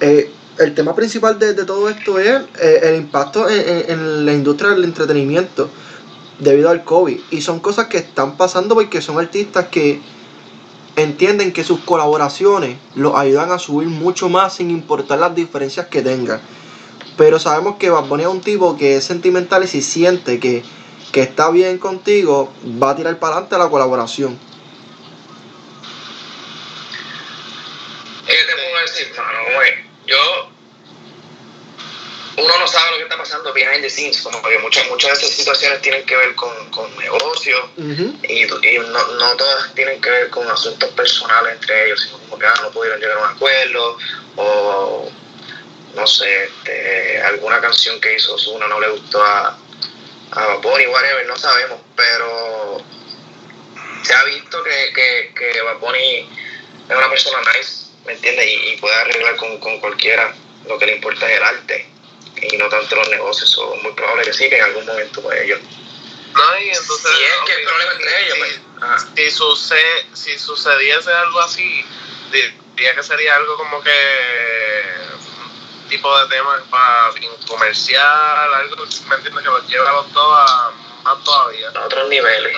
eh, 0.02 0.32
el 0.60 0.74
tema 0.76 0.96
principal 0.96 1.38
de, 1.40 1.54
de 1.54 1.66
todo 1.66 1.88
esto 1.90 2.20
es 2.20 2.42
eh, 2.62 2.80
el 2.84 2.96
impacto 2.96 3.48
en- 3.50 3.90
en 3.92 4.26
la 4.26 4.34
industria 4.34 4.72
del 4.72 4.84
entretenimiento 4.84 5.70
debido 6.44 6.70
al 6.70 6.84
COVID. 6.84 7.20
Y 7.32 7.42
son 7.42 7.60
cosas 7.60 7.88
que 7.88 7.98
están 7.98 8.38
pasando 8.38 8.76
porque 8.76 9.02
son 9.02 9.18
artistas 9.20 9.68
que 9.68 10.02
entienden 10.96 11.54
que 11.54 11.64
sus 11.64 11.80
colaboraciones 11.80 12.78
los 12.96 13.16
ayudan 13.16 13.52
a 13.52 13.60
subir 13.60 13.88
mucho 13.88 14.30
más 14.30 14.56
sin 14.56 14.70
importar 14.70 15.20
las 15.20 15.34
diferencias 15.34 15.88
que 15.88 16.02
tengan. 16.02 16.42
Pero 17.18 17.40
sabemos 17.40 17.78
que 17.78 17.90
Bad 17.90 18.06
Bunny 18.06 18.24
es 18.24 18.30
un 18.30 18.42
tipo 18.42 18.78
que 18.78 18.98
es 18.98 19.04
sentimental 19.04 19.64
y 19.64 19.68
si 19.68 19.82
siente 19.82 20.40
que, 20.40 20.64
que 21.12 21.22
está 21.22 21.50
bien 21.50 21.78
contigo, 21.78 22.52
va 22.82 22.92
a 22.92 22.96
tirar 22.96 23.18
para 23.20 23.34
adelante 23.36 23.58
la 23.58 23.70
colaboración. 23.70 24.38
Uno 32.36 32.58
no 32.58 32.68
sabe 32.68 32.92
lo 32.92 32.98
que 32.98 33.04
está 33.04 33.18
pasando 33.18 33.54
behind 33.54 33.82
the 33.82 33.90
scenes, 33.90 34.22
como 34.22 34.42
que 34.42 34.58
muchas, 34.58 34.88
muchas 34.90 35.20
de 35.20 35.26
esas 35.26 35.38
situaciones 35.38 35.82
tienen 35.82 36.04
que 36.04 36.16
ver 36.16 36.34
con, 36.34 36.72
con 36.72 36.96
negocios 36.98 37.64
y, 37.78 38.44
y 38.44 38.80
no, 38.80 39.08
no 39.08 39.38
todas 39.38 39.74
tienen 39.76 40.02
que 40.02 40.10
ver 40.10 40.30
con 40.32 40.50
asuntos 40.50 40.90
personales 40.92 41.54
entre 41.54 41.86
ellos, 41.86 42.02
sino 42.02 42.18
como 42.18 42.40
que 42.40 42.48
ah, 42.48 42.54
no 42.64 42.72
pudieron 42.72 43.00
llegar 43.00 43.18
a 43.18 43.22
un 43.22 43.36
acuerdo 43.36 43.98
o 44.38 45.12
no 45.94 46.08
sé, 46.08 46.46
este, 46.46 47.22
alguna 47.22 47.62
canción 47.62 48.02
que 48.02 48.16
hizo 48.16 48.34
Ozuna 48.34 48.68
no 48.68 48.80
le 48.80 48.90
gustó 48.90 49.24
a, 49.24 49.56
a 50.32 50.56
Bunny, 50.56 50.88
whatever, 50.88 51.28
no 51.28 51.38
sabemos, 51.38 51.82
pero 51.96 52.84
se 54.02 54.12
ha 54.12 54.24
visto 54.24 54.64
que, 54.64 54.92
que, 54.96 55.34
que 55.36 55.62
Bad 55.62 55.78
Bunny 55.78 56.30
es 56.90 56.98
una 56.98 57.10
persona 57.12 57.38
nice, 57.54 57.92
¿me 58.08 58.14
entiendes? 58.14 58.48
Y, 58.48 58.70
y 58.70 58.78
puede 58.78 58.96
arreglar 58.96 59.36
con, 59.36 59.60
con 59.60 59.80
cualquiera, 59.80 60.34
lo 60.68 60.80
que 60.80 60.88
le 60.88 60.96
importa 60.96 61.30
es 61.30 61.38
el 61.38 61.44
arte 61.44 61.93
y 62.42 62.58
no 62.58 62.68
tanto 62.70 62.96
los 62.96 63.10
negocios, 63.10 63.58
o 63.58 63.76
muy 63.78 63.92
probable 63.94 64.24
que 64.26 64.34
sí, 64.34 64.50
que 64.50 64.58
en 64.58 64.64
algún 64.64 64.86
momento 64.86 65.22
pues 65.22 65.42
ellos... 65.42 65.60
No, 66.34 66.60
y 66.60 66.70
entonces. 66.70 67.12
Si 67.16 67.24
es 67.24 67.34
que 67.46 67.54
el 67.62 67.68
problema 67.68 67.92
entre 67.94 68.24
ellos, 68.26 68.34
si- 68.34 68.40
pues... 68.40 68.60
ajá. 68.82 69.08
si, 69.16 69.32
suce- 69.32 70.06
si 70.14 70.40
sucediese 70.40 71.12
algo 71.14 71.40
así, 71.42 71.86
diría 72.32 72.96
que 72.96 73.04
sería 73.04 73.36
algo 73.36 73.56
como 73.56 73.82
que 73.82 73.92
un 75.84 75.90
tipo 75.90 76.18
de 76.20 76.28
tema 76.30 76.64
para 76.72 77.14
comercial, 77.48 78.54
algo 78.56 78.76
me 79.10 79.16
entiendes 79.16 79.44
que 79.44 79.50
los 79.50 79.68
lleva 79.68 79.90
a 79.90 79.94
los 79.94 80.12
dos 80.14 80.38
a 80.40 80.72
más 81.04 81.24
todavía. 81.24 81.70
a 81.70 81.86
otros 81.86 82.10
niveles. 82.10 82.58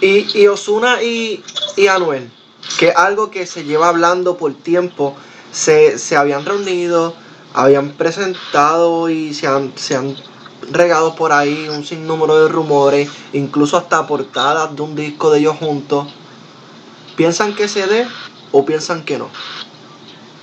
Y, 0.00 0.38
y 0.38 0.46
Osuna 0.48 1.02
y, 1.02 1.42
y 1.76 1.86
Anuel, 1.86 2.30
que 2.78 2.88
es 2.88 2.96
algo 2.96 3.30
que 3.30 3.46
se 3.46 3.64
lleva 3.64 3.88
hablando 3.88 4.36
por 4.36 4.54
tiempo, 4.54 5.16
se, 5.52 5.98
se 5.98 6.16
habían 6.16 6.44
reunido, 6.44 7.16
habían 7.56 7.92
presentado 7.92 9.08
y 9.08 9.32
se 9.32 9.46
han, 9.46 9.76
se 9.78 9.96
han 9.96 10.14
regado 10.70 11.16
por 11.16 11.32
ahí 11.32 11.68
un 11.70 11.86
sinnúmero 11.86 12.42
de 12.42 12.48
rumores, 12.50 13.08
incluso 13.32 13.78
hasta 13.78 14.06
portadas 14.06 14.76
de 14.76 14.82
un 14.82 14.94
disco 14.94 15.30
de 15.30 15.38
ellos 15.40 15.56
juntos. 15.56 16.06
¿Piensan 17.16 17.56
que 17.56 17.66
se 17.66 17.86
dé 17.86 18.06
o 18.52 18.66
piensan 18.66 19.04
que 19.06 19.16
no? 19.16 19.30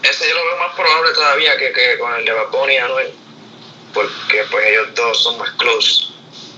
Ese 0.02 0.28
yo 0.28 0.36
lo 0.36 0.44
veo 0.44 0.58
más 0.58 0.76
probable 0.76 1.14
todavía 1.14 1.56
que, 1.56 1.72
que 1.72 2.00
con 2.00 2.14
el 2.16 2.26
de 2.26 2.32
Bad 2.32 2.70
y 2.70 2.78
Anuel, 2.78 3.14
porque 3.94 4.44
pues 4.50 4.66
ellos 4.66 4.88
dos 4.96 5.24
son 5.24 5.38
más 5.38 5.52
close, 5.52 6.06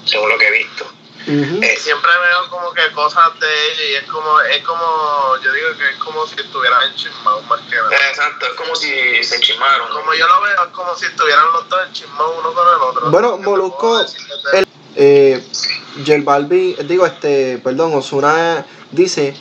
según 0.06 0.30
lo 0.30 0.38
que 0.38 0.48
he 0.48 0.52
visto. 0.52 0.90
Eh, 1.28 1.76
Siempre 1.80 2.12
veo 2.12 2.50
como 2.50 2.72
que 2.74 2.92
cosas 2.92 3.40
de 3.40 3.48
ellos 3.48 3.82
y 3.90 3.96
es 3.96 4.04
como, 4.12 4.40
es 4.42 4.64
como, 4.64 4.82
yo 5.44 5.52
digo 5.54 5.68
que 5.78 5.90
es 5.90 5.98
como 5.98 6.26
si 6.28 6.36
estuvieran 6.40 6.92
enchismados 6.92 7.44
más 7.48 7.62
que 7.62 7.76
nada. 7.76 7.90
Exacto, 8.10 8.46
es 8.46 8.54
como 8.54 8.76
si 8.76 9.24
se 9.24 9.40
chismaron. 9.40 9.90
Como 9.90 10.14
yo 10.14 10.28
lo 10.28 10.42
veo, 10.42 10.64
es 10.66 10.72
como 10.72 10.96
si 10.96 11.06
estuvieran 11.06 11.46
los 11.52 11.68
dos 11.68 11.80
enchismados 11.88 12.36
uno 12.40 12.54
con 12.54 12.68
el 12.68 12.82
otro. 12.82 13.10
Bueno, 13.10 13.32
¿Qué 13.32 13.38
te 13.40 13.44
puedo 13.44 13.58
Molusco, 13.58 14.00
el- 14.54 14.66
Eh, 14.98 15.46
J 15.98 16.22
Balvin, 16.24 16.76
digo, 16.88 17.06
este, 17.06 17.58
perdón, 17.58 17.94
Osuna 17.96 18.66
dice, 18.92 19.36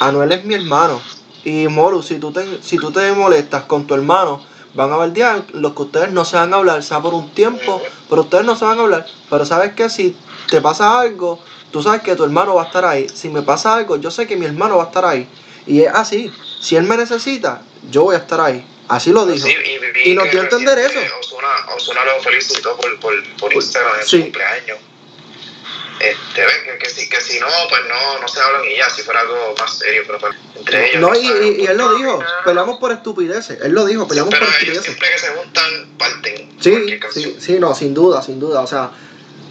Anuel 0.00 0.30
es 0.32 0.44
mi 0.44 0.54
hermano. 0.54 1.00
Y 1.42 1.66
Moru, 1.68 2.02
si 2.02 2.18
tú 2.18 2.32
te, 2.32 2.62
si 2.62 2.78
tú 2.78 2.92
te 2.92 3.10
molestas 3.12 3.64
con 3.64 3.86
tu 3.86 3.94
hermano, 3.94 4.44
van 4.74 4.92
a 4.92 4.96
baldear, 4.96 5.44
los 5.52 5.72
que 5.74 5.82
ustedes 5.82 6.10
no 6.12 6.24
se 6.24 6.36
van 6.36 6.52
a 6.54 6.58
hablar, 6.58 6.82
sea 6.82 7.00
por 7.00 7.14
un 7.14 7.30
tiempo, 7.34 7.82
pero 8.08 8.22
ustedes 8.22 8.44
no 8.44 8.56
se 8.56 8.64
van 8.64 8.78
a 8.78 8.82
hablar. 8.82 9.08
Pero 9.30 9.44
sabes 9.44 9.72
que 9.74 9.88
si 9.88 10.16
te 10.54 10.60
pasa 10.60 11.00
algo, 11.00 11.42
tú 11.72 11.82
sabes 11.82 12.02
que 12.02 12.14
tu 12.14 12.22
hermano 12.24 12.54
va 12.54 12.62
a 12.62 12.66
estar 12.66 12.84
ahí. 12.84 13.08
Si 13.08 13.28
me 13.28 13.42
pasa 13.42 13.74
algo, 13.74 13.96
yo 13.96 14.10
sé 14.10 14.26
que 14.26 14.36
mi 14.36 14.46
hermano 14.46 14.76
va 14.76 14.84
a 14.84 14.86
estar 14.86 15.04
ahí. 15.04 15.26
Y 15.66 15.80
es 15.82 15.92
así, 15.92 16.32
si 16.60 16.76
él 16.76 16.84
me 16.84 16.96
necesita, 16.96 17.62
yo 17.90 18.04
voy 18.04 18.14
a 18.14 18.18
estar 18.18 18.40
ahí. 18.40 18.64
Así 18.88 19.10
lo 19.10 19.26
dijo. 19.26 19.46
Sí, 19.46 19.54
y, 20.04 20.10
Y 20.10 20.14
nos 20.14 20.30
dio 20.30 20.40
a 20.40 20.44
entender 20.44 20.78
eso. 20.78 20.98
Osuna, 21.20 21.48
Osuna 21.74 22.04
lo 22.04 22.22
felicitó 22.22 22.76
por, 22.76 23.00
por, 23.00 23.14
por 23.38 23.52
Instagram 23.52 24.00
en 24.00 24.06
Sí. 24.06 24.16
su 24.18 24.22
cumpleaños. 24.24 24.78
Este, 26.00 26.40
ven, 26.40 26.48
que, 26.64 26.78
que, 26.84 26.90
si, 26.90 27.08
que 27.08 27.20
si 27.20 27.38
no, 27.40 27.46
pues 27.68 27.80
no, 27.88 28.20
no 28.20 28.28
se 28.28 28.40
hablan 28.40 28.62
y 28.70 28.76
ya, 28.76 28.90
si 28.90 29.02
fuera 29.02 29.20
algo 29.20 29.54
más 29.58 29.78
serio, 29.78 30.02
pero 30.06 30.18
pues, 30.18 30.34
entre 30.56 30.90
ellos. 30.90 31.00
No, 31.00 31.14
y, 31.14 31.24
saben, 31.26 31.44
y- 31.60 31.62
y 31.62 31.66
él 31.66 31.76
lo 31.78 31.94
dijo, 31.96 32.18
peleamos 32.44 32.78
por 32.78 32.92
estupideces. 32.92 33.58
Él 33.62 33.72
lo 33.72 33.86
dijo, 33.86 34.06
peleamos 34.06 34.34
Pero 34.34 34.44
por 34.44 34.52
estupideces. 34.54 34.84
siempre 34.84 35.08
que 35.12 35.18
se 35.18 35.28
juntan, 35.28 35.88
parten. 35.96 36.50
Sí, 36.60 36.98
sí, 37.12 37.36
sí, 37.40 37.56
no, 37.60 37.74
sin 37.74 37.94
duda, 37.94 38.22
sin 38.22 38.38
duda. 38.40 38.60
O 38.60 38.66
sea, 38.66 38.90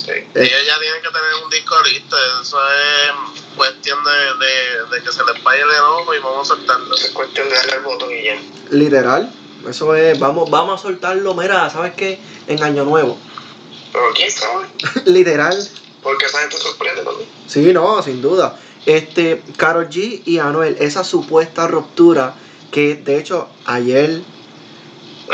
Sí. 0.04 0.12
eh, 0.12 0.28
Ellos 0.36 0.66
ya 0.68 0.80
tienen 0.80 1.02
que 1.02 1.08
tener 1.10 1.44
un 1.44 1.50
disco 1.50 1.76
listo, 1.84 2.16
eso 2.42 2.58
es 2.70 3.42
cuestión 3.56 4.00
de, 4.04 4.46
de, 4.46 4.96
de 4.98 5.04
que 5.04 5.12
se 5.12 5.24
les 5.24 5.44
vaya 5.44 5.64
el 5.64 5.70
enojo 5.72 6.14
y 6.14 6.20
vamos 6.20 6.52
a 6.52 6.56
soltarlo. 6.56 6.94
Es 6.96 7.10
cuestión 7.12 7.48
de 7.50 7.56
darle 7.56 7.74
el 7.76 7.82
botón 7.82 8.12
y 8.12 8.24
ya. 8.26 8.38
literal. 8.72 9.32
Eso 9.70 9.96
es, 9.96 10.20
vamos, 10.20 10.50
vamos 10.50 10.80
a 10.80 10.84
soltarlo, 10.84 11.34
mira, 11.36 11.70
¿sabes 11.70 11.94
qué? 11.94 12.20
En 12.48 12.62
Año 12.64 12.84
Nuevo. 12.84 13.18
Pero 13.94 14.06
quién 14.14 14.30
sabe, 14.32 14.66
literal. 15.06 15.56
porque 16.02 16.26
esa 16.26 16.40
gente 16.40 16.58
sorprende 16.58 17.02
también. 17.04 17.30
Sí, 17.48 17.72
no, 17.72 18.04
sin 18.04 18.22
duda. 18.22 18.60
Este, 18.86 19.42
Karol 19.56 19.88
G 19.88 20.22
y 20.26 20.40
Anuel, 20.40 20.76
esa 20.82 21.06
supuesta 21.06 21.68
ruptura 21.68 22.34
que 22.72 22.96
de 22.96 23.18
hecho 23.20 23.48
ayer, 23.66 24.22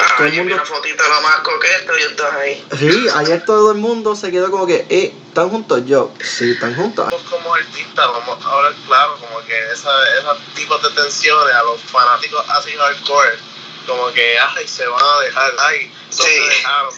Ah, 0.01 0.13
Todo 0.17 0.27
el 0.27 0.33
yo 0.33 0.43
vi 0.43 0.49
mundo- 0.49 0.55
una 0.55 0.65
fotito 0.65 1.03
de 1.03 1.09
lo 1.09 1.21
más 1.21 1.35
coqueto 1.39 1.97
y 1.97 2.01
estás 2.03 2.33
ahí. 2.35 2.67
sí, 2.77 3.07
ayer 3.15 3.45
todo 3.45 3.71
el 3.71 3.77
mundo 3.77 4.15
se 4.15 4.31
quedó 4.31 4.49
como 4.51 4.65
que, 4.65 4.85
eh, 4.89 5.13
¿están 5.27 5.49
juntos? 5.49 5.81
Yo, 5.85 6.13
sí, 6.23 6.51
están 6.51 6.75
juntos. 6.75 7.13
Como 7.29 7.53
artistas 7.53 8.07
vamos 8.07 8.45
a 8.45 8.49
hablar 8.51 8.73
claro, 8.87 9.17
como 9.19 9.39
que 9.45 9.57
esa, 9.71 9.89
esos 10.19 10.37
tipos 10.55 10.81
de 10.81 10.89
tensiones 11.01 11.53
a 11.55 11.63
los 11.63 11.81
fanáticos 11.81 12.43
así 12.49 12.71
hardcore, 12.77 13.37
como 13.87 14.11
que, 14.13 14.37
ay, 14.39 14.67
se 14.67 14.85
van 14.87 15.01
a 15.03 15.19
dejar, 15.21 15.51
ay, 15.59 15.91
no 16.09 16.13
Sí. 16.15 16.23
se 16.23 16.41
dejaron. 16.41 16.93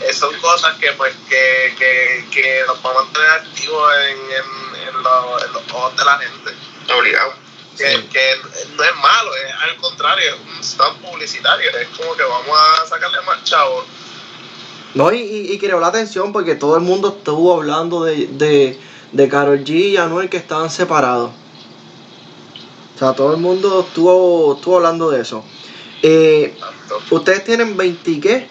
Eh, 0.00 0.12
son 0.12 0.34
cosas 0.40 0.76
que 0.76 0.92
pues 0.92 1.12
que, 1.28 1.74
que, 1.76 2.26
que 2.30 2.62
nos 2.66 2.80
van 2.82 2.96
a 2.96 3.00
mantener 3.02 3.30
activos 3.30 3.92
en, 3.96 4.18
en, 4.30 4.88
en, 4.88 5.02
los, 5.02 5.42
en 5.44 5.52
los 5.52 5.62
ojos 5.72 5.96
de 5.96 6.04
la 6.04 6.18
gente. 6.18 6.54
Obligado. 6.96 7.32
Que, 7.78 7.96
Sí. 7.96 8.02
que 8.12 8.20
no 8.76 8.82
es 8.84 8.94
malo, 8.96 9.30
es 9.36 9.54
al 9.70 9.76
contrario, 9.76 10.34
es 10.34 10.40
un 10.56 10.62
stand 10.64 11.00
publicitario, 11.00 11.70
es 11.70 11.88
como 11.96 12.14
que 12.16 12.24
vamos 12.24 12.58
a 12.82 12.86
sacarle 12.86 13.20
más 13.22 13.44
chavos. 13.44 13.84
No, 14.94 15.12
y, 15.12 15.18
y, 15.20 15.52
y 15.52 15.58
creó 15.58 15.78
la 15.80 15.86
atención 15.88 16.32
porque 16.32 16.54
todo 16.56 16.76
el 16.76 16.82
mundo 16.82 17.14
estuvo 17.16 17.54
hablando 17.54 18.02
de, 18.04 18.26
de, 18.26 18.78
de 19.12 19.28
Karol 19.28 19.62
G 19.64 19.70
y 19.90 19.96
Anuel 19.96 20.28
que 20.28 20.38
estaban 20.38 20.70
separados. 20.70 21.30
O 22.96 22.98
sea, 22.98 23.12
todo 23.12 23.32
el 23.32 23.40
mundo 23.40 23.86
estuvo, 23.86 24.56
estuvo 24.56 24.76
hablando 24.76 25.10
de 25.10 25.20
eso. 25.22 25.44
Eh. 26.02 26.56
Ustedes 27.10 27.44
tienen 27.44 27.76
20, 27.76 28.20
¿qué? 28.20 28.48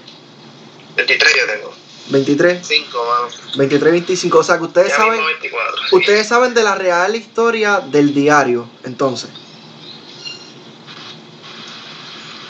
23 0.96 1.36
yo 1.36 1.54
tengo. 1.54 1.74
23, 2.10 2.66
Cinco, 2.66 3.04
mano. 3.06 3.28
23, 3.58 3.92
25. 3.92 4.38
O 4.40 4.44
sea, 4.44 4.58
que 4.58 4.64
ustedes 4.64 4.90
Ya 4.90 4.96
saben, 4.96 5.12
mismo 5.14 5.26
24. 5.28 5.78
sí. 5.90 5.96
ustedes 5.96 6.28
saben 6.28 6.54
de 6.54 6.64
la 6.64 6.76
real 6.76 7.16
historia 7.16 7.80
del 7.82 8.14
diario, 8.14 8.70
entonces. 8.84 9.30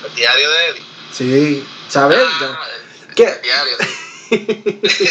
El 0.07 0.15
diario 0.15 0.49
de 0.49 0.57
Eddie. 0.67 0.83
Sí, 1.11 1.63
¿sabes? 1.89 2.19
Ah, 2.41 2.59
¿Qué? 3.15 3.23
el 3.23 3.41
diario, 3.41 3.77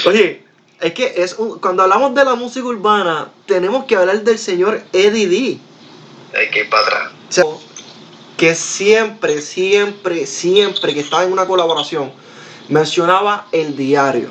el. 0.00 0.06
Oye, 0.06 0.44
es 0.80 0.92
que 0.92 1.14
es 1.16 1.34
un- 1.34 1.58
cuando 1.58 1.82
hablamos 1.82 2.14
de 2.14 2.24
la 2.24 2.34
música 2.34 2.66
urbana, 2.66 3.30
tenemos 3.46 3.84
que 3.86 3.96
hablar 3.96 4.22
del 4.22 4.38
señor 4.38 4.82
Eddie 4.92 5.26
D. 5.26 5.58
Hay 6.38 6.50
que 6.50 6.60
ir 6.60 6.70
para 6.70 6.82
atrás. 6.82 7.12
O 7.30 7.32
sea, 7.32 7.44
que 8.36 8.54
siempre, 8.54 9.40
siempre, 9.40 10.26
siempre 10.26 10.92
que 10.94 11.00
estaba 11.00 11.24
en 11.24 11.32
una 11.32 11.46
colaboración, 11.46 12.12
mencionaba 12.68 13.46
el 13.52 13.76
diario. 13.76 14.30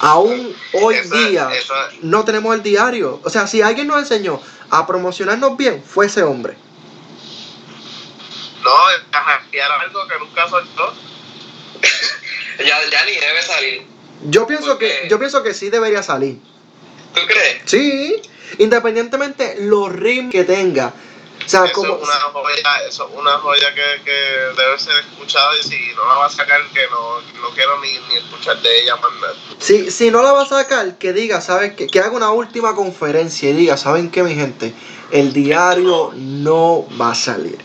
Aún 0.00 0.54
hoy 0.74 0.94
Esa- 0.96 1.16
día 1.16 1.48
esa- 1.54 1.88
no 2.02 2.24
tenemos 2.24 2.54
el 2.54 2.62
diario. 2.62 3.20
O 3.24 3.30
sea, 3.30 3.46
si 3.46 3.62
alguien 3.62 3.86
nos 3.86 3.98
enseñó 3.98 4.40
a 4.70 4.86
promocionarnos 4.86 5.56
bien, 5.56 5.82
fue 5.82 6.06
ese 6.06 6.22
hombre. 6.22 6.56
No, 8.62 8.70
hackear 9.12 9.70
algo 9.72 10.06
que 10.08 10.18
nunca 10.18 10.48
soltó. 10.48 10.94
Ya, 12.58 12.78
ya 12.90 13.04
ni 13.04 13.12
debe 13.12 13.42
salir. 13.42 13.86
Yo 14.30 14.46
pienso 14.46 14.78
que, 14.78 15.06
yo 15.10 15.18
pienso 15.18 15.42
que 15.42 15.52
sí 15.52 15.68
debería 15.68 16.02
salir. 16.02 16.40
¿Tú 17.14 17.20
crees? 17.26 17.60
Sí, 17.66 18.16
independientemente 18.56 19.56
los 19.60 19.92
ritmos 19.92 20.32
que 20.32 20.44
tenga. 20.44 20.94
O 21.46 21.48
sea, 21.48 21.64
Eso 21.64 21.74
como 21.74 21.94
es 21.94 22.02
una 22.02 22.20
joya, 22.32 22.76
eso 22.88 23.08
es 23.08 23.18
una 23.18 23.38
joya 23.38 23.72
que, 23.72 24.02
que 24.04 24.10
debe 24.10 24.78
ser 24.78 24.96
escuchada 24.98 25.56
y 25.56 25.62
si 25.62 25.94
no 25.94 26.04
la 26.04 26.14
va 26.14 26.26
a 26.26 26.30
sacar, 26.30 26.60
que 26.74 26.86
no, 26.90 27.20
no 27.40 27.50
quiero 27.54 27.80
ni, 27.80 27.92
ni 28.08 28.16
escuchar 28.16 28.60
de 28.60 28.82
ella 28.82 28.96
más 28.96 29.12
nada. 29.20 29.34
si, 29.60 29.90
si 29.92 30.10
no 30.10 30.22
la 30.22 30.32
va 30.32 30.42
a 30.42 30.46
sacar, 30.46 30.98
que 30.98 31.12
diga, 31.12 31.40
¿sabes 31.40 31.74
qué? 31.74 31.86
Que 31.86 32.00
haga 32.00 32.10
una 32.10 32.32
última 32.32 32.74
conferencia 32.74 33.48
y 33.50 33.52
diga, 33.52 33.76
¿saben 33.76 34.10
qué, 34.10 34.24
mi 34.24 34.34
gente? 34.34 34.74
El 35.12 35.32
diario 35.32 36.12
no 36.16 36.84
va 37.00 37.12
a 37.12 37.14
salir. 37.14 37.58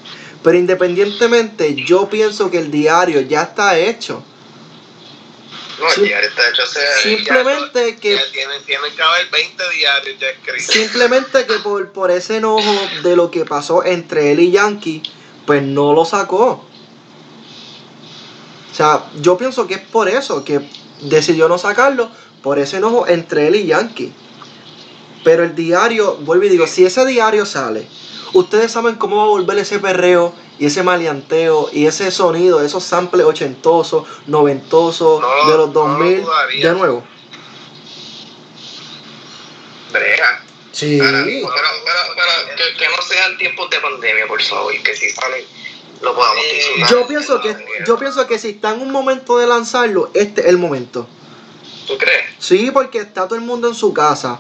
Pero 0.44 0.58
independientemente, 0.58 1.74
yo 1.76 2.08
pienso 2.08 2.52
que 2.52 2.60
el 2.60 2.70
diario 2.70 3.22
ya 3.22 3.44
está 3.44 3.80
hecho. 3.80 4.24
No, 5.82 5.92
el 5.92 6.04
diario 6.04 6.30
está 6.30 6.50
hecho 6.50 6.64
hace. 6.64 6.80
Simplemente 7.02 7.96
que 7.98 8.16
Ya 8.16 8.32
tienen, 8.32 8.64
tienen 8.64 8.96
que 8.96 9.02
haber 9.02 9.30
20 9.30 9.70
diarios 9.72 10.20
ya 10.20 10.30
escritos. 10.30 10.74
Simplemente 10.74 11.46
que 11.46 11.54
por, 11.56 11.92
por 11.92 12.12
ese 12.12 12.38
enojo 12.38 12.90
de 13.04 13.16
lo 13.16 13.32
que 13.32 13.46
pasó 13.46 13.84
entre 13.84 14.32
él 14.32 14.40
y 14.40 14.52
Yankee, 14.52 15.02
pues 15.46 15.64
no 15.64 15.94
lo 15.94 16.06
sacó. 16.06 16.66
O 18.72 18.76
sea, 18.76 19.06
yo 19.20 19.38
pienso 19.38 19.68
que 19.68 19.76
es 19.76 19.82
por 19.82 20.08
eso 20.08 20.46
que 20.46 20.62
decidió 21.02 21.50
no 21.50 21.58
sacarlo, 21.58 22.12
por 22.42 22.60
ese 22.60 22.78
enojo 22.78 23.08
entre 23.08 23.48
él 23.48 23.56
y 23.56 23.66
Yankee. 23.66 24.14
Pero 25.24 25.44
el 25.44 25.56
diario, 25.56 26.18
vuelvo 26.18 26.46
y 26.46 26.50
digo, 26.50 26.68
si 26.68 26.86
ese 26.86 27.06
diario 27.06 27.46
sale, 27.46 27.88
ustedes 28.34 28.72
saben 28.72 28.96
cómo 28.96 29.18
va 29.18 29.24
a 29.24 29.28
volver 29.28 29.58
ese 29.58 29.80
perreo 29.80 30.34
y 30.60 30.66
ese 30.68 30.84
maleanteo 30.84 31.70
y 31.74 31.86
ese 31.88 32.12
sonido, 32.12 32.64
esos 32.64 32.84
samples 32.84 33.26
ochentosos, 33.26 34.08
noventosos, 34.28 35.22
No 35.22 35.28
de 35.52 35.58
los 35.58 35.68
no 35.74 35.88
lo 35.88 35.90
2000, 35.98 36.22
dudaría. 36.24 36.68
de 36.70 36.76
nuevo. 36.76 37.04
Brega. 39.92 40.44
Sí. 40.72 41.00
Ahora 41.00 41.24
mismo, 41.24 41.50
pero, 41.54 41.68
pero, 41.84 42.00
pero 42.16 42.56
que, 42.56 42.78
que 42.78 42.86
no 42.90 43.02
sean 43.02 43.38
tiempos 43.38 43.70
de 43.70 43.80
pandemia, 43.80 44.28
por 44.28 44.42
favor, 44.42 44.74
que 44.82 44.96
si 44.96 45.10
salen 45.10 45.44
lo 46.02 46.16
podamos 46.16 46.44
disfrutar. 46.56 46.90
Yo 46.90 47.08
pienso 47.08 47.42
que 47.42 47.56
yo 47.86 47.98
pienso 47.98 48.26
que 48.28 48.40
si 48.40 48.50
está 48.52 48.72
en 48.72 48.82
un 48.82 48.92
momento 48.92 49.38
de 49.38 49.48
lanzarlo, 49.48 50.10
este 50.14 50.42
es 50.42 50.48
el 50.48 50.58
momento. 50.58 51.08
¿Tú 51.88 51.98
crees? 51.98 52.26
Sí, 52.40 52.72
porque 52.72 53.00
está 53.00 53.26
todo 53.26 53.36
el 53.36 53.42
mundo 53.42 53.68
en 53.68 53.76
su 53.76 53.94
casa. 53.94 54.40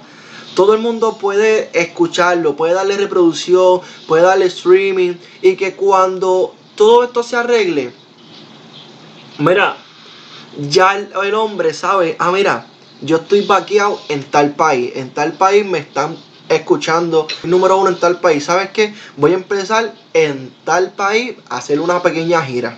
Todo 0.56 0.74
el 0.74 0.80
mundo 0.80 1.18
puede 1.18 1.70
escucharlo, 1.74 2.56
puede 2.56 2.74
darle 2.74 2.98
reproducción, 2.98 3.82
puede 4.08 4.24
darle 4.24 4.46
streaming 4.46 5.14
y 5.42 5.56
que 5.56 5.76
cuando 5.76 6.54
todo 6.76 7.04
esto 7.04 7.24
se 7.24 7.38
arregle, 7.38 7.94
mira, 9.38 9.78
ya 10.58 10.98
el, 10.98 11.34
hombre 11.34 11.74
sabe, 11.74 12.16
ah, 12.20 12.32
mira, 12.32 12.68
yo 13.02 13.18
estoy 13.18 13.42
vaqueado 13.42 14.02
en 14.10 14.24
tal 14.24 14.56
país, 14.56 14.92
en 14.96 15.14
tal 15.14 15.34
país 15.34 15.66
me 15.66 15.80
están 15.80 16.18
escuchando, 16.50 17.28
número 17.44 17.78
uno 17.78 17.90
en 17.90 18.00
tal 18.00 18.20
país, 18.20 18.46
¿sabes 18.46 18.72
qué? 18.72 18.94
Voy 19.16 19.32
a 19.32 19.36
empezar 19.36 19.94
en 20.14 20.54
tal 20.66 20.92
país 20.92 21.36
a 21.50 21.58
hacer 21.58 21.80
una 21.80 22.02
pequeña 22.04 22.42
gira. 22.44 22.78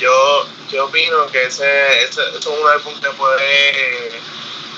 Yo, 0.00 0.46
yo 0.72 0.86
opino 0.86 1.26
que 1.30 1.44
ese, 1.44 1.64
ese, 2.04 2.20
ese 2.28 2.38
es 2.38 2.46
un 2.46 2.68
álbum 2.68 2.94
que 3.00 3.10
puede, 3.10 4.10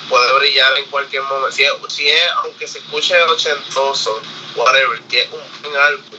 puede 0.09 0.33
brillar 0.39 0.79
en 0.79 0.87
cualquier 0.87 1.23
momento. 1.23 1.53
Si 1.53 1.65
es, 1.65 1.73
si 1.89 2.09
es, 2.09 2.31
aunque 2.45 2.67
se 2.67 2.79
escuche 2.79 3.21
ochentoso, 3.23 4.21
whatever, 4.57 5.01
si 5.09 5.19
es 5.19 5.29
un 5.31 5.41
buen 5.63 5.83
álbum, 5.83 6.19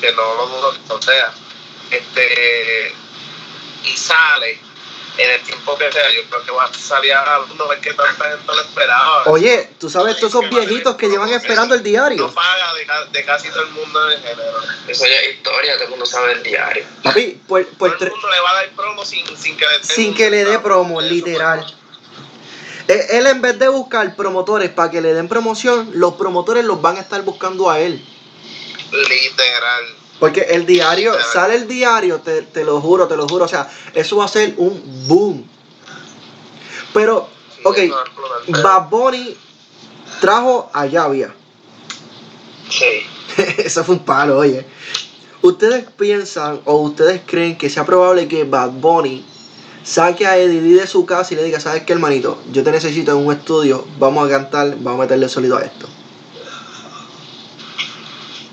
que 0.00 0.12
no 0.12 0.34
lo 0.34 0.46
dudo 0.46 0.72
que 0.72 0.88
lo 0.88 1.02
sea, 1.02 1.32
este, 1.90 2.94
y 3.84 3.96
sale 3.96 4.60
en 5.18 5.30
el 5.30 5.42
tiempo 5.42 5.76
que 5.76 5.90
sea, 5.90 6.08
yo 6.12 6.22
creo 6.30 6.44
que 6.44 6.50
va 6.52 6.64
a 6.64 6.72
salir 6.72 7.12
a 7.12 7.40
no 7.56 7.72
es 7.72 7.80
que 7.80 7.92
tanta 7.92 8.30
gente 8.30 8.44
lo 8.46 8.60
esperaba. 8.60 9.24
Oye, 9.26 9.68
tú 9.78 9.90
sabes 9.90 10.16
todos 10.18 10.32
esos 10.32 10.48
viejitos 10.48 10.94
que 10.94 11.08
llevan 11.08 11.30
esperando 11.30 11.74
el 11.74 11.82
diario. 11.82 12.28
No 12.28 12.32
paga 12.32 12.72
de, 12.74 13.18
de 13.18 13.24
casi 13.24 13.48
todo 13.48 13.62
el 13.62 13.70
mundo 13.70 14.10
en 14.12 14.22
género. 14.22 14.58
Eso 14.86 15.06
ya 15.06 15.16
es 15.16 15.34
historia, 15.34 15.74
todo 15.74 15.84
el 15.84 15.90
mundo 15.90 16.06
sabe 16.06 16.32
el 16.32 16.42
diario. 16.44 16.84
Papi, 17.02 17.40
por, 17.48 17.66
por 17.70 17.96
todo 17.96 18.06
el 18.06 18.12
mundo 18.12 18.30
le 18.30 18.40
va 18.40 18.50
a 18.50 18.54
dar 18.54 18.70
promo 18.70 19.04
sin, 19.04 19.26
sin 19.36 19.56
que 19.56 19.66
le 19.66 19.72
den 19.72 19.84
sin 19.84 20.14
que 20.14 20.30
le 20.30 20.44
dé 20.44 20.58
promo, 20.60 21.00
Eso, 21.00 21.10
literal. 21.10 21.66
Eh, 22.88 23.06
Él 23.10 23.26
en 23.26 23.40
vez 23.40 23.58
de 23.58 23.68
buscar 23.68 24.16
promotores 24.16 24.70
para 24.70 24.90
que 24.90 25.00
le 25.00 25.12
den 25.14 25.28
promoción, 25.28 25.90
los 25.94 26.14
promotores 26.14 26.64
los 26.64 26.80
van 26.80 26.96
a 26.96 27.00
estar 27.00 27.22
buscando 27.22 27.70
a 27.70 27.78
él. 27.78 28.02
Literal. 28.90 29.84
Porque 30.18 30.40
el 30.40 30.66
diario, 30.66 31.12
Literal. 31.12 31.32
sale 31.32 31.54
el 31.56 31.68
diario, 31.68 32.20
te, 32.20 32.42
te 32.42 32.64
lo 32.64 32.80
juro, 32.80 33.06
te 33.06 33.16
lo 33.16 33.28
juro. 33.28 33.44
O 33.44 33.48
sea, 33.48 33.70
eso 33.94 34.16
va 34.16 34.24
a 34.24 34.28
ser 34.28 34.54
un 34.56 34.82
boom. 35.06 35.44
Pero, 36.94 37.28
ok. 37.64 37.78
Bad 38.62 38.88
Bunny 38.88 39.36
trajo 40.20 40.70
a 40.72 40.86
Llavia. 40.86 41.34
Sí. 42.70 43.06
Eso 43.58 43.84
fue 43.84 43.94
un 43.96 44.04
palo, 44.04 44.38
oye. 44.38 44.66
¿Ustedes 45.42 45.84
piensan 45.96 46.60
o 46.64 46.76
ustedes 46.78 47.20
creen 47.24 47.56
que 47.56 47.70
sea 47.70 47.84
probable 47.86 48.26
que 48.26 48.44
Bad 48.44 48.70
Bunny 48.70 49.24
saque 49.84 50.26
a 50.26 50.36
Eddie 50.36 50.60
Lee 50.60 50.74
de 50.74 50.86
su 50.86 51.06
casa 51.06 51.32
y 51.32 51.36
le 51.36 51.44
diga, 51.44 51.60
¿sabes 51.60 51.82
qué, 51.84 51.92
hermanito? 51.92 52.42
Yo 52.52 52.62
te 52.62 52.70
necesito 52.72 53.12
en 53.12 53.18
un 53.26 53.32
estudio, 53.32 53.86
vamos 53.98 54.26
a 54.26 54.30
cantar, 54.30 54.74
vamos 54.78 55.00
a 55.00 55.02
meterle 55.04 55.28
sonido 55.28 55.56
a 55.56 55.62
esto. 55.62 55.88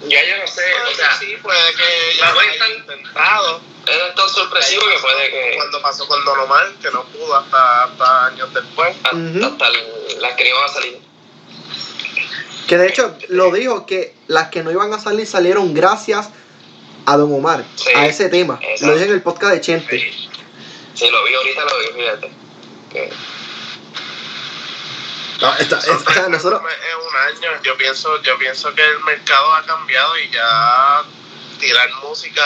Ya 0.07 0.19
yo 0.23 0.37
no 0.39 0.47
sé, 0.47 0.61
Puede 0.61 0.93
o 0.93 0.95
sea, 0.95 1.17
sí, 1.19 1.25
puede 1.41 1.57
que 1.75 2.17
ya 2.17 2.27
lo 2.29 2.33
Bunny 2.35 2.47
haya 2.47 2.53
está- 2.53 2.69
intentado. 2.93 3.61
es 3.87 4.15
tan 4.15 4.29
sorpresivo 4.29 4.81
que 4.83 5.01
puede 5.01 5.29
que 5.31 5.55
Cuando 5.57 5.81
pasó 5.81 6.07
con 6.07 6.23
Don 6.25 6.39
Omar, 6.41 6.73
que 6.81 6.91
no 6.91 7.03
pudo 7.05 7.35
hasta, 7.35 7.83
hasta 7.85 8.25
años 8.27 8.53
después. 8.53 8.95
hasta, 9.03 9.15
Ujú. 9.15 9.45
hasta 9.45 9.67
el- 9.67 10.21
las 10.21 10.33
que 10.35 10.43
no 10.43 10.49
iban 10.51 10.63
a 10.63 10.67
salir. 10.73 10.97
Que 12.67 12.77
de 12.77 12.87
hecho 12.87 13.15
lo 13.29 13.51
dijo 13.51 13.85
que 13.85 14.15
las 14.27 14.49
que 14.49 14.63
no 14.63 14.71
iban 14.71 14.93
a 14.93 14.99
salir 14.99 15.25
salieron 15.27 15.73
gracias 15.73 16.29
a 17.07 17.17
Don 17.17 17.31
Omar, 17.33 17.63
Sí, 17.75 17.89
a 17.95 18.05
ese 18.07 18.29
tema. 18.29 18.59
exacto. 18.61 18.87
Lo 18.87 18.93
dije 18.93 19.05
en 19.05 19.13
el 19.15 19.21
podcast 19.23 19.53
de 19.53 19.61
Chente. 19.61 19.99
Sí. 19.99 20.29
Sí, 20.95 21.09
lo 21.09 21.23
vi 21.25 21.33
ahorita, 21.35 21.61
lo 21.65 21.79
vi, 21.79 21.85
fíjate. 22.01 22.31
Que- 22.91 23.13
No, 25.41 25.53
esta- 25.57 25.77
esta- 25.79 25.91
o 25.93 26.13
sea, 26.13 26.29
nosotros, 26.29 26.61
En 26.61 26.97
un 27.07 27.47
año, 27.51 27.61
yo 27.61 27.75
pienso, 27.77 28.21
yo 28.21 28.37
pienso 28.37 28.73
que 28.73 28.81
el 28.83 28.99
mercado 29.03 29.53
ha 29.53 29.65
cambiado 29.65 30.17
y 30.17 30.29
ya 30.31 31.03
tirar 31.59 31.89
música 32.01 32.41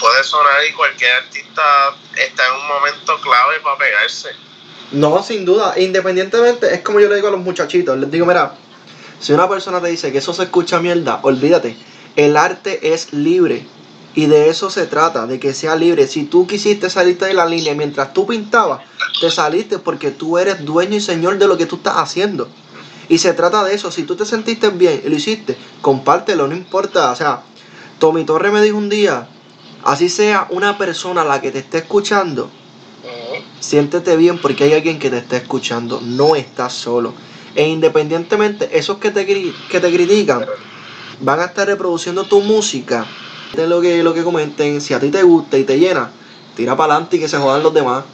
puede 0.00 0.24
sonar 0.24 0.64
y 0.68 0.72
cualquier 0.72 1.12
artista 1.12 1.94
está 2.16 2.46
en 2.46 2.54
un 2.54 2.68
momento 2.68 3.20
clave 3.20 3.60
para 3.60 3.76
pegarse. 3.78 4.30
no, 4.92 5.22
sin 5.22 5.44
duda, 5.44 5.74
independientemente, 5.76 6.72
es 6.72 6.80
como 6.80 6.98
yo 7.00 7.08
le 7.10 7.16
digo 7.16 7.28
a 7.28 7.32
los 7.32 7.40
muchachitos, 7.40 7.98
les 7.98 8.10
digo, 8.10 8.24
mira, 8.24 8.54
si 9.20 9.32
una 9.34 9.46
persona 9.48 9.82
te 9.82 9.88
dice 9.88 10.10
que 10.12 10.18
eso 10.18 10.32
se 10.32 10.44
escucha 10.44 10.78
mierda, 10.80 11.20
olvídate, 11.22 11.76
el 12.16 12.36
arte 12.38 12.94
es 12.94 13.12
libre. 13.12 13.66
Y 14.18 14.26
de 14.26 14.48
eso 14.48 14.68
se 14.68 14.88
trata, 14.88 15.28
de 15.28 15.38
que 15.38 15.54
sea 15.54 15.76
libre. 15.76 16.08
Si 16.08 16.24
tú 16.24 16.44
quisiste 16.44 16.90
salirte 16.90 17.26
de 17.26 17.34
la 17.34 17.46
línea 17.46 17.72
mientras 17.76 18.12
tú 18.12 18.26
pintabas, 18.26 18.80
te 19.20 19.30
saliste 19.30 19.78
porque 19.78 20.10
tú 20.10 20.38
eres 20.38 20.64
dueño 20.64 20.96
y 20.96 21.00
señor 21.00 21.38
de 21.38 21.46
lo 21.46 21.56
que 21.56 21.66
tú 21.66 21.76
estás 21.76 21.98
haciendo. 21.98 22.48
Y 23.08 23.18
se 23.18 23.32
trata 23.32 23.62
de 23.62 23.76
eso. 23.76 23.92
Si 23.92 24.02
tú 24.02 24.16
te 24.16 24.24
sentiste 24.24 24.70
bien 24.70 25.02
y 25.04 25.08
lo 25.08 25.14
hiciste, 25.14 25.56
compártelo, 25.80 26.48
no 26.48 26.56
importa. 26.56 27.12
O 27.12 27.14
sea, 27.14 27.42
Tommy 28.00 28.24
Torre 28.24 28.50
me 28.50 28.60
dijo 28.60 28.76
un 28.76 28.88
día, 28.88 29.28
así 29.84 30.08
sea 30.08 30.48
una 30.50 30.76
persona 30.76 31.22
la 31.22 31.40
que 31.40 31.52
te 31.52 31.60
esté 31.60 31.78
escuchando, 31.78 32.50
siéntete 33.60 34.16
bien 34.16 34.40
porque 34.40 34.64
hay 34.64 34.72
alguien 34.72 34.98
que 34.98 35.10
te 35.10 35.18
está 35.18 35.36
escuchando. 35.36 36.00
No 36.02 36.34
estás 36.34 36.72
solo. 36.72 37.14
E 37.54 37.68
independientemente, 37.68 38.76
esos 38.76 38.98
que 38.98 39.12
te, 39.12 39.24
que 39.24 39.80
te 39.80 39.92
critican 39.92 40.44
van 41.20 41.38
a 41.38 41.44
estar 41.44 41.68
reproduciendo 41.68 42.24
tu 42.24 42.40
música. 42.40 43.06
De 43.52 43.66
lo 43.66 43.80
que, 43.80 44.02
lo 44.02 44.14
que 44.14 44.22
comenten, 44.22 44.80
si 44.80 44.94
a 44.94 45.00
ti 45.00 45.10
te 45.10 45.22
gusta 45.22 45.56
y 45.56 45.64
te 45.64 45.78
llena, 45.78 46.10
tira 46.56 46.76
para 46.76 46.94
adelante 46.94 47.16
y 47.16 47.20
que 47.20 47.28
se 47.28 47.38
jodan 47.38 47.62
los 47.62 47.72
demás. 47.74 48.04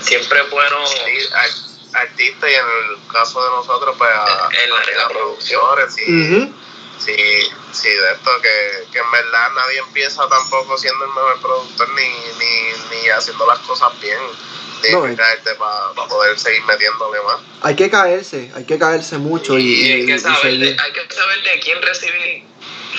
Siempre 0.00 0.40
es 0.40 0.50
bueno 0.50 0.76
artistas 1.94 2.50
y 2.50 2.54
en 2.54 2.66
el 2.66 2.98
caso 3.12 3.42
de 3.42 3.50
nosotros, 3.50 3.94
pues 3.96 4.10
a, 4.10 4.48
En 4.62 4.70
la- 4.70 4.76
la 4.96 5.04
a 5.04 5.08
producción. 5.08 5.60
productores, 5.60 5.94
sí. 5.94 6.02
Ujú. 6.04 6.52
Sí, 6.98 7.16
sí, 7.72 7.88
de 7.88 8.12
esto 8.12 8.30
que, 8.40 8.86
que 8.92 8.98
en 8.98 9.10
verdad 9.10 9.48
nadie 9.54 9.78
empieza 9.78 10.26
tampoco 10.28 10.76
siendo 10.78 11.04
el 11.04 11.10
mejor 11.10 11.40
productor 11.40 11.88
ni, 11.90 12.02
ni, 12.02 12.96
ni 13.02 13.08
haciendo 13.10 13.46
las 13.46 13.58
cosas 13.60 13.88
bien. 14.00 14.18
Tienes 14.80 15.00
No, 15.00 15.08
que 15.08 15.16
caerte 15.16 15.54
para 15.54 15.92
poder 16.08 16.38
seguir 16.38 16.62
metiéndole 16.64 17.18
más. 17.22 17.36
Hay 17.62 17.74
que 17.74 17.88
caerse, 17.90 18.50
hay 18.54 18.64
que 18.64 18.78
caerse 18.78 19.18
mucho 19.18 19.58
y, 19.58 19.62
y, 19.62 19.92
hay, 19.92 20.02
y- 20.02 20.06
que 20.06 20.14
y 20.14 20.18
saber 20.20 20.58
de, 20.58 20.76
hay 20.78 20.92
que 20.92 21.14
saber 21.14 21.42
de 21.42 21.60
quién 21.60 21.80
recibir 21.82 22.44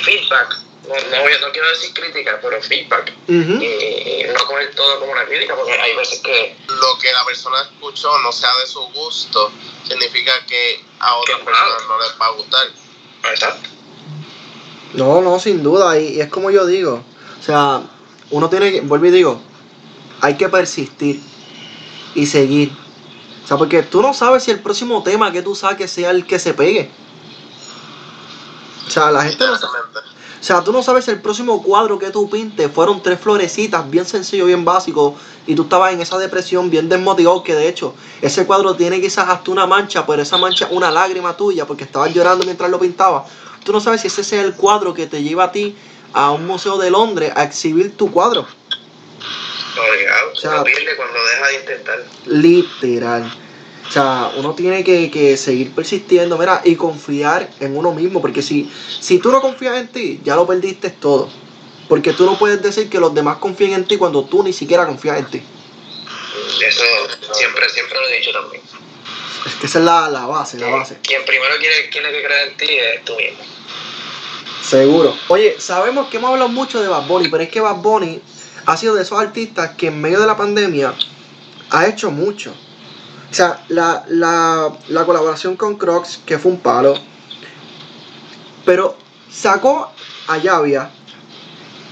feedback. 0.03 0.57
no, 0.87 1.47
no, 1.47 1.51
quiero 1.51 1.69
decir 1.69 1.93
crítica, 1.93 2.39
pero 2.41 2.61
feedback. 2.61 3.13
Y, 3.27 3.33
y 3.33 4.25
no 4.33 4.45
coger 4.45 4.73
todo 4.75 4.99
como 4.99 5.11
una 5.11 5.25
crítica, 5.25 5.55
porque 5.55 5.73
hay 5.73 5.95
veces 5.95 6.19
que 6.19 6.55
Lo 6.67 6.97
que 6.99 7.11
la 7.11 7.25
persona 7.25 7.61
escuchó 7.61 8.17
no 8.19 8.31
sea 8.31 8.55
de 8.57 8.67
su 8.67 8.81
gusto, 8.93 9.51
significa 9.87 10.33
que 10.47 10.83
a 10.99 11.15
otras 11.15 11.39
personas 11.39 11.81
no 11.87 11.99
les 11.99 12.21
va 12.21 12.25
a 12.27 12.31
gustar. 12.31 12.67
Exacto. 13.31 13.69
No, 14.93 15.21
no, 15.21 15.39
sin 15.39 15.63
duda. 15.63 15.99
Y, 15.99 16.15
y 16.15 16.21
es 16.21 16.29
como 16.29 16.51
yo 16.51 16.65
digo. 16.65 17.03
O 17.39 17.43
sea, 17.43 17.81
uno 18.31 18.49
tiene 18.49 18.71
que, 18.71 18.81
vuelvo 18.81 19.05
y 19.05 19.11
digo, 19.11 19.41
hay 20.21 20.35
que 20.35 20.49
persistir 20.49 21.21
y 22.15 22.25
seguir. 22.25 22.71
O 23.43 23.47
sea, 23.47 23.57
porque 23.57 23.83
tú 23.83 24.01
no 24.01 24.13
sabes 24.13 24.43
si 24.43 24.51
el 24.51 24.59
próximo 24.59 25.03
tema 25.03 25.31
que 25.31 25.43
tú 25.43 25.55
saques 25.55 25.91
sea 25.91 26.09
el 26.11 26.25
que 26.25 26.39
se 26.39 26.53
pegue. 26.53 26.89
O 28.85 28.89
sea, 28.89 29.11
la 29.11 29.23
gente 29.23 29.45
no. 29.45 29.53
O 29.53 30.47
sea, 30.47 30.63
tú 30.63 30.71
no 30.71 30.83
sabes 30.83 31.05
si 31.05 31.11
el 31.11 31.21
próximo 31.21 31.63
cuadro 31.63 31.97
que 31.97 32.11
tú 32.11 32.29
pintes 32.29 32.71
fueron 32.71 33.01
tres 33.01 33.19
florecitas, 33.19 33.89
bien 33.89 34.05
sencillo, 34.05 34.45
bien 34.45 34.63
básico, 34.63 35.15
y 35.47 35.55
tú 35.55 35.63
estabas 35.63 35.93
en 35.93 36.01
esa 36.01 36.19
depresión 36.19 36.69
bien 36.69 36.87
desmotivado, 36.87 37.41
que 37.41 37.55
de 37.55 37.67
hecho, 37.67 37.95
ese 38.21 38.45
cuadro 38.45 38.75
tiene 38.75 39.01
quizás 39.01 39.27
hasta 39.27 39.49
una 39.49 39.65
mancha, 39.65 40.05
pero 40.05 40.21
esa 40.21 40.37
mancha 40.37 40.65
es 40.65 40.71
una 40.71 40.91
lágrima 40.91 41.35
tuya, 41.35 41.65
porque 41.65 41.85
estabas 41.85 42.13
llorando 42.13 42.45
mientras 42.45 42.69
lo 42.69 42.79
pintabas. 42.79 43.23
Tú 43.63 43.71
no 43.71 43.79
sabes 43.79 44.01
si 44.01 44.07
ese 44.07 44.23
sea 44.23 44.43
el 44.43 44.53
cuadro 44.53 44.93
que 44.93 45.07
te 45.07 45.23
lleva 45.23 45.45
a 45.45 45.51
ti 45.51 45.75
a 46.13 46.29
un 46.29 46.45
museo 46.45 46.77
de 46.77 46.91
Londres 46.91 47.33
a 47.35 47.43
exhibir 47.43 47.97
tu 47.97 48.11
cuadro. 48.11 48.45
Obligado. 49.77 50.31
O 50.31 50.35
sea, 50.35 50.51
Uno 50.51 50.63
pierde 50.63 50.95
cuando 50.95 51.17
deja 51.25 51.47
de 51.47 51.55
intentar. 51.55 52.03
Literal. 52.25 53.44
O 53.87 53.91
sea, 53.91 54.31
uno 54.37 54.53
tiene 54.55 54.83
que, 54.83 55.11
que 55.11 55.37
seguir 55.37 55.73
persistiendo, 55.73 56.37
mira, 56.37 56.61
y 56.63 56.75
confiar 56.75 57.49
en 57.59 57.77
uno 57.77 57.93
mismo, 57.93 58.21
porque 58.21 58.41
si, 58.41 58.71
si 58.99 59.19
tú 59.19 59.31
no 59.31 59.41
confías 59.41 59.77
en 59.77 59.87
ti, 59.87 60.19
ya 60.23 60.35
lo 60.35 60.47
perdiste 60.47 60.89
todo. 60.89 61.29
Porque 61.87 62.13
tú 62.13 62.25
no 62.25 62.37
puedes 62.37 62.61
decir 62.61 62.89
que 62.89 62.99
los 62.99 63.13
demás 63.13 63.37
confíen 63.37 63.73
en 63.73 63.85
ti 63.85 63.97
cuando 63.97 64.25
tú 64.25 64.43
ni 64.43 64.53
siquiera 64.53 64.87
confías 64.87 65.19
en 65.19 65.25
ti. 65.25 65.41
Eso 66.65 66.83
siempre, 67.33 67.69
siempre 67.69 67.99
lo 67.99 68.07
he 68.07 68.17
dicho 68.17 68.31
también. 68.31 68.61
Es 69.45 69.53
que 69.55 69.67
esa 69.67 69.79
es 69.79 69.85
la, 69.85 70.09
la 70.09 70.25
base, 70.25 70.57
la 70.57 70.69
base. 70.69 70.97
Quien 71.03 71.23
primero 71.23 71.55
quiere, 71.59 71.87
tiene 71.91 72.11
que 72.11 72.23
creer 72.23 72.47
en 72.49 72.57
ti 72.57 72.67
es 72.69 73.05
tú 73.05 73.15
mismo. 73.15 73.43
Seguro. 74.63 75.15
Oye, 75.27 75.57
sabemos 75.59 76.09
que 76.09 76.17
hemos 76.17 76.31
hablado 76.31 76.49
mucho 76.49 76.81
de 76.81 76.87
Bad 76.87 77.05
Bunny, 77.05 77.29
pero 77.29 77.43
es 77.43 77.49
que 77.49 77.61
Bad 77.61 77.75
Bunny 77.75 78.19
ha 78.65 78.77
sido 78.77 78.95
de 78.95 79.03
esos 79.03 79.19
artistas 79.19 79.75
que 79.77 79.87
en 79.87 80.01
medio 80.01 80.19
de 80.19 80.25
la 80.25 80.35
pandemia 80.35 80.95
ha 81.69 81.87
hecho 81.87 82.09
mucho. 82.09 82.55
O 83.35 83.37
sea, 83.37 83.65
la, 83.67 84.05
la, 84.07 84.71
la 84.87 85.05
colaboración 85.05 85.57
con 85.57 85.75
Crocs, 85.75 86.21
que 86.25 86.39
fue 86.39 86.53
un 86.53 86.57
palo. 86.57 86.93
Pero 88.63 88.95
sacó 89.29 89.91
a 90.27 90.37
Llavia. 90.37 90.89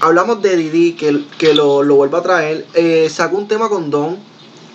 Hablamos 0.00 0.40
de 0.40 0.56
Didi, 0.56 0.94
que, 0.94 1.26
que 1.36 1.52
lo, 1.52 1.82
lo 1.82 1.96
vuelve 1.96 2.16
a 2.16 2.22
traer. 2.22 2.66
Eh, 2.72 3.10
sacó 3.10 3.36
un 3.36 3.46
tema 3.46 3.68
con 3.68 3.90
Don. 3.90 4.16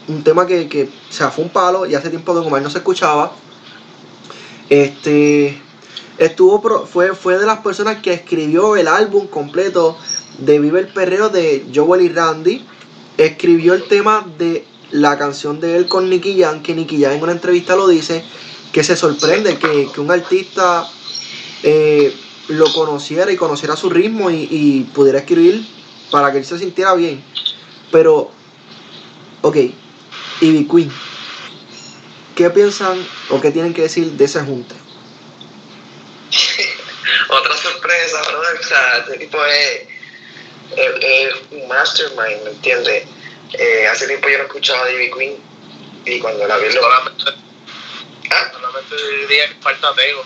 Un 0.10 0.24
tema 0.24 0.46
que, 0.46 0.70
que, 0.70 0.84
o 0.84 1.12
sea, 1.12 1.32
fue 1.32 1.46
un 1.46 1.50
palo 1.50 1.88
y 1.88 1.96
hace 1.96 2.12
tiempo 2.12 2.34
que 2.34 2.48
Omar 2.48 2.62
no 2.62 2.70
se 2.70 2.78
escuchaba. 2.78 3.32
Este 4.70 5.60
estuvo 6.20 6.86
fue, 6.86 7.16
fue 7.16 7.40
de 7.40 7.48
las 7.48 7.62
personas 7.62 7.98
que 8.04 8.14
escribió 8.14 8.76
el 8.76 8.88
álbum 8.88 9.26
completo 9.26 9.98
de 10.38 10.60
Vive 10.60 10.82
el 10.82 10.90
Perreo 10.90 11.30
de 11.30 11.66
Joel 11.74 12.02
y 12.04 12.10
Randy. 12.10 12.64
Escribió 13.18 13.74
el 13.74 13.88
tema 13.88 14.24
de 14.38 14.68
la 14.92 15.18
canción 15.18 15.60
de 15.60 15.76
él 15.78 15.88
con 15.88 16.10
Nicky 16.10 16.42
Jam, 16.42 16.62
que 16.64 16.74
Nicky 16.76 17.02
Jam 17.02 17.14
en 17.14 17.24
una 17.24 17.32
entrevista 17.34 17.76
lo 17.76 17.88
dice, 17.88 18.24
que 18.74 18.84
se 18.84 18.96
sorprende 18.96 19.58
que, 19.58 19.88
que 19.94 20.02
un 20.02 20.12
artista 20.12 20.88
eh, 21.64 22.16
lo 22.48 22.72
conociera 22.74 23.32
y 23.32 23.38
conociera 23.38 23.76
su 23.76 23.90
ritmo 23.90 24.30
y, 24.32 24.88
pudiera 24.94 25.20
escribir 25.20 25.66
para 26.12 26.32
que 26.32 26.40
él 26.40 26.46
se 26.46 26.58
sintiera 26.58 26.94
bien. 26.96 27.24
Pero, 27.92 28.32
ok, 29.42 29.56
Ivy 30.42 30.68
Queen, 30.68 30.92
¿qué 32.36 32.50
piensan 32.50 32.98
o 33.30 33.40
qué 33.42 33.52
tienen 33.52 33.74
que 33.74 33.84
decir 33.84 34.12
de 34.12 34.26
ese 34.26 34.42
junte? 34.42 34.76
Otra 37.30 37.56
sorpresa, 37.58 38.22
brother. 38.30 38.60
O 38.60 38.64
sea, 38.64 38.98
este 39.00 39.18
tipo 39.20 39.38
es, 39.46 39.82
es- 40.78 40.96
es 41.02 41.34
un 41.52 41.68
mastermind, 41.68 42.44
¿me 42.44 42.50
entiendes? 42.52 43.06
Eh, 43.54 43.88
hace 43.88 44.08
tiempo 44.08 44.30
yo 44.30 44.38
no 44.38 44.44
escuchaba 44.46 44.86
a 44.86 44.92
Ivy 44.92 45.12
Queen 45.12 45.38
y 46.06 46.20
cuando 46.20 46.48
la 46.48 46.58
vi 46.58 46.72
lo... 46.72 46.82
Solamente, 46.82 47.24
Ah, 48.32 48.52
solamente 48.54 48.96
diría 49.28 49.48
que 49.50 49.56
falta 49.56 49.94
Tego. 49.96 50.24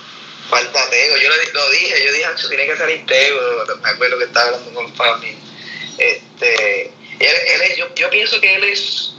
falta 0.49 0.89
Tego. 0.89 1.15
Yo 1.17 1.29
lo, 1.29 1.35
di- 1.37 1.51
lo 1.53 1.69
dije, 1.71 2.05
yo 2.05 2.11
dije, 2.11 2.25
"Acho, 2.25 2.49
tiene 2.49 2.65
que 2.65 2.75
salir 2.75 3.05
Tego. 3.05 3.39
Me 3.81 3.89
acuerdo 3.89 4.17
que 4.17 4.25
estaba 4.25 4.47
hablando 4.47 4.73
con 4.73 4.93
Fabi. 4.93 5.37
Este, 5.97 6.85
él, 6.87 7.35
él 7.47 7.61
es- 7.61 7.77
yo, 7.77 7.93
yo 7.95 8.09
pienso 8.09 8.41
que 8.41 8.55
él 8.55 8.63
es 8.65 9.13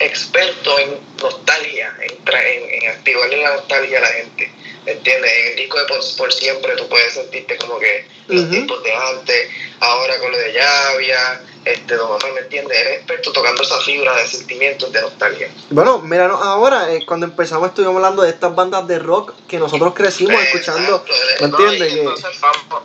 experto 0.00 0.78
en 0.78 0.98
nostalgia, 1.20 1.94
en, 2.00 2.24
tra- 2.24 2.44
en, 2.44 2.82
en 2.82 2.90
activarle 2.90 3.36
la 3.38 3.54
nostalgia 3.56 3.98
a 3.98 4.02
la 4.02 4.08
gente. 4.08 4.52
¿Me 4.84 4.92
entiendes? 4.92 5.32
En 5.32 5.46
el 5.48 5.56
disco 5.56 5.78
de 5.78 5.86
por, 5.86 6.16
Por 6.16 6.32
Siempre 6.32 6.74
tú 6.76 6.88
puedes 6.88 7.14
sentirte 7.14 7.56
como 7.56 7.78
que 7.78 8.06
los 8.28 8.42
Ujú. 8.44 8.50
tiempos 8.52 8.82
de 8.82 8.92
antes, 8.94 9.50
ahora 9.80 10.18
con 10.18 10.30
lo 10.32 10.38
de 10.38 10.52
Llavia, 10.52 11.40
este, 11.64 11.96
Don 11.96 12.06
Omar, 12.12 12.32
¿me 12.34 12.40
entiendes? 12.40 12.78
Él 12.78 12.86
es 12.88 12.96
experto 12.98 13.32
tocando 13.32 13.62
esa 13.62 13.78
fibra 13.80 14.14
de 14.16 14.26
sentimientos 14.26 14.90
de 14.92 15.00
nostalgia. 15.02 15.50
Bueno, 15.70 15.98
mira, 15.98 16.26
no, 16.28 16.36
ahora 16.36 16.92
eh, 16.92 17.04
cuando 17.06 17.26
empezamos 17.26 17.68
estuvimos 17.68 17.96
hablando 17.96 18.22
de 18.22 18.30
estas 18.30 18.54
bandas 18.54 18.86
de 18.88 18.98
rock 18.98 19.32
que 19.46 19.58
nosotros 19.58 19.92
crecimos 19.94 20.40
escuchando. 20.42 21.04
Exacto, 21.06 21.12
¿Me 21.40 21.48
No, 21.48 21.58
entiendes? 21.58 21.98
entonces 21.98 22.40
vamos, 22.40 22.82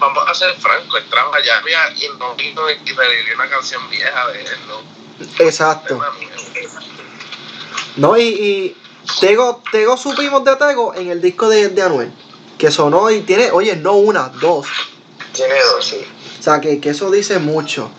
vamos 0.00 0.24
a 0.28 0.34
ser 0.34 0.54
francos, 0.56 1.02
trabajo 1.08 1.34
allá 1.34 1.58
había 1.58 1.90
y 1.96 2.08
no 2.18 2.34
vino 2.34 2.62
y 2.70 2.74
revivió 2.92 3.34
una 3.36 3.48
canción 3.48 3.88
vieja 3.90 4.28
de 4.28 4.40
él, 4.40 4.48
¿no? 4.66 4.80
Exacto. 5.38 6.00
No, 7.96 8.16
y, 8.18 8.22
y 8.24 8.76
Tego, 9.20 9.62
Tego 9.72 9.96
supimos 9.96 10.44
de 10.44 10.56
Tego 10.56 10.94
en 10.94 11.08
el 11.10 11.20
disco 11.22 11.48
de, 11.48 11.68
de 11.68 11.82
Anuel. 11.82 12.12
Que 12.58 12.70
sonó 12.70 13.10
y 13.10 13.20
tiene, 13.20 13.50
oye, 13.50 13.76
no 13.76 13.92
una, 13.92 14.28
dos. 14.40 14.66
Tiene 15.32 15.54
dos, 15.72 15.84
sí. 15.84 16.06
O 16.38 16.42
sea, 16.42 16.60
que, 16.60 16.80
que 16.80 16.90
eso 16.90 17.10
dice 17.10 17.38
mucho. 17.38 17.90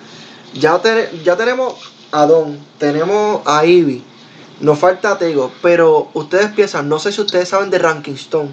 Ya, 0.53 0.79
te- 0.81 1.09
ya 1.23 1.35
tenemos 1.37 1.75
a 2.11 2.25
Don, 2.25 2.57
tenemos 2.79 3.41
a 3.45 3.65
Ivy, 3.65 4.03
nos 4.61 4.79
falta 4.79 5.17
Tego, 5.17 5.51
pero 5.61 6.09
ustedes 6.13 6.51
piensan, 6.53 6.87
no 6.89 6.99
sé 6.99 7.11
si 7.11 7.21
ustedes 7.21 7.49
saben 7.49 7.69
de 7.69 7.77
Ranking 7.79 8.13
Stone. 8.13 8.49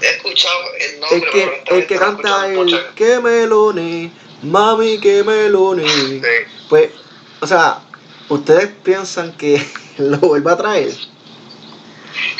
He 0.00 0.06
escuchado 0.16 0.58
el 0.80 0.94
El 0.94 1.00
nombre, 1.00 1.30
que, 1.30 1.62
pero 1.64 1.76
el 1.76 1.86
que 1.86 1.96
canta 1.96 2.48
el 2.48 2.54
mucho. 2.56 2.76
que 2.96 3.20
meloni, 3.20 4.12
mami 4.42 4.98
que 4.98 5.22
meloni. 5.22 5.88
Sí. 5.88 6.22
Pues, 6.68 6.90
o 7.40 7.46
sea, 7.46 7.80
ustedes 8.28 8.68
piensan 8.82 9.32
que 9.36 9.64
lo 9.98 10.18
vuelva 10.18 10.52
a 10.52 10.56
traer. 10.56 10.92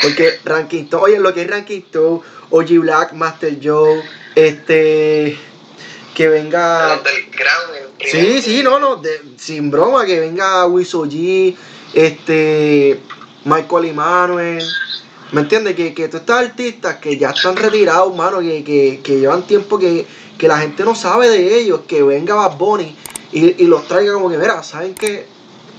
Porque 0.03 0.41
Ranking 0.45 0.85
Stone, 0.85 1.03
oye, 1.05 1.19
lo 1.21 1.33
que 1.33 1.43
es 1.43 1.51
Ranking 1.51 1.81
Stone, 1.83 2.21
OG 2.51 2.69
Black, 2.81 3.13
Master 3.13 3.57
Joe, 3.63 4.03
este, 4.35 5.39
que 6.15 6.29
venga. 6.29 6.97
Los 6.97 7.05
del 7.05 7.31
Sí, 8.11 8.43
sí, 8.43 8.63
no, 8.63 8.79
no, 8.79 8.97
de- 8.97 9.21
sin 9.39 9.71
broma, 9.71 10.05
que 10.05 10.19
venga 10.21 10.67
Wiso 10.67 11.05
G, 11.07 11.55
este, 11.95 13.01
Michael 13.45 13.85
Emanuel. 13.87 14.65
¿Me 15.33 15.41
entiendes? 15.43 15.75
Que, 15.77 15.95
que 15.95 16.09
todos 16.09 16.21
estos 16.23 16.37
artistas 16.37 16.97
que 16.97 17.17
ya 17.17 17.31
están 17.31 17.57
retirados, 17.57 18.15
mano, 18.15 18.41
que, 18.41 18.63
que, 18.65 19.01
que 19.03 19.21
llevan 19.21 19.43
tiempo 19.47 19.79
que, 19.79 20.07
que 20.37 20.49
la 20.49 20.59
gente 20.59 20.85
no 20.85 20.95
sabe 20.95 21.31
de 21.31 21.59
ellos, 21.59 21.81
que 21.87 22.03
venga 22.03 22.35
Bad 22.35 22.57
Bunny 22.59 22.95
y, 23.33 23.63
y 23.63 23.67
los 23.67 23.87
traiga 23.89 24.13
como 24.13 24.29
que, 24.29 24.37
mira, 24.37 24.63
¿saben 24.63 24.95
qué? 24.95 25.27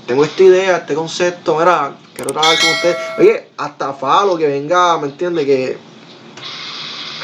Tengo 0.06 0.24
esta 0.24 0.42
idea, 0.42 0.76
este 0.78 0.94
concepto, 0.94 1.56
mira, 1.58 1.96
quiero 2.14 2.32
trabajar 2.32 2.58
con 2.58 2.70
ustedes. 2.70 2.96
Oye, 3.18 3.48
hasta 3.56 3.92
Falo, 3.92 4.36
que 4.36 4.46
venga, 4.48 4.98
¿me 4.98 5.06
entiendes? 5.08 5.44
Que 5.46 5.78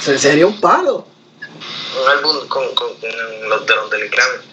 se- 0.01 0.19
sería 0.19 0.47
un 0.47 0.61
palo. 0.61 1.07
Un 2.01 2.09
álbum 2.09 2.49
con, 2.49 2.75
con, 2.75 2.95
con 2.97 3.49
los 3.49 3.67
de 3.67 3.75
los 3.75 3.91
del 3.91 4.09
ground. 4.09 4.51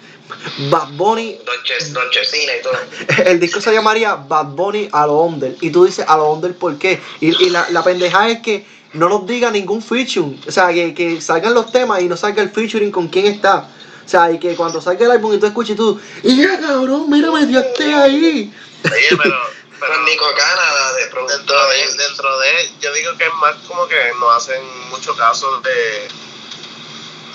Bad 0.70 0.90
Bunny 0.94 1.40
Don, 1.46 1.64
Ches, 1.64 1.94
Don 1.94 2.10
Chesina 2.10 2.52
y 2.60 2.62
todo. 2.62 2.74
El 3.26 3.40
disco 3.40 3.62
se 3.62 3.72
llamaría 3.74 4.16
Bad 4.16 4.48
Bunny 4.48 4.90
a 4.92 5.08
lo 5.08 5.22
under. 5.22 5.56
Y 5.62 5.70
tú 5.70 5.86
dices 5.86 6.06
a 6.08 6.18
lo 6.18 6.32
under 6.32 6.54
por 6.56 6.78
qué. 6.78 7.02
Y, 7.22 7.46
y 7.46 7.50
la, 7.50 7.68
la 7.70 7.84
pendejada 7.84 8.30
es 8.30 8.42
que 8.42 8.66
no 8.94 9.10
nos 9.10 9.26
diga 9.26 9.52
ningún 9.52 9.82
featuring. 9.82 10.42
O 10.48 10.52
sea, 10.52 10.74
que, 10.74 10.94
que 10.94 11.22
salgan 11.22 11.54
los 11.54 11.72
temas 11.72 12.02
y 12.02 12.08
no 12.08 12.18
salga 12.18 12.42
el 12.42 12.50
featuring 12.50 12.92
con 12.92 13.08
quién 13.08 13.28
está. 13.28 13.70
O 14.06 14.10
sea, 14.10 14.32
y 14.32 14.40
que 14.40 14.56
cuando 14.56 14.82
salga 14.82 15.06
el 15.06 15.12
álbum 15.12 15.34
y 15.34 15.38
tú 15.38 15.48
escuches 15.48 15.76
tú, 15.76 16.00
y 16.24 16.42
ya 16.42 16.60
cabrón, 16.60 17.10
mira, 17.10 17.30
metiste 17.30 17.94
ahí. 17.94 18.54
Oye, 18.86 19.18
pero, 19.22 19.36
pero 19.80 20.02
Nico 20.04 20.26
Canadá 20.34 20.94
de 20.94 21.04
dentro 21.04 21.68
de, 21.68 22.04
dentro 22.04 22.40
de, 22.40 22.72
yo 22.80 22.94
digo 22.94 23.18
que 23.18 23.26
es 23.26 23.34
más 23.42 23.56
como 23.68 23.86
que 23.88 23.96
no 24.18 24.32
hacen 24.32 24.64
mucho 24.90 25.14
caso 25.18 25.60
de, 25.60 26.08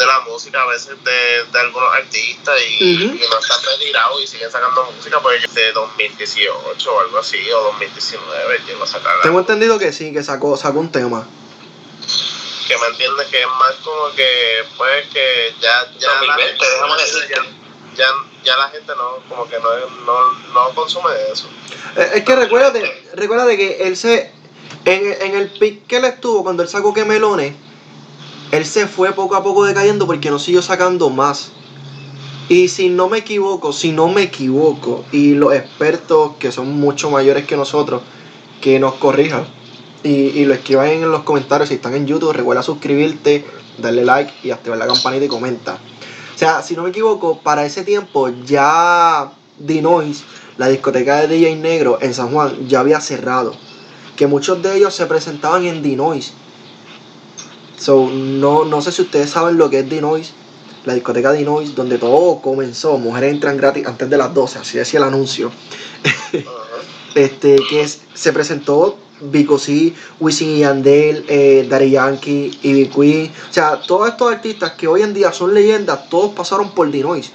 de 0.02 0.06
la 0.06 0.20
música 0.20 0.60
a 0.62 0.66
veces 0.66 0.96
de, 1.04 1.44
de 1.52 1.60
algunos 1.60 1.94
artistas 1.94 2.60
y, 2.60 2.96
no 3.30 3.38
están 3.38 3.58
retirados 3.64 4.22
y 4.22 4.26
siguen 4.26 4.50
sacando 4.50 4.90
música 4.96 5.20
pues 5.20 5.54
de 5.54 5.72
2018 5.72 6.94
o 6.94 7.00
algo 7.00 7.18
así 7.18 7.50
o 7.52 7.62
2019 7.62 8.60
llegó 8.66 8.82
a 8.82 8.86
sacar 8.86 9.20
Tengo 9.22 9.38
entendido 9.38 9.78
que 9.78 9.92
sí, 9.92 10.12
que 10.12 10.22
sacó, 10.24 10.56
sacó 10.56 10.80
un 10.80 10.90
tema. 10.90 11.26
que 12.66 12.76
me 12.78 12.86
entiendes 12.88 13.28
que 13.28 13.40
es 13.40 13.46
más 13.46 13.74
como 13.84 14.10
que 14.16 14.64
pues 14.76 15.06
que 15.12 15.54
ya 15.60 15.86
ya 15.98 16.08
la 16.08 16.18
2020, 16.18 16.50
gente, 16.50 16.70
dejamos 16.70 16.96
de 16.96 17.04
decir. 17.04 17.36
ya, 17.94 18.04
ya, 18.04 18.08
ya 18.42 18.56
la 18.56 18.68
gente 18.70 18.92
no 18.96 19.18
como 19.28 19.48
que 19.48 19.58
no, 19.60 19.70
no, 20.04 20.32
no 20.52 20.74
consume 20.74 21.10
eso 21.32 21.48
Eh, 21.96 22.10
Es 22.14 22.24
que 22.24 22.34
recuérdate, 22.34 23.08
recuérdate 23.14 23.56
que 23.56 23.84
él 23.84 23.96
se. 23.96 24.32
En, 24.84 25.16
en 25.22 25.36
el 25.36 25.50
pick 25.52 25.86
que 25.86 25.98
él 25.98 26.04
estuvo, 26.06 26.42
cuando 26.42 26.64
él 26.64 26.68
sacó 26.68 26.92
que 26.92 27.04
melones, 27.04 27.54
él 28.52 28.66
se 28.66 28.86
fue 28.86 29.12
poco 29.12 29.34
a 29.34 29.42
poco 29.42 29.64
decayendo 29.64 30.06
porque 30.06 30.30
no 30.30 30.38
siguió 30.38 30.60
sacando 30.62 31.10
más. 31.10 31.50
Y 32.50 32.68
si 32.68 32.90
no 32.90 33.08
me 33.08 33.18
equivoco, 33.18 33.72
si 33.72 33.92
no 33.92 34.08
me 34.08 34.24
equivoco, 34.24 35.04
y 35.10 35.32
los 35.32 35.54
expertos 35.54 36.32
que 36.38 36.52
son 36.52 36.78
mucho 36.78 37.10
mayores 37.10 37.46
que 37.46 37.56
nosotros, 37.56 38.02
que 38.60 38.78
nos 38.78 38.94
corrijan 38.94 39.46
y, 40.02 40.44
lo 40.44 40.52
escriban 40.52 40.88
en 40.88 41.10
los 41.10 41.22
comentarios 41.22 41.70
si 41.70 41.76
están 41.76 41.94
en 41.94 42.06
YouTube, 42.06 42.32
recuerda 42.32 42.62
suscribirte, 42.62 43.46
darle 43.78 44.04
like 44.04 44.32
y 44.42 44.50
activar 44.50 44.78
la 44.78 44.86
campanita 44.86 45.24
y 45.24 45.28
comenta. 45.28 45.78
O 46.34 46.38
sea, 46.38 46.60
si 46.62 46.76
no 46.76 46.82
me 46.82 46.90
equivoco, 46.90 47.38
para 47.38 47.64
ese 47.64 47.84
tiempo 47.84 48.28
ya 48.44 49.32
Dinois, 49.58 50.24
la 50.58 50.68
discoteca 50.68 51.20
de 51.20 51.28
DJ 51.28 51.56
Negro 51.56 51.98
en 52.02 52.12
San 52.12 52.30
Juan, 52.30 52.68
ya 52.68 52.80
había 52.80 53.00
cerrado. 53.00 53.54
Que 54.14 54.26
muchos 54.26 54.62
de 54.62 54.76
ellos 54.76 54.94
se 54.94 55.06
presentaban 55.06 55.64
en 55.64 55.82
Dinois. 55.82 56.34
So, 57.78 58.08
no, 58.10 58.64
no 58.64 58.80
sé 58.82 58.92
si 58.92 59.02
ustedes 59.02 59.30
saben 59.30 59.56
lo 59.56 59.68
que 59.70 59.80
es 59.80 59.90
Dinois, 59.90 60.32
la 60.84 60.94
discoteca 60.94 61.32
Dinois, 61.32 61.74
donde 61.74 61.98
todo 61.98 62.40
comenzó. 62.40 62.98
Mujeres 62.98 63.32
entran 63.32 63.56
gratis 63.56 63.86
antes 63.86 64.08
de 64.08 64.16
las 64.16 64.32
12, 64.34 64.58
así 64.60 64.78
decía 64.78 64.98
el 64.98 65.04
anuncio. 65.04 65.50
este, 67.14 67.56
que 67.68 67.88
se 67.88 68.32
presentó 68.32 68.98
Vico 69.20 69.58
C, 69.58 69.94
Wisin 70.18 70.50
y 70.50 70.58
Yandel, 70.60 71.24
eh, 71.28 71.88
Yankee, 71.90 72.58
Ivy 72.62 72.88
Queen. 72.88 73.32
O 73.50 73.52
sea, 73.52 73.80
todos 73.80 74.08
estos 74.08 74.32
artistas 74.32 74.72
que 74.72 74.88
hoy 74.88 75.02
en 75.02 75.14
día 75.14 75.32
son 75.32 75.54
leyendas, 75.54 76.08
todos 76.08 76.32
pasaron 76.32 76.70
por 76.70 76.90
Dinois. 76.90 77.30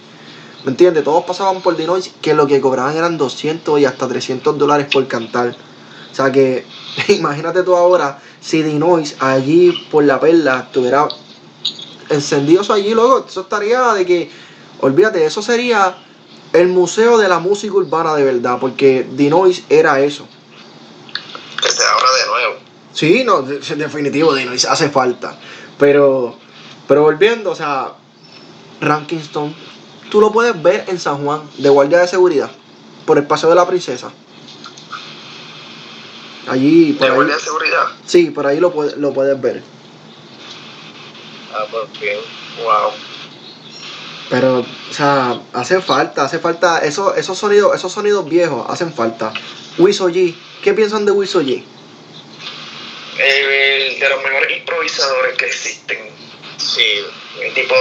¿Me 0.65 0.71
entiendes? 0.71 1.03
Todos 1.03 1.23
pasaban 1.23 1.61
por 1.61 1.77
Dinois 1.77 2.11
que 2.21 2.33
lo 2.33 2.45
que 2.45 2.59
cobraban 2.59 2.95
eran 2.97 3.17
200 3.17 3.79
y 3.79 3.85
hasta 3.85 4.07
300 4.07 4.57
dólares 4.57 4.87
por 4.91 5.07
cantar. 5.07 5.55
O 6.11 6.15
sea 6.15 6.31
que, 6.31 6.65
imagínate 7.09 7.63
tú 7.63 7.75
ahora, 7.75 8.19
si 8.41 8.63
Dinois 8.63 9.15
allí 9.19 9.71
por 9.91 10.03
la 10.03 10.19
perla 10.19 10.65
estuviera 10.65 11.07
encendido 12.09 12.61
eso 12.61 12.73
allí, 12.73 12.93
luego 12.93 13.25
eso 13.27 13.41
estaría 13.41 13.93
de 13.93 14.05
que, 14.05 14.31
olvídate, 14.81 15.25
eso 15.25 15.41
sería 15.41 15.97
el 16.53 16.69
museo 16.69 17.17
de 17.17 17.27
la 17.27 17.39
música 17.39 17.73
urbana 17.73 18.15
de 18.15 18.23
verdad, 18.23 18.57
porque 18.59 19.07
Dinois 19.11 19.63
era 19.69 19.99
eso. 19.99 20.27
Que 21.61 21.69
se 21.69 21.83
abra 21.83 22.11
de 22.11 22.31
nuevo. 22.31 22.55
Sí, 22.93 23.23
no, 23.23 23.41
de- 23.41 23.59
definitivo, 23.75 24.33
Dinois 24.33 24.65
hace 24.65 24.89
falta. 24.89 25.37
Pero, 25.77 26.35
pero 26.87 27.03
volviendo, 27.03 27.51
o 27.51 27.55
sea, 27.55 27.93
Rankinston, 28.81 29.53
tú 30.09 30.21
lo 30.21 30.31
puedes 30.31 30.61
ver 30.63 30.85
en 30.87 30.99
San 30.99 31.23
Juan, 31.23 31.41
de 31.57 31.69
guardia 31.69 31.99
de 31.99 32.07
seguridad, 32.07 32.49
por 33.05 33.17
el 33.17 33.27
Paseo 33.27 33.49
de 33.49 33.55
la 33.55 33.67
Princesa. 33.67 34.11
Allí, 36.47 36.93
por 36.93 37.07
De 37.07 37.11
ahí, 37.11 37.15
guardia 37.15 37.35
de 37.35 37.41
seguridad. 37.41 37.85
sí, 38.05 38.29
por 38.31 38.47
ahí 38.47 38.59
lo, 38.59 38.73
lo 38.97 39.13
puedes 39.13 39.39
ver. 39.41 39.63
ah 41.53 41.65
pues 41.69 41.99
bien 41.99 42.19
wow 42.63 42.91
Pero, 44.29 44.59
o 44.59 44.93
sea, 44.93 45.39
hace 45.53 45.81
falta, 45.81 46.25
hace 46.25 46.39
falta, 46.39 46.79
eso, 46.79 47.15
esos 47.15 47.37
sonidos, 47.37 47.75
esos 47.75 47.91
sonidos 47.91 48.27
viejos 48.27 48.65
hacen 48.69 48.93
falta. 48.93 49.33
Wiso 49.77 50.09
G, 50.09 50.35
¿qué 50.63 50.73
piensan 50.73 51.05
de 51.05 51.11
Wiso 51.11 51.41
G? 51.41 51.63
El 53.17 53.99
de 53.99 54.09
los 54.09 54.23
mejores 54.23 54.57
improvisadores 54.57 55.37
que 55.37 55.45
existen. 55.45 55.97
sí 56.57 56.83
Un 57.45 57.53
tipo, 57.53 57.75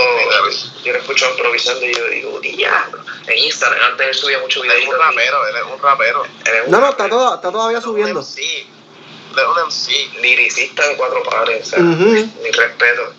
yo 0.85 0.93
lo 0.93 0.99
escucho 0.99 1.31
improvisando 1.31 1.87
y 1.87 1.95
yo 1.95 2.07
digo, 2.09 2.41
diablo. 2.41 3.03
En 3.27 3.39
Instagram, 3.45 3.93
antes 3.93 4.09
él 4.09 4.15
subía 4.15 4.39
muchos 4.39 4.65
él 4.65 4.71
es 4.71 4.87
un 4.87 4.99
rapero 4.99 5.47
él 5.49 5.57
es 5.57 5.63
un 5.73 5.83
rapero 5.83 6.23
No, 6.69 6.81
no, 6.81 6.91
está, 6.91 7.09
todo, 7.09 7.35
está 7.35 7.51
todavía 7.51 7.81
subiendo. 7.81 8.21
es 8.21 8.37
un 9.37 9.67
MC 9.67 10.21
Liricista 10.23 10.87
de 10.89 10.97
cuatro 10.97 11.23
pares, 11.23 11.67
o 11.67 11.71
sea, 11.71 11.79
Ujú. 11.81 12.05
mi 12.43 12.51
respeto. 12.51 13.13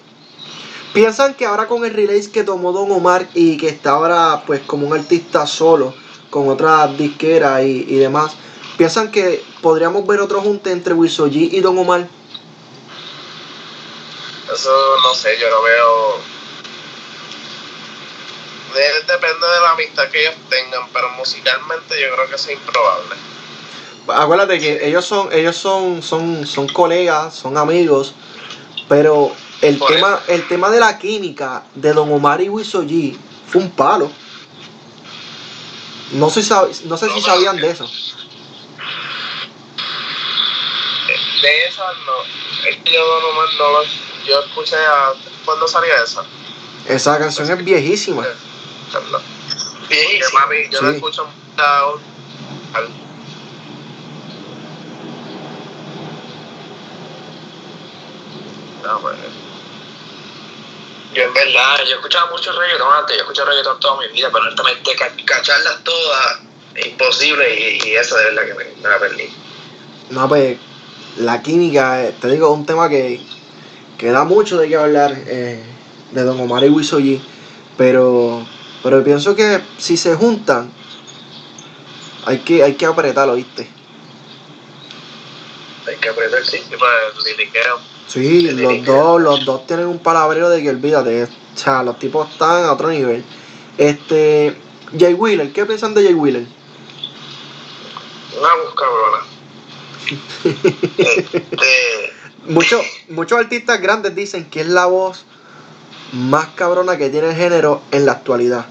¿Piensan 0.93 1.33
que 1.35 1.45
ahora 1.45 1.67
con 1.67 1.85
el 1.85 1.93
release 1.93 2.31
que 2.31 2.43
tomó 2.43 2.71
Don 2.71 2.91
Omar 2.91 3.27
y 3.33 3.57
que 3.57 3.69
está 3.69 3.91
ahora 3.91 4.43
pues 4.47 4.61
como 4.61 4.87
un 4.87 4.93
artista 4.93 5.45
solo, 5.45 5.93
con 6.29 6.49
otra 6.49 6.87
disquera 6.87 7.61
y, 7.61 7.85
y 7.87 7.95
demás, 7.97 8.35
¿piensan 8.77 9.11
que 9.11 9.43
podríamos 9.61 10.07
ver 10.07 10.21
otro 10.21 10.41
junte 10.41 10.71
entre 10.71 10.93
Wiso 10.93 11.27
G 11.27 11.49
y 11.51 11.59
Don 11.61 11.77
Omar? 11.77 12.07
Eso 14.53 14.97
no 15.03 15.13
sé, 15.13 15.37
yo 15.39 15.49
lo 15.49 15.61
veo. 15.61 16.19
De- 18.73 19.01
depende 19.13 19.47
de 19.47 19.61
la 19.61 19.71
amistad 19.71 20.07
que 20.09 20.21
ellos 20.21 20.35
tengan, 20.49 20.87
pero 20.93 21.09
musicalmente 21.11 21.99
yo 21.99 22.13
creo 22.13 22.27
que 22.29 22.35
eso 22.35 22.49
es 22.49 22.55
improbable. 22.55 23.15
Acuérdate 24.07 24.59
que 24.59 24.87
ellos 24.87 25.05
son, 25.05 25.29
ellos 25.33 25.55
son, 25.57 26.01
son, 26.01 26.45
son 26.47 26.67
colegas, 26.67 27.35
son 27.35 27.57
amigos, 27.57 28.13
pero 28.87 29.33
el 29.61 29.77
Por 29.77 29.91
tema, 29.91 30.19
el 30.27 30.47
tema 30.47 30.69
de 30.69 30.79
la 30.79 30.97
química 30.97 31.63
de 31.75 31.91
Don 31.93 32.11
Omar 32.11 32.39
y 32.41 32.47
Wiso 32.47 32.83
G 32.83 33.17
fue 33.51 33.61
un 33.61 33.71
palo. 33.71 34.09
No 36.11 36.29
sé, 36.29 36.41
no 36.85 36.97
sé 36.97 37.07
No, 37.07 37.13
si 37.15 37.21
sabían 37.21 37.57
de 37.57 37.69
eso. 37.69 37.89
De 41.41 41.65
esa 41.67 41.83
no. 42.05 42.67
Es 42.69 42.77
que 42.77 42.93
yo 42.93 43.01
no, 43.05 43.27
nomás 43.27 43.53
no 43.57 43.71
lo. 43.71 44.06
Yo 44.27 44.39
escuché 44.41 44.75
a. 44.75 45.13
¿Cuándo 45.45 45.67
salía 45.67 46.03
esa? 46.03 46.23
Esa 46.87 47.17
canción 47.17 47.49
es 47.49 47.63
viejísima. 47.63 48.23
No. 48.23 49.19
Que, 49.87 50.19
papi, 50.33 50.69
yo 50.69 50.81
la 50.81 50.91
escucho. 50.91 51.27
No, 58.83 58.99
pues. 59.01 59.15
Yo 61.13 61.23
en 61.23 61.33
verdad, 61.33 61.77
yo 61.89 61.95
escuchaba 61.95 62.29
mucho 62.31 62.51
reggaetón 62.51 62.93
antes, 62.93 63.15
yo 63.15 63.23
escuché 63.23 63.43
reggaetón 63.43 63.79
toda 63.79 63.99
mi 64.01 64.07
vida, 64.13 64.29
pero 64.31 64.43
honestamente 64.43 64.95
ca- 64.95 65.11
cacharlas 65.25 65.83
todas 65.83 66.39
es 66.75 66.85
imposible 66.87 67.59
y, 67.59 67.87
y 67.89 67.95
eso 67.95 68.15
de 68.17 68.25
verdad 68.25 68.45
que 68.45 68.53
me, 68.53 68.65
me 68.83 68.89
la 68.89 68.99
perdí. 68.99 69.29
No, 70.09 70.27
pues 70.27 70.57
la 71.17 71.41
química, 71.41 72.03
eh, 72.05 72.15
te 72.21 72.27
digo, 72.29 72.47
es 72.47 72.53
un 72.53 72.65
tema 72.65 72.87
que, 72.89 73.19
que 73.97 74.11
da 74.11 74.23
mucho 74.23 74.57
de 74.57 74.67
qué 74.67 74.75
hablar 74.75 75.15
eh, 75.27 75.61
de 76.11 76.23
Don 76.23 76.39
Omar 76.39 76.63
y 76.63 76.69
Wiso 76.69 76.99
G. 76.99 77.19
Pero, 77.77 78.45
pero 78.83 79.03
pienso 79.03 79.35
que 79.35 79.61
si 79.77 79.97
se 79.97 80.15
juntan, 80.15 80.71
hay 82.25 82.39
que, 82.39 82.63
hay 82.63 82.75
que 82.75 82.85
apretarlo, 82.85 83.35
¿viste? 83.35 83.69
Hay 85.87 85.95
que 85.95 86.09
apretar, 86.09 86.43
sí. 86.45 86.57
Liriqueo. 87.25 87.79
Sí, 88.07 88.47
El 88.47 88.61
los 88.61 88.85
dos, 88.85 89.21
los 89.21 89.45
dos 89.45 89.67
tienen 89.67 89.87
un 89.87 89.99
palabrero 89.99 90.49
de 90.49 90.61
que 90.61 90.69
olvídate. 90.69 91.23
O 91.23 91.27
sea, 91.55 91.83
los 91.83 91.99
tipos 91.99 92.29
están 92.31 92.65
a 92.65 92.73
otro 92.73 92.89
nivel. 92.89 93.23
Este, 93.77 94.55
Jay 94.97 95.13
Wheeler, 95.13 95.51
¿qué 95.51 95.65
piensan 95.65 95.93
de 95.93 96.03
Jay 96.03 96.13
Wheeler? 96.13 96.45
Una 98.37 98.49
cabrona. 98.75 99.25
este, 100.97 102.13
Muchos, 102.47 102.85
muchos 103.09 103.39
artistas 103.39 103.81
grandes 103.81 104.15
dicen 104.15 104.49
que 104.49 104.61
es 104.61 104.67
la 104.67 104.85
voz 104.85 105.25
más 106.13 106.47
cabrona 106.55 106.97
que 106.97 107.09
tiene 107.09 107.29
el 107.29 107.35
género 107.35 107.83
en 107.91 108.05
la 108.05 108.13
actualidad. 108.13 108.65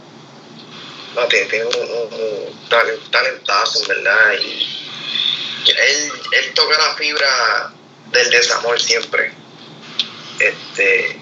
no, 1.15 1.27
tiene, 1.29 1.47
tiene 1.47 1.65
un, 1.67 1.75
un- 1.75 2.15
un 2.15 2.69
talen- 2.69 3.11
talentazo, 3.11 3.81
en 3.83 3.89
verdad. 3.89 4.33
Y 4.43 5.71
él, 5.71 6.13
él 6.33 6.55
toca 6.55 6.77
la 6.79 6.95
fibra 6.95 7.73
del 8.13 8.31
desamor 8.31 8.81
siempre. 8.81 9.33
Este. 10.39 11.19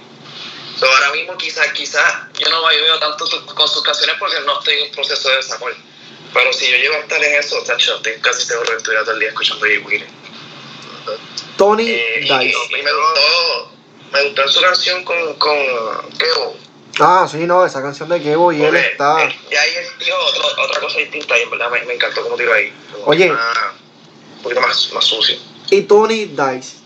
so, 0.78 0.86
ahora 0.86 1.12
mismo 1.12 1.36
quizás 1.36 1.68
quizás 1.72 2.02
yo 2.38 2.48
no 2.50 2.66
veo 2.66 2.98
tanto 2.98 3.24
con 3.54 3.68
sus 3.68 3.82
canciones 3.82 4.16
porque 4.18 4.40
no 4.44 4.58
estoy 4.58 4.74
en 4.74 4.88
un 4.88 4.90
proceso 4.94 5.28
de 5.28 5.36
desamor. 5.36 5.74
Pero 6.32 6.52
si 6.52 6.68
yo 6.70 6.76
llego 6.76 6.94
a 6.96 6.98
estar 6.98 7.22
en 7.22 7.34
eso, 7.38 7.62
tacho, 7.62 7.96
estoy 7.96 8.14
casi 8.20 8.44
seguro 8.44 8.76
que 8.76 8.82
todo 8.82 9.12
el 9.12 9.20
día 9.20 9.28
escuchando 9.28 9.64
Jay 9.66 9.78
Wheeler. 9.78 10.08
Tony 11.56 11.88
Eh, 11.88 12.16
y, 12.18 12.20
Dice. 12.22 12.36
y 12.36 12.82
me 12.82 12.92
gustó, 12.92 13.70
me 14.12 14.24
gustó 14.24 14.48
su 14.48 14.60
canción 14.60 15.04
con, 15.04 15.34
con 15.34 15.56
Kevo. 16.18 16.56
Ah, 17.00 17.26
sí, 17.30 17.38
no, 17.38 17.64
esa 17.66 17.82
canción 17.82 18.08
de 18.08 18.22
Kevo 18.22 18.52
y 18.52 18.62
él 18.62 18.76
está. 18.76 19.24
eh, 19.24 19.36
Y 19.50 19.54
ahí 19.56 19.70
él 19.78 20.12
otra 20.56 20.80
cosa 20.80 20.98
distinta 20.98 21.36
y 21.38 21.42
en 21.42 21.50
verdad 21.50 21.70
me, 21.70 21.82
me 21.84 21.94
encantó 21.94 22.22
cómo 22.22 22.36
tiró 22.36 22.52
ahí. 22.54 22.72
Como 22.92 23.06
Oye. 23.06 23.30
un 23.32 24.42
poquito 24.42 24.60
más, 24.60 24.90
más 24.92 25.04
sucio. 25.04 25.36
Y 25.70 25.82
Tony 25.82 26.26
Dice. 26.26 26.76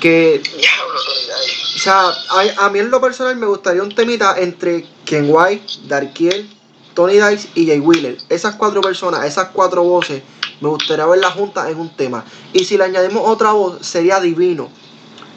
Que, 0.00 0.38
Diablo, 0.56 0.94
Tony 1.04 1.20
Dice. 1.46 1.76
o 1.76 1.78
sea, 1.78 2.00
a, 2.08 2.66
a 2.66 2.70
mí 2.70 2.78
en 2.80 2.90
lo 2.90 3.00
personal 3.00 3.36
me 3.36 3.46
gustaría 3.46 3.82
un 3.82 3.94
temita 3.94 4.36
entre 4.38 4.86
Ken 5.06 5.26
White, 5.28 5.72
Darkiel, 5.84 6.48
Tony 6.94 7.14
Dice 7.14 7.48
y 7.54 7.66
Jay 7.66 7.80
Wheeler. 7.80 8.18
Esas 8.28 8.56
cuatro 8.56 8.80
personas, 8.82 9.24
esas 9.24 9.48
cuatro 9.52 9.82
voces, 9.82 10.22
me 10.60 10.68
gustaría 10.68 11.06
verlas 11.06 11.34
juntas 11.34 11.68
en 11.68 11.78
un 11.78 11.90
tema. 11.90 12.24
Y 12.52 12.64
si 12.64 12.76
le 12.76 12.84
añadimos 12.84 13.22
otra 13.26 13.52
voz, 13.52 13.84
sería 13.86 14.20
divino. 14.20 14.68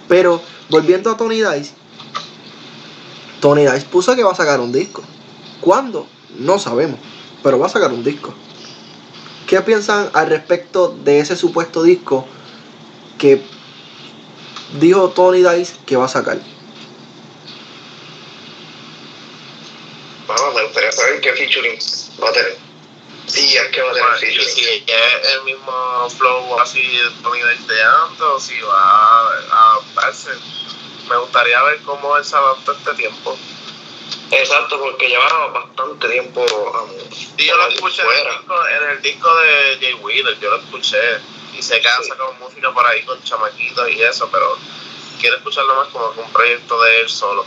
Pero 0.07 0.41
volviendo 0.69 1.09
a 1.09 1.17
Tony 1.17 1.41
Dice, 1.41 1.73
Tony 3.39 3.65
Dice 3.65 3.85
puso 3.91 4.15
que 4.15 4.23
va 4.23 4.31
a 4.31 4.35
sacar 4.35 4.59
un 4.59 4.71
disco. 4.71 5.03
¿Cuándo? 5.61 6.07
No 6.37 6.59
sabemos, 6.59 6.99
pero 7.41 7.57
va 7.57 7.67
a 7.67 7.69
sacar 7.69 7.91
un 7.91 8.03
disco. 8.03 8.33
¿Qué 9.47 9.61
piensan 9.61 10.09
al 10.13 10.27
respecto 10.27 10.95
de 11.03 11.19
ese 11.19 11.35
supuesto 11.35 11.83
disco 11.83 12.25
que 13.17 13.41
dijo 14.79 15.09
Tony 15.09 15.41
Dice 15.41 15.75
que 15.85 15.95
va 15.95 16.05
a 16.05 16.09
sacar? 16.09 16.39
Bueno, 20.27 20.53
me 20.53 20.63
gustaría 20.63 20.91
saber 20.91 21.21
qué 21.21 21.31
featuring 21.33 21.77
va 22.21 22.29
a 22.29 22.33
tener. 22.33 22.62
Sí, 23.27 23.55
es 23.55 23.67
que 23.69 23.81
va 23.81 23.89
a 23.91 23.93
tener 23.93 24.09
Bueno, 24.09 24.17
y 24.17 24.35
featuring. 24.35 24.49
si 24.55 24.65
es 24.65 25.33
el 25.33 25.43
mismo 25.43 26.09
flow 26.17 26.59
así 26.59 26.81
de 26.81 27.83
antes 27.83 28.21
o 28.21 28.39
si 28.39 28.59
va 28.61 28.81
a, 28.81 29.27
a 29.51 29.71
adaptarse. 29.73 30.31
Me 31.09 31.17
gustaría 31.17 31.61
ver 31.63 31.81
cómo 31.83 32.17
él 32.17 32.25
se 32.25 32.35
adapta 32.35 32.71
a 32.71 32.75
este 32.75 32.93
tiempo. 32.95 33.37
Exacto, 34.31 34.79
porque 34.79 35.07
lleva 35.07 35.47
bastante 35.47 36.09
tiempo 36.09 36.41
um, 36.41 36.89
Y 37.37 37.45
yo 37.45 37.55
lo 37.55 37.67
escuché 37.67 38.01
en 38.01 38.07
el, 38.09 38.31
disco, 38.37 38.67
en 38.67 38.89
el 38.89 39.01
disco 39.01 39.35
de 39.37 39.77
Jay 39.79 39.93
Wheeler, 39.95 40.39
yo 40.39 40.49
lo 40.51 40.57
escuché. 40.57 40.97
Y 41.57 41.61
sé 41.61 41.79
que 41.81 41.87
han 41.87 42.03
Sí. 42.03 42.09
sacado 42.09 42.33
música 42.39 42.73
por 42.73 42.85
ahí 42.85 43.03
con 43.03 43.21
chamaquitos 43.23 43.89
y 43.91 44.01
eso, 44.01 44.27
pero 44.31 44.57
quiero 45.19 45.37
escucharlo 45.37 45.75
más 45.75 45.87
como 45.89 46.11
que 46.13 46.19
un 46.21 46.31
proyecto 46.31 46.81
de 46.81 47.01
él 47.01 47.09
solo. 47.09 47.45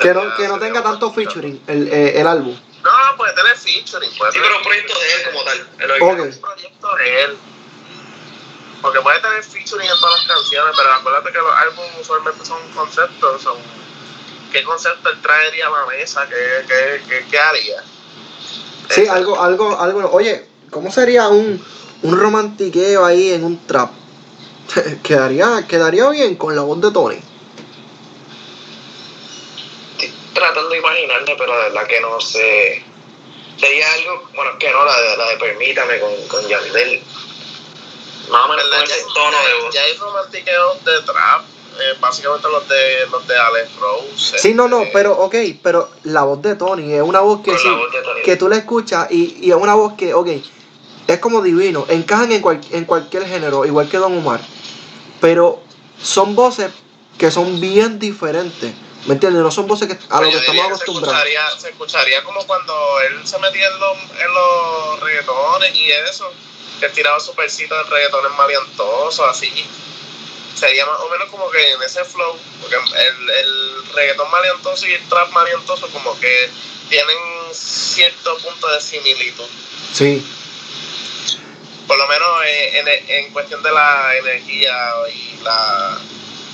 Que 0.00 0.14
no, 0.14 0.34
que 0.36 0.46
no 0.46 0.58
tenga 0.60 0.82
tanto 0.82 1.12
featuring 1.12 1.60
el, 1.66 1.88
eh, 1.88 2.20
el 2.20 2.26
álbum. 2.26 2.56
Puede 3.18 3.32
tener 3.34 3.56
featuring. 3.56 4.10
Puede 4.16 4.32
Sí, 4.32 4.38
tener 4.38 4.48
pero 4.48 4.58
un 4.58 4.64
proyecto 4.64 4.98
de 4.98 5.06
él 5.12 5.22
como 5.30 5.44
tal. 5.44 5.58
el 5.58 5.90
Ok. 5.90 5.96
original. 6.02 6.20
un 6.32 6.40
proyecto 6.40 6.96
de 6.96 7.22
él. 7.24 7.38
Porque 8.80 9.00
puede 9.00 9.20
tener 9.20 9.42
featuring 9.42 9.90
en 9.90 10.00
todas 10.00 10.18
las 10.18 10.26
canciones, 10.28 10.74
pero 10.76 10.92
acuérdate 10.94 11.32
que 11.32 11.38
los 11.38 11.54
álbumes 11.56 11.90
usualmente 12.00 12.46
son 12.46 12.72
conceptos. 12.72 13.42
Son, 13.42 13.56
¿Qué 14.52 14.62
concepto 14.62 15.10
él 15.10 15.20
traería 15.20 15.66
a 15.66 15.70
la 15.70 15.86
mesa? 15.86 16.26
¿Qué, 16.28 16.64
qué, 16.66 17.02
qué, 17.08 17.26
qué 17.30 17.38
haría? 17.38 17.82
Sí, 18.88 19.06
algo, 19.08 19.38
algo, 19.42 19.78
algo. 19.78 20.10
Oye, 20.12 20.46
¿cómo 20.70 20.90
sería 20.90 21.28
un, 21.28 21.62
un 22.02 22.18
romantiqueo 22.18 23.04
ahí 23.04 23.32
en 23.32 23.44
un 23.44 23.66
trap? 23.66 23.90
quedaría, 25.02 25.66
quedaría 25.66 26.08
bien 26.10 26.36
con 26.36 26.54
la 26.54 26.62
voz 26.62 26.80
de 26.80 26.90
Tony. 26.92 27.20
Estoy 29.98 30.12
tratando 30.32 30.68
de 30.70 30.78
imaginarme, 30.78 31.34
pero 31.36 31.56
de 31.56 31.62
verdad 31.64 31.86
que 31.86 32.00
no 32.00 32.20
sé. 32.20 32.84
Sería 33.58 33.92
algo, 33.94 34.28
bueno, 34.34 34.52
es 34.52 34.56
que 34.58 34.70
no, 34.70 34.84
la 34.84 35.00
de, 35.00 35.16
la 35.16 35.28
de 35.30 35.36
Permítame 35.36 35.98
con, 36.00 36.10
con 36.28 36.46
Yandel. 36.48 37.02
Más 38.30 38.44
o 38.44 38.48
menos 38.48 38.62
con 38.64 38.70
¿Verdad? 38.70 38.84
ese 38.84 39.00
Ya- 39.00 39.14
tono 39.14 39.36
de 39.46 39.62
voz. 39.64 39.74
Ya 39.74 39.82
hay 39.82 39.96
romantiqueos 39.96 40.84
de 40.84 41.00
trap, 41.02 41.40
eh, 41.80 41.96
básicamente 42.00 42.48
los 42.48 42.68
de 42.68 43.06
los 43.10 43.26
de 43.26 43.36
Alex 43.38 43.70
Rose. 43.80 44.38
Sí, 44.38 44.54
no, 44.54 44.68
no, 44.68 44.80
este, 44.82 44.92
pero 44.92 45.12
ok, 45.18 45.34
pero 45.62 45.90
la 46.04 46.22
voz 46.24 46.40
de 46.42 46.54
Tony 46.54 46.92
es 46.92 47.02
una 47.02 47.20
voz 47.20 47.40
que 47.42 47.56
sí, 47.58 47.68
voz 47.68 47.88
que 48.24 48.36
tú 48.36 48.48
la 48.48 48.56
escuchas 48.56 49.10
y, 49.10 49.38
y 49.46 49.50
es 49.50 49.56
una 49.56 49.74
voz 49.74 49.94
que, 49.94 50.12
ok, 50.14 50.28
es 51.06 51.18
como 51.20 51.40
divino, 51.40 51.86
encajan 51.88 52.30
en, 52.32 52.42
cual- 52.42 52.60
en 52.70 52.84
cualquier 52.84 53.26
género, 53.26 53.64
igual 53.64 53.88
que 53.88 53.96
Don 53.96 54.16
Omar, 54.18 54.40
pero 55.20 55.62
son 56.02 56.36
voces 56.36 56.70
que 57.16 57.30
son 57.30 57.58
bien 57.60 57.98
diferentes, 57.98 58.72
¿me 59.06 59.14
entiendes? 59.14 59.42
No 59.42 59.50
son 59.50 59.66
voces 59.66 59.88
que, 59.88 59.94
a 59.94 60.20
lo 60.20 60.30
Pues 60.30 60.34
que 60.34 60.40
estamos 60.40 60.66
acostumbrados. 60.66 61.22
Se 61.22 61.28
escucharía, 61.28 61.60
se 61.60 61.68
escucharía 61.70 62.24
como 62.24 62.46
cuando 62.46 63.00
él 63.00 63.26
se 63.26 63.38
metía 63.38 63.66
en 63.68 63.80
los, 63.80 63.98
en 63.98 64.34
los 64.34 65.00
reggaetones 65.00 65.74
y 65.74 65.90
eso, 65.90 66.32
que 66.80 66.88
tiraba 66.90 67.18
su 67.20 67.34
versito 67.34 67.76
de 67.76 67.82
reggaetones 67.84 68.32
malientosos, 68.36 69.26
así. 69.28 69.66
Sería 70.54 70.84
más 70.86 70.98
o 71.00 71.08
menos 71.08 71.28
como 71.28 71.48
que 71.50 71.72
en 71.72 71.82
ese 71.82 72.04
flow, 72.04 72.36
porque 72.60 72.76
el, 72.76 73.30
el 73.30 73.94
reggaetón 73.94 74.30
malientoso 74.30 74.86
y 74.88 74.92
el 74.94 75.08
trap 75.08 75.30
malientoso 75.30 75.88
como 75.90 76.18
que 76.18 76.50
tienen 76.88 77.16
cierto 77.52 78.36
punto 78.38 78.66
de 78.68 78.80
similitud. 78.80 79.46
Sí, 79.92 80.26
Por 81.86 81.96
lo 81.96 82.08
menos 82.08 82.28
eh, 82.46 82.78
en, 82.78 82.88
en 82.88 83.32
cuestión 83.32 83.62
de 83.62 83.70
la 83.70 84.16
energía 84.16 84.74
y 85.14 85.42
la... 85.42 85.98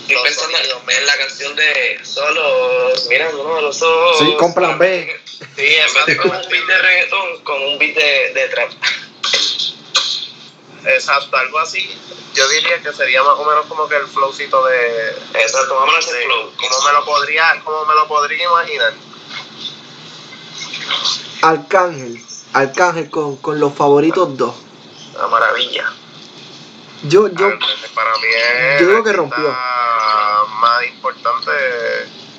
Estoy 0.04 0.16
los 0.16 0.22
pensando 0.24 0.58
sonidos, 0.58 0.82
en 0.88 1.06
la 1.06 1.16
canción 1.16 1.56
de 1.56 2.00
Solos, 2.04 3.06
mirándonos 3.08 3.58
a 3.58 3.60
los 3.62 3.82
ojos. 3.82 4.18
Sí, 4.18 4.34
con 4.38 4.52
plan 4.52 4.78
B. 4.78 5.20
Sí, 5.56 5.74
En 5.76 5.94
vez 5.94 6.06
de 6.06 6.16
con 6.18 6.30
un 6.30 6.48
beat 6.50 6.66
de 6.66 6.78
reggaetón, 6.78 7.40
con 7.42 7.62
un 7.62 7.78
beat 7.78 7.94
de, 7.96 8.32
de 8.34 8.48
trap. 8.48 8.70
Exacto, 10.84 11.36
algo 11.36 11.58
así. 11.58 11.98
Yo 12.34 12.46
diría 12.48 12.82
que 12.82 12.92
sería 12.92 13.22
más 13.22 13.38
o 13.38 13.44
menos 13.46 13.64
como 13.66 13.88
que 13.88 13.96
el 13.96 14.06
flowcito 14.06 14.62
de, 14.66 15.10
Exacto, 15.34 15.74
vamos 15.74 15.94
a 15.94 15.98
hacer 15.98 16.16
de 16.16 16.24
flow. 16.26 16.52
cómo 16.56 16.82
me 16.86 16.92
lo 16.92 17.04
podría, 17.06 17.62
cómo 17.64 17.84
me 17.86 17.94
lo 17.94 18.06
podría 18.06 18.44
imaginar. 18.44 18.92
Arcángel, 21.40 22.22
Arcángel 22.52 23.08
con, 23.10 23.36
con 23.38 23.58
los 23.58 23.72
favoritos 23.74 24.36
dos. 24.36 24.54
Una 25.14 25.28
maravilla. 25.28 25.90
Yo, 27.04 27.28
yo, 27.28 27.58
para 27.94 28.12
mí 28.16 28.26
es 28.34 28.80
yo 28.80 28.88
digo 28.88 29.04
que 29.04 29.12
rompió. 29.12 29.56
más 30.60 30.86
importante 30.86 31.50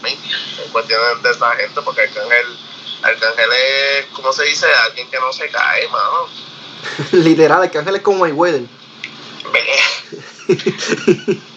en 0.04 0.72
cuestiones 0.72 1.24
de 1.24 1.32
esta 1.32 1.52
gente, 1.56 1.82
porque 1.82 2.02
Arcángel, 2.02 2.58
Arcángel 3.04 3.50
es, 3.52 4.06
¿cómo 4.14 4.34
se 4.34 4.44
dice? 4.44 4.66
Alguien 4.88 5.10
que 5.10 5.20
no 5.20 5.32
se 5.32 5.50
cae, 5.50 5.88
mano. 5.90 6.28
literal, 7.12 7.64
Arcángel 7.64 7.96
es 7.96 8.02
como 8.02 8.20
Mayweather. 8.20 8.64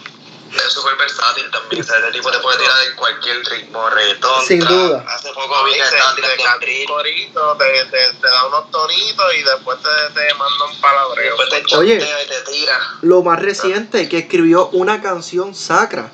Es 0.55 0.73
súper 0.73 0.95
versátil 0.97 1.49
también. 1.51 1.81
O 1.81 1.85
sea, 1.85 1.97
ese 1.99 2.11
tipo 2.11 2.31
te 2.31 2.39
puede 2.39 2.57
tirar 2.57 2.75
en 2.89 2.95
cualquier 2.95 3.45
ritmo, 3.45 3.89
reggaetón. 3.89 4.45
Sin 4.45 4.59
duda. 4.59 5.05
Hace 5.07 5.29
poco 5.33 5.63
vi 5.65 5.73
que 5.73 5.79
Te, 5.79 6.85
corito, 6.85 7.57
te, 7.57 7.85
te, 7.85 8.13
te 8.13 8.27
da 8.27 8.47
unos 8.47 8.71
tonitos 8.71 9.35
y 9.35 9.43
después 9.43 9.77
te, 9.81 10.19
te 10.19 10.33
manda 10.35 10.65
un 10.65 10.81
palabreo. 10.81 11.37
Después 11.37 11.63
te 11.67 11.75
Oye. 11.75 11.95
y 11.95 12.27
te 12.27 12.51
tira. 12.51 12.79
Lo 13.01 13.21
más 13.21 13.39
reciente, 13.39 14.09
que 14.09 14.19
escribió 14.19 14.69
una 14.69 15.01
canción 15.01 15.53
sacra. 15.53 16.11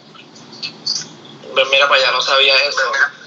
Pues 1.53 1.67
mira 1.71 1.87
para 1.87 2.01
allá, 2.01 2.11
no 2.11 2.21
sabía 2.21 2.55
eso. 2.65 2.81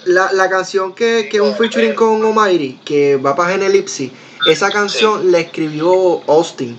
La, 0.05 0.33
la 0.33 0.51
canción 0.51 0.95
que, 0.95 1.29
que 1.31 1.39
es 1.39 1.43
un 1.43 1.57
featuring 1.57 1.95
con 1.95 2.25
Almighty, 2.25 2.79
que 2.85 3.17
va 3.17 3.35
para 3.35 3.53
Genelipsi, 3.53 4.13
esa 4.47 4.71
canción 4.71 5.33
la 5.33 5.41
escribió 5.41 6.23
Austin. 6.29 6.79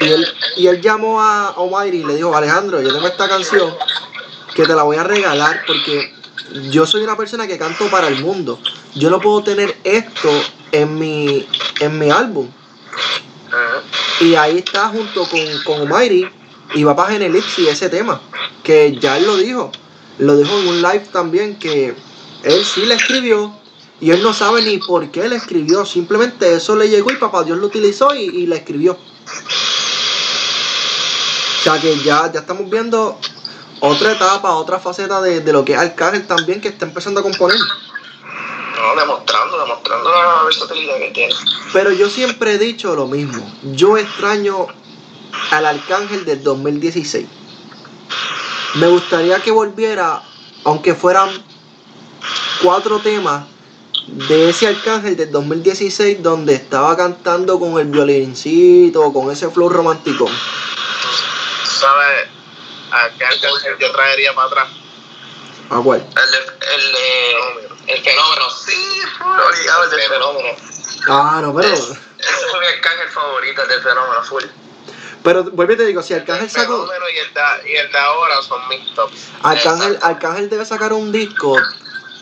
Y 0.00 0.04
él, 0.04 0.26
y 0.56 0.66
él 0.66 0.80
llamó 0.80 1.20
a 1.20 1.48
Almighty 1.56 1.98
y 1.98 2.04
le 2.04 2.16
dijo, 2.16 2.36
Alejandro, 2.36 2.82
yo 2.82 2.92
tengo 2.92 3.06
esta 3.06 3.28
canción 3.28 3.74
que 4.54 4.64
te 4.64 4.74
la 4.74 4.82
voy 4.82 4.96
a 4.96 5.04
regalar 5.04 5.62
porque 5.66 6.12
yo 6.70 6.86
soy 6.86 7.02
una 7.02 7.16
persona 7.16 7.46
que 7.46 7.58
canto 7.58 7.88
para 7.88 8.08
el 8.08 8.22
mundo. 8.22 8.58
Yo 8.94 9.10
no 9.10 9.20
puedo 9.20 9.42
tener 9.42 9.76
esto 9.84 10.30
en 10.72 10.98
mi, 10.98 11.46
en 11.80 11.98
mi 11.98 12.10
álbum. 12.10 12.48
Y 14.20 14.34
ahí 14.34 14.58
está 14.58 14.88
junto 14.88 15.24
con, 15.24 15.40
con 15.64 15.80
Almighty 15.82 16.26
y 16.74 16.84
va 16.84 16.96
para 16.96 17.12
Genelipsi 17.12 17.68
ese 17.68 17.88
tema, 17.88 18.20
que 18.62 18.96
ya 18.98 19.18
él 19.18 19.26
lo 19.26 19.36
dijo. 19.36 19.70
Lo 20.18 20.36
dijo 20.36 20.58
en 20.58 20.68
un 20.68 20.82
live 20.82 21.06
también 21.12 21.58
que 21.58 21.94
él 22.42 22.64
sí 22.64 22.86
le 22.86 22.94
escribió 22.94 23.54
y 24.00 24.10
él 24.10 24.22
no 24.22 24.32
sabe 24.32 24.62
ni 24.62 24.78
por 24.78 25.10
qué 25.10 25.28
le 25.28 25.36
escribió. 25.36 25.84
Simplemente 25.84 26.54
eso 26.54 26.74
le 26.76 26.88
llegó 26.88 27.10
y 27.10 27.16
papá 27.16 27.44
Dios 27.44 27.58
lo 27.58 27.66
utilizó 27.66 28.14
y, 28.14 28.22
y 28.22 28.46
le 28.46 28.56
escribió. 28.56 28.98
O 31.66 31.68
sea 31.68 31.80
que 31.80 31.98
ya, 31.98 32.30
ya 32.32 32.40
estamos 32.40 32.70
viendo 32.70 33.18
otra 33.80 34.12
etapa, 34.12 34.54
otra 34.54 34.78
faceta 34.78 35.20
de, 35.20 35.40
de 35.40 35.52
lo 35.52 35.64
que 35.64 35.72
es 35.72 35.78
Arcángel 35.80 36.24
también 36.24 36.60
que 36.60 36.68
está 36.68 36.86
empezando 36.86 37.18
a 37.18 37.24
componer. 37.24 37.58
No, 37.58 39.00
demostrando, 39.00 39.58
demostrando 39.58 40.08
la 40.08 40.44
versatilidad 40.44 40.96
que 40.98 41.10
tiene. 41.10 41.34
Pero 41.72 41.90
yo 41.90 42.08
siempre 42.08 42.52
he 42.52 42.58
dicho 42.58 42.94
lo 42.94 43.08
mismo. 43.08 43.52
Yo 43.72 43.98
extraño 43.98 44.68
al 45.50 45.66
Arcángel 45.66 46.24
del 46.24 46.40
2016. 46.44 47.26
Me 48.74 48.86
gustaría 48.86 49.40
que 49.40 49.50
volviera, 49.50 50.22
aunque 50.62 50.94
fueran 50.94 51.30
cuatro 52.62 53.00
temas 53.00 53.44
de 54.06 54.50
ese 54.50 54.68
Arcángel 54.68 55.16
del 55.16 55.32
2016 55.32 56.22
donde 56.22 56.54
estaba 56.54 56.96
cantando 56.96 57.58
con 57.58 57.80
el 57.80 57.88
violincito, 57.88 59.12
con 59.12 59.32
ese 59.32 59.50
flow 59.50 59.68
romántico. 59.68 60.30
¿Sabes? 61.80 62.28
¿A 62.92 63.08
qué 63.18 63.24
Arcángel 63.24 63.76
yo 63.78 63.92
traería 63.92 64.34
para 64.34 64.46
atrás? 64.48 64.68
¿A 65.70 65.80
cuál? 65.82 66.00
El, 66.00 66.30
de- 66.30 66.74
el, 66.74 66.92
de- 66.92 67.92
el 67.94 68.02
fenómeno, 68.02 68.50
sí, 68.50 69.00
obligado, 69.20 69.84
el 69.84 69.90
del 69.90 70.00
fenómeno. 70.02 70.48
Ah, 71.08 71.40
no, 71.42 71.54
pero. 71.54 71.68
Ese 71.74 71.94
fue 72.50 72.60
mi 72.60 72.66
arcángel 72.66 73.08
favorito, 73.10 73.62
el 73.62 73.68
del 73.68 73.82
fenómeno, 73.82 74.22
full. 74.24 74.44
Pero 75.22 75.44
vuelve 75.44 75.74
y 75.74 75.76
te 75.76 75.86
digo, 75.86 76.02
si 76.02 76.14
Arcángel 76.14 76.44
el 76.44 76.50
sacó. 76.50 76.74
fenómeno 76.86 77.04
y 77.12 77.18
el, 77.18 77.34
de, 77.34 77.70
y 77.70 77.76
el 77.76 77.90
de 77.92 77.98
ahora 77.98 78.40
son 78.42 78.66
mis 78.68 78.94
tops. 78.94 79.28
Arcángel, 79.42 80.48
debe 80.48 80.64
sacar 80.64 80.92
un 80.92 81.10
disco 81.12 81.56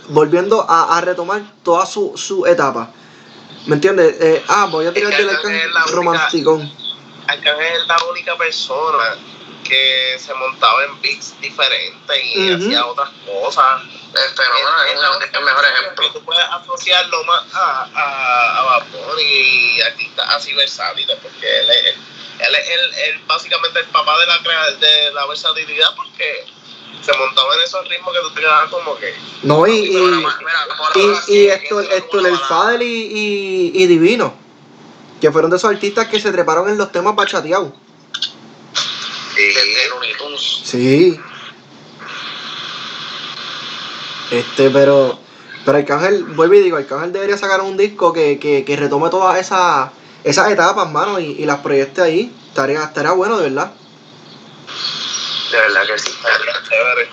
volviendo 0.08 0.64
a, 0.68 0.96
a 0.96 1.00
retomar 1.02 1.42
toda 1.62 1.84
su, 1.86 2.12
su 2.16 2.46
etapa. 2.46 2.90
¿Me 3.66 3.74
entiendes? 3.76 4.16
Eh, 4.20 4.42
ah, 4.48 4.66
voy 4.70 4.86
a 4.86 4.92
tirar 4.94 5.10
Es 5.12 5.16
que 5.18 5.22
del 5.24 5.36
Arcángel 5.36 5.70
es 5.86 5.90
romanticón. 5.92 6.72
Arcángel 7.28 7.72
es 7.82 7.86
la 7.86 7.96
única 8.10 8.36
persona 8.36 9.16
que 9.64 10.16
se 10.18 10.32
montaba 10.34 10.84
en 10.84 11.00
beats 11.02 11.34
diferentes 11.40 12.24
y 12.24 12.52
hacía 12.52 12.86
otras 12.86 13.10
cosas. 13.26 13.82
El 13.82 14.30
fenómeno 14.36 14.68
es 14.86 14.92
el- 14.92 15.36
el 15.38 15.44
mejor 15.44 15.64
ejemplo. 15.64 16.12
Tú 16.12 16.22
puedes 16.24 16.44
asociarlo 16.44 17.24
más 17.24 17.42
a, 17.54 17.88
a, 17.94 18.76
a 18.76 18.78
Bunny 18.84 19.22
y 19.22 19.80
artistas 19.80 20.26
así 20.30 20.52
versátiles, 20.54 21.16
porque 21.22 21.60
él 21.60 21.66
es, 21.70 21.94
él 22.46 22.54
es 22.54 22.68
el, 22.70 22.94
el- 22.94 23.18
básicamente 23.26 23.80
el 23.80 23.86
papá 23.86 24.16
de 24.20 24.26
la, 24.26 24.70
de 24.78 25.12
la 25.14 25.26
versatilidad, 25.26 25.88
porque 25.96 26.44
se 27.02 27.12
montaba 27.18 27.54
en 27.56 27.62
esos 27.62 27.88
ritmos 27.88 28.14
que 28.14 28.20
tú 28.20 28.30
te 28.34 28.40
quedabas 28.40 28.70
como 28.70 28.96
que. 28.98 29.14
No, 29.42 29.66
y, 29.66 29.72
y, 29.72 29.96
mira, 29.96 30.24
y, 31.26 31.48
Héctor 31.48 32.20
uno 32.20 32.28
El 32.28 32.38
Fadel 32.38 32.82
y, 32.82 32.86
y, 32.86 33.82
y 33.82 33.86
Divino, 33.88 34.34
que 35.20 35.30
fueron 35.32 35.50
de 35.50 35.56
esos 35.56 35.70
artistas 35.70 36.06
que 36.08 36.20
se 36.20 36.30
treparon 36.30 36.68
en 36.68 36.78
los 36.78 36.92
temas 36.92 37.14
bachateados. 37.16 37.72
Looney 39.90 40.14
Tunes. 40.18 40.62
Sí. 40.64 41.20
Este, 44.30 44.70
pero. 44.70 45.18
Pero 45.64 45.78
Arcángel, 45.78 46.24
vuelvo 46.24 46.54
y 46.54 46.60
digo, 46.60 46.76
Arcángel 46.76 47.12
debería 47.12 47.38
sacar 47.38 47.62
un 47.62 47.76
disco 47.76 48.12
que, 48.12 48.38
que, 48.38 48.64
que 48.66 48.76
retome 48.76 49.08
todas 49.08 49.38
esas 49.38 49.90
esas 50.22 50.50
etapas, 50.50 50.90
mano, 50.90 51.20
y, 51.20 51.32
y 51.32 51.44
las 51.44 51.60
proyecte 51.60 52.00
ahí. 52.00 52.34
Estaría, 52.48 52.82
estaría 52.82 53.12
bueno, 53.12 53.36
de 53.36 53.50
verdad. 53.50 53.72
De 55.50 55.58
verdad 55.58 55.82
que 55.86 55.98
sí. 55.98 56.10
Estaría 56.10 56.52
chévere. 56.68 57.08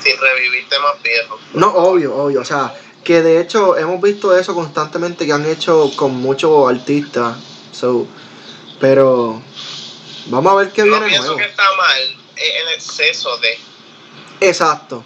Sin 0.00 0.18
revivir 0.18 0.68
temas 0.68 1.02
viejos. 1.02 1.40
No, 1.54 1.68
obvio, 1.68 2.14
obvio. 2.14 2.40
O 2.40 2.44
sea, 2.44 2.74
que 3.02 3.22
de 3.22 3.40
hecho 3.40 3.76
hemos 3.76 4.00
visto 4.00 4.36
eso 4.36 4.54
constantemente 4.54 5.26
que 5.26 5.32
han 5.32 5.44
hecho 5.46 5.90
con 5.96 6.14
muchos 6.14 6.68
artistas. 6.70 7.36
So, 7.72 8.06
pero 8.80 9.42
vamos 10.26 10.52
a 10.52 10.56
ver 10.56 10.72
qué 10.72 10.80
Yo 10.82 10.86
viene 10.86 11.06
pienso 11.06 11.34
nuevo. 11.34 11.38
que 11.38 11.44
está 11.44 11.72
mal 11.74 12.02
eh, 12.36 12.58
el 12.62 12.68
exceso 12.74 13.36
de. 13.38 13.58
Exacto. 14.40 15.04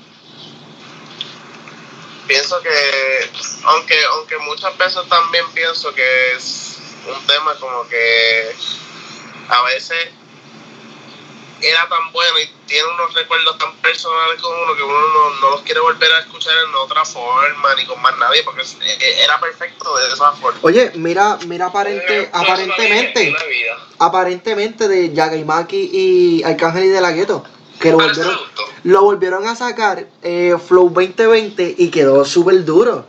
pienso 2.27 2.61
que 2.61 3.31
aunque 3.65 4.05
aunque 4.13 4.37
muchas 4.39 4.77
veces 4.77 5.09
también 5.09 5.45
pienso 5.55 5.95
que 5.95 6.33
es 6.33 6.79
un 7.07 7.27
tema 7.27 7.55
como 7.57 7.89
que 7.89 8.55
a 9.49 9.63
veces 9.63 10.09
era 11.61 11.89
tan 11.89 12.13
bueno 12.13 12.39
y 12.39 12.47
tiene 12.67 12.87
unos 12.95 13.15
recuerdos 13.15 13.57
tan 13.59 13.75
personales 13.79 14.41
con 14.41 14.55
uno 14.55 14.77
que 14.77 14.83
uno 14.83 15.01
no, 15.09 15.31
no 15.41 15.51
los 15.51 15.63
quiere 15.63 15.81
volver 15.81 16.13
a 16.13 16.21
escuchar 16.21 16.55
en 16.69 16.75
otra 16.75 17.05
forma 17.05 17.75
ni 17.77 17.85
con 17.87 18.01
más 18.03 18.17
nadie 18.19 18.43
porque 18.45 18.63
eh, 18.63 19.21
era 19.25 19.41
perfecto 19.41 19.97
de 19.97 20.09
esa 20.13 20.33
forma 20.33 20.59
Oye, 20.63 20.93
mira, 20.95 21.39
mira 21.47 21.67
aparente, 21.67 22.31
aparentemente, 22.33 23.35
vida. 23.49 23.79
Aparentemente 23.99 24.89
de 24.89 25.13
Yagaimaki 25.13 25.91
y 25.93 26.43
Arcángel 26.45 26.85
y 26.85 26.89
de 26.89 27.01
la 27.01 27.13
Gueto, 27.13 27.45
que 27.81 27.91
lo 27.91 27.99
volvieron, 27.99 28.39
lo 28.85 29.03
volvieron 29.03 29.47
a 29.47 29.55
sacar 29.55 30.07
eh, 30.23 30.57
Flow 30.67 30.91
2020 30.91 31.75
y 31.79 31.91
quedó 31.91 32.25
súper 32.25 32.65
duro. 32.65 33.07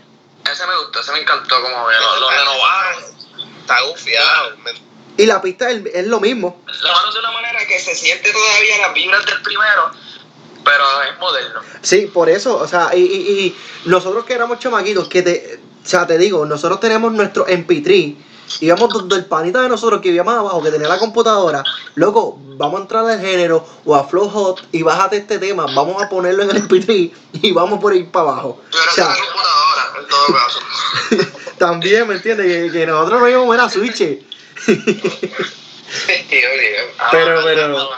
Ese 0.52 0.66
me 0.66 0.78
gustó, 0.78 1.00
ese 1.00 1.12
me 1.12 1.20
encantó 1.20 1.56
como 1.62 1.88
que 1.88 1.96
lo, 1.96 2.20
lo 2.20 2.30
renovaron. 2.30 3.04
está 3.62 3.82
gufiado 3.82 4.58
¿me 4.64 4.72
Y 5.18 5.26
la 5.26 5.42
pista 5.42 5.70
es, 5.70 5.84
es 5.94 6.08
lo 6.08 6.20
mismo. 6.20 6.62
Lo 6.66 6.74
renovaron 6.74 7.14
de 7.14 7.20
una 7.20 7.32
manera 7.32 7.66
que 7.68 7.80
se 7.80 7.96
siente 7.96 8.32
todavía 8.32 8.78
las 8.82 8.94
vibras 8.94 9.26
del 9.26 9.42
primero, 9.42 9.92
pero 10.64 10.84
es 11.04 11.20
moderno. 11.20 11.62
Sí, 11.82 12.10
por 12.14 12.30
eso, 12.30 12.58
o 12.58 12.68
sea, 12.68 12.92
y, 12.94 13.02
y, 13.02 13.46
y 13.46 13.58
nosotros 13.86 14.26
que 14.26 14.34
éramos 14.34 14.60
chamaquitos, 14.60 15.08
que 15.08 15.22
te, 15.22 15.60
o 15.84 15.88
sea, 15.88 16.06
te 16.06 16.18
digo, 16.18 16.46
nosotros 16.46 16.80
tenemos 16.80 17.12
nuestro 17.14 17.46
MP3, 17.48 18.16
íbamos 18.60 18.90
donde 18.94 19.16
el 19.16 19.26
panita 19.26 19.62
de 19.62 19.70
nosotros 19.70 20.02
que 20.02 20.10
vivía 20.10 20.24
más 20.24 20.38
abajo, 20.38 20.62
que 20.64 20.72
tenía 20.72 20.88
la 20.88 20.98
computadora, 21.00 21.64
loco, 21.96 22.38
vamos 22.58 22.80
a 22.80 22.82
entrar 22.84 23.06
al 23.06 23.20
género 23.22 23.66
o 23.86 23.96
a 23.96 24.04
Flow 24.08 24.30
Hot 24.30 24.68
y 24.72 24.84
bájate 24.84 25.18
este 25.18 25.40
tema, 25.40 25.66
vamos 25.74 26.02
a 26.02 26.10
ponerlo 26.10 26.44
en 26.44 26.50
el 26.52 26.68
MP3 26.68 27.12
y 27.42 27.52
vamos 27.52 27.80
por 27.80 27.96
ir 27.96 28.10
para 28.12 28.30
abajo. 28.32 28.62
Era 28.72 28.82
O 28.92 28.94
sea, 28.94 29.06
computadora, 29.16 29.92
en 30.02 30.08
todo 30.08 30.28
caso. 30.36 30.60
también, 31.58 32.08
¿me 32.08 32.16
entiendes? 32.16 32.46
Que, 32.48 32.72
que 32.72 32.86
nosotros 32.86 33.22
no 33.22 33.28
íbamos 33.30 33.58
a 33.58 33.70
Switch. 33.70 34.02
Obligado. 35.90 36.90
A 37.00 37.12
Pero, 37.12 37.36
bajarla- 37.38 37.44
pero- 37.46 37.90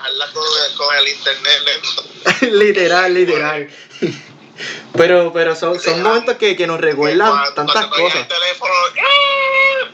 con, 0.78 0.96
el- 0.96 1.08
internet 1.10 1.60
lento 1.66 2.56
literal, 2.58 3.14
literal. 3.14 3.70
Pero, 4.94 5.32
pero 5.34 5.56
son, 5.56 5.80
son 5.80 6.02
momentos 6.04 6.36
que, 6.36 6.56
que 6.56 6.68
nos 6.68 6.80
recuerdan 6.80 7.30
Cuando- 7.32 7.54
tantas 7.54 7.76
cuando 7.88 7.96
cosas. 7.98 8.22
el 8.22 8.28
teléfono 8.28 8.74
¡ah! 9.02 9.92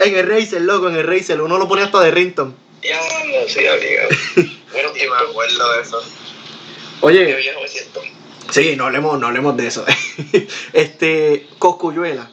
En 0.04 0.16
el 0.16 0.28
Razer, 0.28 0.62
loco, 0.62 0.88
en 0.88 0.96
el 0.96 1.06
Razer, 1.06 1.40
uno 1.40 1.56
lo 1.58 1.66
ponía 1.68 1.84
hasta 1.86 2.00
de 2.00 2.10
Rington. 2.10 2.54
Ya, 2.82 2.98
no, 3.00 3.48
sí, 3.48 3.66
obligado. 3.66 4.08
Bueno, 4.72 4.90
y 4.94 5.08
me 5.08 5.16
acuerdo 5.30 5.72
de 5.72 5.80
eso 5.80 6.00
Qué 6.02 7.06
Oye, 7.06 7.34
viejo 7.36 7.60
me 7.62 7.68
siento. 7.68 8.02
sí, 8.50 8.74
no 8.76 8.86
hablemos, 8.86 9.18
no 9.18 9.28
hablemos 9.28 9.56
de 9.56 9.66
eso. 9.68 9.84
este, 10.72 11.46
Coscuyuela. 11.58 12.28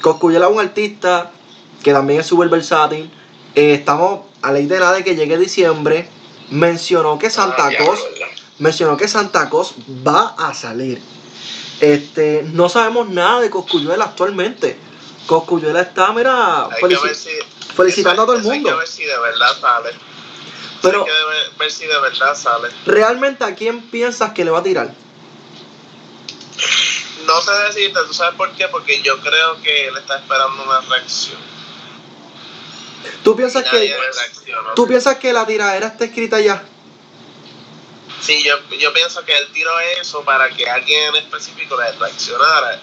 Coscuyuela 0.00 0.46
es 0.46 0.52
un 0.52 0.60
artista 0.60 1.30
que 1.82 1.92
también 1.92 2.20
es 2.20 2.26
súper 2.26 2.48
versátil. 2.48 3.10
Eh, 3.54 3.74
estamos 3.74 4.26
a 4.42 4.52
de 4.52 4.62
nada 4.64 4.94
de 4.94 5.04
que 5.04 5.14
llegue 5.16 5.36
diciembre. 5.38 6.08
Mencionó 6.50 7.18
que 7.18 7.28
Santa 7.30 7.66
Ah, 7.66 7.68
diablo, 7.70 7.92
Claus 7.92 8.04
¿verdad? 8.12 8.26
Mencionó 8.58 8.96
que 8.96 9.08
Santa 9.08 9.48
Claus 9.50 9.74
va 10.06 10.34
a 10.38 10.54
salir. 10.54 11.00
Este, 11.80 12.42
no 12.52 12.68
sabemos 12.68 13.08
nada 13.08 13.40
de 13.40 13.50
Coscuyuela 13.50 14.04
actualmente. 14.06 14.78
Coscuyuela 15.26 15.80
está, 15.80 16.12
mira, 16.12 16.68
felici- 16.80 17.14
si 17.14 17.30
felicitando 17.74 18.22
a 18.22 18.26
todo 18.26 18.36
el 18.36 18.42
eso 18.42 18.50
hay 18.52 18.58
mundo. 18.60 18.70
que 18.70 18.76
ver 18.78 18.88
si 18.88 19.04
de 19.04 19.18
verdad 19.18 19.60
sale 19.60 19.90
Pero- 20.82 20.98
hay 21.00 21.04
que 21.06 21.10
ver, 21.12 21.50
ver 21.58 21.72
si 21.72 21.86
de 21.86 21.98
verdad 21.98 22.34
sale 22.36 22.68
realmente 22.86 23.42
a 23.44 23.54
quién 23.54 23.80
piensas 23.90 24.32
que 24.32 24.44
le 24.44 24.50
va 24.50 24.58
a 24.58 24.62
tirar. 24.62 24.94
no 27.26 27.40
sé 27.40 27.50
decirte 27.66 27.98
tú 28.06 28.12
sabes 28.12 28.34
por 28.36 28.52
qué 28.52 28.68
porque 28.68 29.00
yo 29.02 29.18
creo 29.20 29.60
que 29.62 29.88
él 29.88 29.96
está 29.96 30.18
esperando 30.18 30.62
una 30.62 30.80
reacción 30.82 31.38
¿Tú 33.22 33.34
piensas 33.34 33.64
que, 33.64 33.94
tú 34.74 34.86
piensas 34.86 35.16
que 35.16 35.32
la 35.32 35.46
tiradera 35.46 35.86
está 35.88 36.04
escrita 36.04 36.38
ya? 36.40 36.62
Sí, 38.24 38.42
yo, 38.42 38.56
yo 38.70 38.92
pienso 38.92 39.24
que 39.24 39.36
él 39.36 39.48
tiró 39.52 39.78
eso 40.00 40.24
para 40.24 40.48
que 40.50 40.68
alguien 40.68 41.08
en 41.14 41.16
específico 41.16 41.78
le 41.78 41.92
reaccionara 41.92 42.80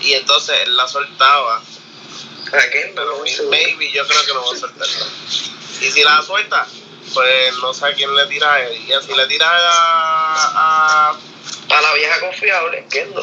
y 0.00 0.12
entonces 0.14 0.56
él 0.64 0.76
la 0.76 0.86
soltaba. 0.86 1.62
¿A 2.52 2.70
qué? 2.70 2.92
Pero 2.94 3.18
No, 3.18 3.50
maybe 3.50 3.90
yo 3.90 4.06
creo 4.06 4.24
que 4.24 4.34
no 4.34 4.44
va 4.46 4.52
a 4.54 4.60
soltarla. 4.60 5.06
Y 5.80 5.90
si 5.90 6.04
la 6.04 6.22
suelta, 6.22 6.66
pues 7.12 7.56
no 7.58 7.74
sé 7.74 7.86
a 7.86 7.94
quién 7.94 8.14
le 8.14 8.26
tira 8.26 8.52
a 8.54 8.62
él. 8.62 8.76
Y 8.76 8.92
si 9.04 9.14
le 9.14 9.26
tira 9.26 9.48
a, 9.50 11.10
a, 11.10 11.18
A 11.76 11.80
la 11.80 11.94
vieja 11.94 12.20
confiable, 12.20 12.86
Kendo. 12.90 13.20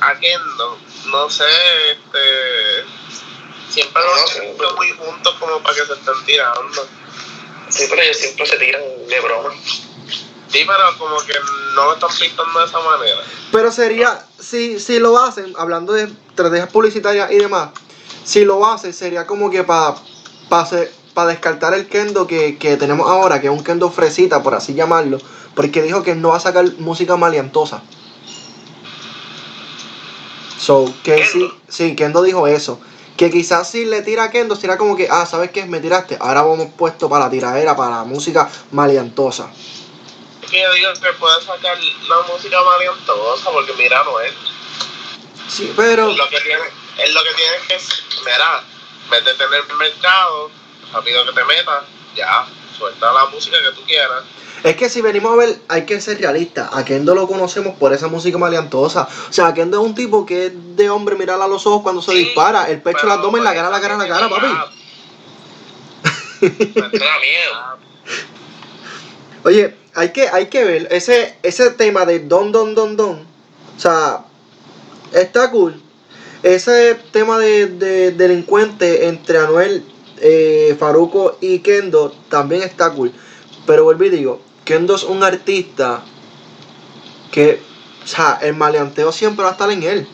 a 0.00 0.18
Kendo, 0.18 0.78
no 1.06 1.30
sé, 1.30 1.44
este. 1.92 2.84
Siempre 3.70 4.02
No, 4.02 4.54
los 4.62 4.76
muy 4.76 4.90
juntos 4.92 5.34
como 5.38 5.62
para 5.62 5.74
que 5.76 5.86
se 5.86 5.92
estén 5.94 6.24
tirando. 6.26 6.88
Sí, 7.70 7.86
pero 7.88 8.02
ellos 8.02 8.16
siempre 8.18 8.46
se 8.46 8.56
tiran 8.56 8.82
de 9.08 9.20
broma. 9.20 9.54
Sí, 10.52 10.60
pero 10.66 10.98
como 10.98 11.16
que 11.26 11.32
no 11.74 11.84
lo 11.86 11.94
están 11.94 12.10
pintando 12.18 12.58
de 12.58 12.66
esa 12.66 12.78
manera. 12.78 13.20
Pero 13.50 13.72
sería, 13.72 14.24
si, 14.38 14.78
si 14.78 14.98
lo 14.98 15.18
hacen, 15.18 15.54
hablando 15.56 15.94
de 15.94 16.04
estrategias 16.04 16.70
publicitarias 16.70 17.32
y 17.32 17.38
demás, 17.38 17.70
si 18.24 18.44
lo 18.44 18.64
hacen 18.66 18.92
sería 18.92 19.26
como 19.26 19.50
que 19.50 19.64
para 19.64 19.96
para 21.14 21.28
descartar 21.28 21.72
el 21.72 21.88
kendo 21.88 22.26
que, 22.26 22.58
que 22.58 22.76
tenemos 22.76 23.08
ahora, 23.08 23.40
que 23.40 23.46
es 23.46 23.52
un 23.52 23.64
kendo 23.64 23.90
fresita, 23.90 24.42
por 24.42 24.54
así 24.54 24.74
llamarlo, 24.74 25.18
porque 25.54 25.82
dijo 25.82 26.02
que 26.02 26.14
no 26.14 26.28
va 26.28 26.36
a 26.36 26.40
sacar 26.40 26.64
música 26.78 27.16
maleantosa. 27.16 27.82
So, 30.58 30.92
que 31.02 31.24
sí, 31.26 31.50
sí, 31.68 31.96
Kendo 31.96 32.22
dijo 32.22 32.46
eso. 32.46 32.78
Que 33.16 33.30
quizás 33.30 33.68
si 33.68 33.84
le 33.84 34.02
tira 34.02 34.24
a 34.24 34.30
Kendo, 34.30 34.54
será 34.54 34.78
como 34.78 34.94
que, 34.94 35.08
ah, 35.10 35.26
¿sabes 35.26 35.50
qué? 35.50 35.66
Me 35.66 35.80
tiraste. 35.80 36.16
Ahora 36.20 36.42
vamos 36.42 36.68
puesto 36.76 37.08
para 37.08 37.24
la 37.24 37.30
tiradera, 37.30 37.74
para 37.74 37.96
la 37.96 38.04
música 38.04 38.48
maleantosa. 38.70 39.50
Que 40.52 40.60
yo 40.60 40.72
digo 40.74 40.92
que 40.92 41.12
puede 41.14 41.40
sacar 41.40 41.78
la 41.78 42.16
música 42.30 42.62
maleantosa 42.62 43.50
porque 43.50 43.72
mira, 43.72 44.04
no 44.04 44.20
es. 44.20 44.34
Sí, 45.48 45.72
pero. 45.74 46.12
Lo 46.12 46.28
que 46.28 46.40
tiene, 46.42 46.62
es 46.98 47.14
lo 47.14 47.22
que 47.22 47.34
tiene 47.34 47.52
que 47.66 47.74
es, 47.76 48.04
mira, 48.22 48.62
métete 49.10 49.44
en 49.44 49.54
el 49.54 49.76
mercado, 49.78 50.50
rápido 50.92 51.24
que 51.24 51.32
te 51.32 51.44
metas, 51.44 51.84
ya, 52.14 52.46
suelta 52.76 53.12
la 53.14 53.24
música 53.26 53.56
que 53.62 53.70
tú 53.70 53.82
quieras. 53.86 54.24
Es 54.62 54.76
que 54.76 54.90
si 54.90 55.00
venimos 55.00 55.32
a 55.32 55.36
ver, 55.36 55.56
hay 55.68 55.86
que 55.86 55.98
ser 56.02 56.20
realistas. 56.20 56.68
A 56.70 56.84
Kendo 56.84 57.14
lo 57.14 57.26
conocemos 57.26 57.74
por 57.78 57.94
esa 57.94 58.08
música 58.08 58.36
maleantosa. 58.36 59.08
O 59.30 59.32
sea, 59.32 59.54
Kendo 59.54 59.80
es 59.80 59.86
un 59.86 59.94
tipo 59.94 60.26
que 60.26 60.46
es 60.46 60.52
de 60.76 60.90
hombre 60.90 61.16
mirar 61.16 61.40
a 61.40 61.48
los 61.48 61.66
ojos 61.66 61.80
cuando 61.82 62.02
se 62.02 62.12
Sí, 62.12 62.18
dispara. 62.18 62.68
El 62.68 62.82
pecho, 62.82 63.06
el 63.06 63.12
abdomen, 63.12 63.42
la 63.42 63.54
cara, 63.54 63.70
la 63.70 63.80
cara, 63.80 63.96
la 63.96 64.06
cara, 64.06 64.28
papi. 64.28 64.46
Me 66.42 66.98
da 66.98 67.18
miedo. 67.18 67.78
Oye, 69.44 69.81
hay 69.94 70.10
que, 70.12 70.28
hay 70.28 70.46
que 70.46 70.64
ver 70.64 70.88
ese, 70.90 71.36
ese 71.42 71.70
tema 71.70 72.04
de 72.04 72.20
don, 72.20 72.52
don, 72.52 72.74
don, 72.74 72.96
don. 72.96 73.26
O 73.76 73.80
sea, 73.80 74.24
está 75.12 75.50
cool. 75.50 75.80
Ese 76.42 76.96
tema 77.12 77.38
de, 77.38 77.66
de 77.66 78.10
delincuente 78.12 79.06
entre 79.06 79.38
Anuel, 79.38 79.84
eh, 80.18 80.76
Faruco 80.78 81.38
y 81.40 81.60
Kendo 81.60 82.12
también 82.28 82.62
está 82.62 82.90
cool. 82.90 83.12
Pero 83.66 83.84
vuelvo 83.84 84.04
y 84.04 84.10
digo, 84.10 84.40
Kendo 84.64 84.94
es 84.94 85.04
un 85.04 85.22
artista 85.22 86.02
que, 87.30 87.62
o 88.02 88.06
sea, 88.06 88.38
el 88.42 88.54
maleanteo 88.54 89.12
siempre 89.12 89.44
va 89.44 89.50
a 89.50 89.52
estar 89.52 89.70
en 89.70 89.82
él. 89.82 90.08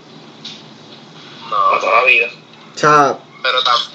No, 1.51 1.81
toda 1.81 2.03
la 2.03 2.05
vida. 2.05 2.27
O 2.75 2.79
sea, 2.79 3.19
pero 3.43 3.59
tam- 3.63 3.91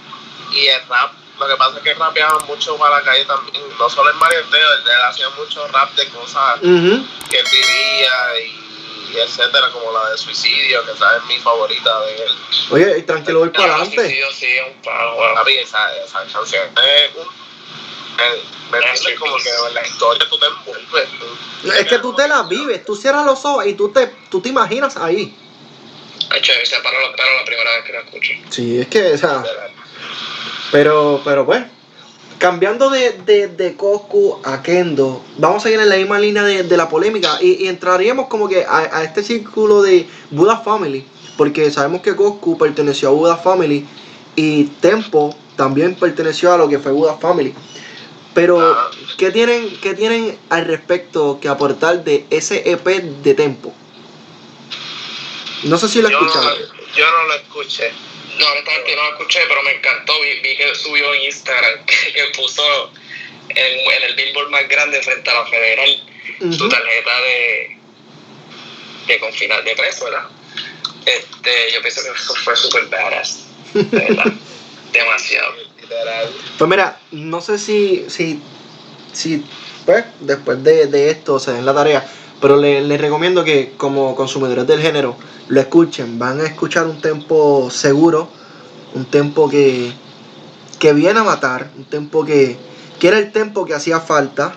y 0.56 0.66
el 0.68 0.82
rap, 0.90 1.12
lo 1.44 1.50
que 1.50 1.58
pasa 1.58 1.78
es 1.78 1.84
que 1.84 1.94
rapeaba 1.94 2.40
mucho 2.46 2.76
para 2.78 2.98
la 3.00 3.04
calle 3.04 3.26
también, 3.26 3.64
no 3.78 3.90
solo 3.90 4.10
el 4.10 4.16
marioteo, 4.18 4.74
él, 4.74 4.80
él 4.86 5.02
hacía 5.08 5.30
mucho 5.32 5.68
rap 5.68 5.94
de 5.96 6.08
cosas 6.10 6.60
que 7.30 7.38
él 7.40 7.46
vivía 7.52 8.40
y, 8.40 9.14
y 9.14 9.20
etcétera, 9.20 9.70
como 9.72 9.92
la 9.92 10.10
de 10.12 10.18
suicidio, 10.18 10.84
que 10.86 10.92
esa 10.92 11.18
es 11.18 11.24
mi 11.26 11.38
favorita 11.40 12.00
de 12.02 12.16
él. 12.24 12.32
oye, 12.72 12.98
y 13.00 13.02
tranquilo, 13.04 13.40
voy 13.40 13.50
para 13.50 13.76
adelante. 13.76 14.08
sí, 14.34 14.48
un 14.68 14.82
palo, 14.82 15.16
bueno. 15.16 15.42
Esa, 15.48 15.96
esa 15.98 16.20
canción 16.20 16.44
es 16.54 17.16
un... 17.16 17.28
¿Me 18.72 18.78
entiendes? 18.78 19.20
Como 19.20 19.36
que 19.38 19.50
en 19.68 19.74
la 19.74 19.86
historia 19.88 20.26
tú 20.30 20.38
te 20.40 20.46
envuelves. 20.48 21.10
tú- 21.20 21.72
Es 21.72 21.86
que 21.88 22.00
tú 22.00 22.14
te 22.16 22.28
la 22.28 22.44
vives, 22.44 22.84
tú 22.86 22.96
cierras 22.96 23.26
los 23.26 23.44
ojos 23.46 23.66
y 23.68 23.74
tú 23.76 23.92
te, 23.92 24.08
tú 24.30 24.42
te 24.42 24.50
imaginas 24.50 24.98
ahí. 24.98 25.36
De 26.30 26.38
hecho, 26.40 26.54
se 26.64 26.80
paró 26.80 27.00
los 27.02 27.12
pelos 27.12 27.32
la 27.40 27.46
primera 27.46 27.72
vez 27.76 27.84
que 27.86 27.94
la 27.94 28.00
escuché. 28.00 28.44
Sí, 28.50 28.80
es 28.82 28.88
que, 28.88 29.14
o 29.14 29.18
sea, 29.18 29.44
pero, 30.74 31.22
pero 31.24 31.46
pues, 31.46 31.64
cambiando 32.40 32.90
de, 32.90 33.12
de, 33.26 33.48
de 33.48 33.78
Coscu 33.78 34.42
a 34.44 34.62
Kendo, 34.62 35.24
vamos 35.38 35.60
a 35.60 35.64
seguir 35.64 35.80
en 35.80 35.88
la 35.88 35.96
misma 35.96 36.20
línea 36.20 36.44
de, 36.44 36.64
de 36.64 36.78
la 36.78 36.90
polémica 36.90 37.38
y, 37.40 37.64
y 37.64 37.68
entraríamos 37.68 38.28
como 38.28 38.50
que 38.50 38.66
a, 38.66 38.80
a 38.98 39.04
este 39.04 39.24
círculo 39.24 39.84
de 39.84 40.10
Buddha 40.32 40.58
Family, 40.58 41.06
porque 41.38 41.72
sabemos 41.72 42.02
que 42.02 42.16
Coscu 42.16 42.58
perteneció 42.58 43.10
a 43.10 43.12
Buddha 43.12 43.38
Family 43.38 43.86
y 44.36 44.66
Tempo 44.82 45.34
también 45.56 45.96
perteneció 45.96 46.52
a 46.52 46.58
lo 46.58 46.68
que 46.68 46.80
fue 46.80 46.92
Buddha 46.92 47.18
Family. 47.18 47.54
Pero. 48.34 48.76
¿qué 49.18 49.30
tienen, 49.30 49.78
¿qué 49.80 49.94
tienen 49.94 50.38
al 50.50 50.66
respecto 50.66 51.40
que 51.40 51.48
aportar 51.48 52.04
de 52.04 52.26
ese 52.30 52.70
EP 52.70 52.86
de 53.24 53.34
Tempo? 53.36 53.72
No 55.66 55.78
sé 55.78 55.88
si 55.88 56.02
lo 56.02 56.10
no, 56.10 56.18
escucharon. 56.18 56.58
yo 56.98 57.06
no 57.06 57.28
lo 57.28 57.34
escuché. 57.36 57.92
No, 58.40 58.48
honestamente 58.48 58.96
no 58.96 59.04
la 59.04 59.10
escuché, 59.10 59.40
pero 59.48 59.62
me 59.64 59.72
encantó. 59.76 60.14
Vi, 60.22 60.40
vi 60.42 60.56
que 60.58 60.74
subió 60.76 61.14
en 61.14 61.22
Instagram 61.24 61.86
que, 61.86 62.14
que 62.14 62.24
puso 62.36 62.92
en, 63.50 63.58
en 63.58 64.04
el 64.10 64.16
billboard 64.16 64.50
más 64.50 64.68
grande 64.68 65.02
frente 65.02 65.30
a 65.30 65.34
la 65.36 65.46
federal 65.46 66.04
su 66.40 66.68
tarjeta 66.70 67.22
de, 67.22 67.78
de 69.08 69.20
confinar, 69.20 69.64
de 69.64 69.76
preso, 69.76 70.06
¿verdad? 70.06 70.26
Este, 71.06 71.52
yo 71.74 71.82
pienso 71.82 72.02
que 72.02 72.10
eso 72.10 72.36
fue 72.44 72.56
súper 72.56 72.86
badass, 72.88 73.46
de 73.74 73.84
verdad. 74.08 74.32
Demasiado. 74.92 75.54
Literal. 75.82 76.32
Pues 76.58 76.70
mira, 76.70 77.00
no 77.12 77.42
sé 77.42 77.58
si, 77.60 78.06
si, 78.10 78.42
si 79.12 79.44
pues, 79.86 80.06
después 80.22 80.64
de, 80.64 80.88
de 80.88 81.10
esto 81.12 81.40
se 81.40 81.52
den 81.52 81.66
la 81.66 81.74
tarea, 81.74 82.06
pero 82.42 82.58
le- 82.58 82.82
les 82.82 83.00
recomiendo 83.02 83.44
que 83.44 83.72
como 83.78 84.16
consumidores 84.16 84.66
del 84.68 84.82
género 84.82 85.18
lo 85.50 85.60
escuchen, 85.60 86.18
van 86.20 86.40
a 86.42 86.46
escuchar 86.46 86.88
un 86.88 87.02
tempo 87.02 87.70
seguro, 87.70 88.30
un 88.94 89.06
tempo 89.06 89.50
que, 89.50 89.92
que 90.80 90.94
viene 90.94 91.20
a 91.20 91.24
matar, 91.24 91.72
un 91.78 91.86
tempo 91.86 92.26
que, 92.26 92.58
que 93.00 93.08
era 93.08 93.20
el 93.20 93.32
tempo 93.32 93.66
que 93.66 93.74
hacía 93.74 94.00
falta. 94.00 94.56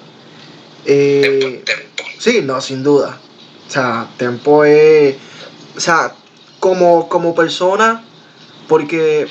Eh, 0.84 1.38
Tempo, 1.40 1.64
tempo. 1.64 2.04
Sí, 2.18 2.40
no, 2.42 2.60
sin 2.60 2.82
duda. 2.82 3.18
O 3.66 3.70
sea, 3.70 4.08
Tempo 4.16 4.64
es. 4.64 5.16
O 5.76 5.80
sea, 5.80 6.14
como, 6.60 7.08
como 7.08 7.34
persona, 7.34 8.04
porque 8.68 9.26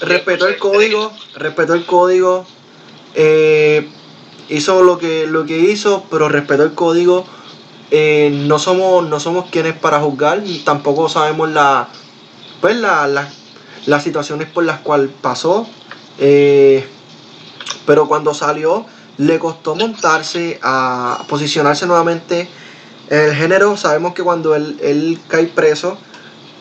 respetó 0.00 0.46
el 0.48 0.58
código, 0.58 1.12
respetó 1.36 1.74
el 1.74 1.84
código, 1.84 2.46
eh, 3.14 3.88
hizo 4.48 4.82
lo 4.82 4.98
que, 4.98 5.26
lo 5.26 5.44
que 5.46 5.58
hizo, 5.58 6.04
pero 6.10 6.28
respetó 6.28 6.62
el 6.64 6.74
código. 6.74 7.26
Eh, 7.96 8.30
no 8.48 8.58
somos, 8.58 9.06
no 9.08 9.20
somos 9.20 9.44
quienes 9.50 9.74
para 9.78 10.00
juzgar, 10.00 10.42
tampoco 10.64 11.08
sabemos 11.08 11.48
la, 11.50 11.86
pues 12.60 12.74
la, 12.76 13.06
la- 13.06 13.28
las 13.86 14.02
situaciones 14.02 14.48
por 14.48 14.64
las 14.64 14.80
cuales 14.80 15.10
pasó. 15.22 15.66
eh, 16.18 16.84
pero 17.86 18.08
cuando 18.08 18.34
salió, 18.34 18.86
le 19.18 19.38
costó 19.38 19.76
montarse 19.76 20.58
a 20.62 21.22
posicionarse 21.28 21.86
nuevamente 21.86 22.48
en 23.10 23.20
el 23.20 23.34
género. 23.34 23.76
Sabemos 23.76 24.14
que 24.14 24.22
cuando 24.24 24.54
él, 24.56 24.76
él 24.82 25.20
cae 25.28 25.44
preso, 25.46 25.96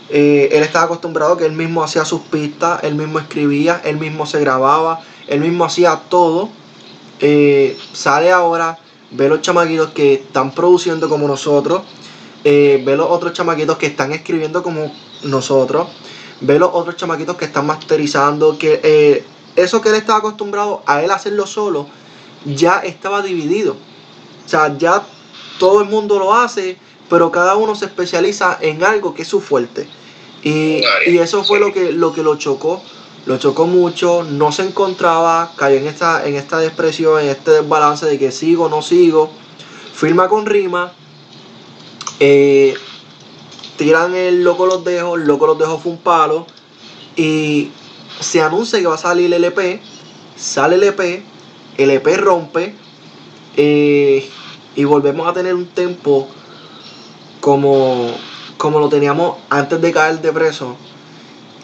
eh, 0.09 0.49
él 0.51 0.63
estaba 0.63 0.85
acostumbrado 0.85 1.37
que 1.37 1.45
él 1.45 1.53
mismo 1.53 1.83
hacía 1.83 2.05
sus 2.05 2.21
pistas, 2.21 2.83
él 2.83 2.95
mismo 2.95 3.19
escribía, 3.19 3.81
él 3.85 3.97
mismo 3.97 4.25
se 4.27 4.39
grababa, 4.39 4.99
él 5.27 5.39
mismo 5.39 5.65
hacía 5.65 5.95
todo. 6.09 6.49
Sale 7.93 8.31
ahora, 8.31 8.77
ve 9.13 9.29
los 9.29 9.41
chamaquitos 9.41 9.91
que 9.91 10.13
están 10.13 10.53
produciendo 10.53 11.09
como 11.09 11.27
nosotros, 11.27 11.83
eh, 12.43 12.81
ve 12.85 12.97
los 12.97 13.09
otros 13.09 13.33
chamaquitos 13.33 13.77
que 13.77 13.85
están 13.85 14.11
escribiendo 14.11 14.61
como 14.63 14.91
nosotros, 15.23 15.87
ve 16.41 16.59
los 16.59 16.69
otros 16.73 16.97
chamaquitos 16.97 17.37
que 17.37 17.45
están 17.45 17.65
masterizando, 17.65 18.57
que 18.57 18.81
eh, 18.83 19.25
eso 19.55 19.81
que 19.81 19.89
él 19.89 19.95
estaba 19.95 20.19
acostumbrado 20.19 20.83
a 20.85 21.01
él 21.03 21.11
hacerlo 21.11 21.47
solo, 21.47 21.87
ya 22.45 22.79
estaba 22.79 23.21
dividido. 23.21 23.77
O 24.45 24.49
sea, 24.49 24.77
ya 24.77 25.03
todo 25.59 25.81
el 25.81 25.89
mundo 25.89 26.19
lo 26.19 26.33
hace, 26.33 26.77
pero 27.09 27.31
cada 27.31 27.55
uno 27.55 27.75
se 27.75 27.85
especializa 27.85 28.57
en 28.59 28.83
algo 28.83 29.13
que 29.13 29.21
es 29.21 29.27
su 29.27 29.39
fuerte. 29.39 29.87
Y, 30.43 30.81
y 31.05 31.17
eso 31.19 31.43
fue 31.43 31.59
lo 31.59 31.71
que, 31.71 31.93
lo 31.93 32.11
que 32.13 32.23
lo 32.23 32.35
chocó. 32.35 32.81
Lo 33.25 33.37
chocó 33.37 33.67
mucho, 33.67 34.23
no 34.23 34.51
se 34.51 34.63
encontraba, 34.63 35.53
cayó 35.55 35.77
en 35.77 35.87
esta, 35.87 36.27
en 36.27 36.35
esta 36.35 36.57
depresión, 36.59 37.21
en 37.21 37.29
este 37.29 37.51
desbalance 37.51 38.05
de 38.05 38.19
que 38.19 38.31
sigo, 38.31 38.67
no 38.67 38.81
sigo. 38.81 39.31
Firma 39.93 40.27
con 40.27 40.45
rima. 40.45 40.91
eh, 42.19 42.75
tiran 43.77 44.13
el 44.15 44.43
loco 44.43 44.65
los 44.65 44.83
dejo, 44.83 45.15
el 45.15 45.23
loco 45.25 45.47
los 45.47 45.57
dejo 45.57 45.79
fue 45.79 45.93
un 45.93 45.97
palo. 45.99 46.47
Y 47.15 47.71
se 48.19 48.41
anuncia 48.41 48.79
que 48.79 48.87
va 48.87 48.95
a 48.95 48.97
salir 48.97 49.33
el 49.33 49.43
EP. 49.43 49.81
Sale 50.35 50.75
el 50.75 50.83
EP, 50.83 51.23
el 51.77 51.91
EP 51.91 52.17
rompe. 52.17 52.75
eh, 53.55 54.29
y 54.75 54.83
volvemos 54.85 55.27
a 55.27 55.33
tener 55.33 55.53
un 55.53 55.67
tempo 55.67 56.27
como, 57.39 58.07
como 58.57 58.79
lo 58.79 58.89
teníamos 58.89 59.37
antes 59.49 59.79
de 59.81 59.91
caer 59.91 60.19
de 60.21 60.31
preso. 60.31 60.75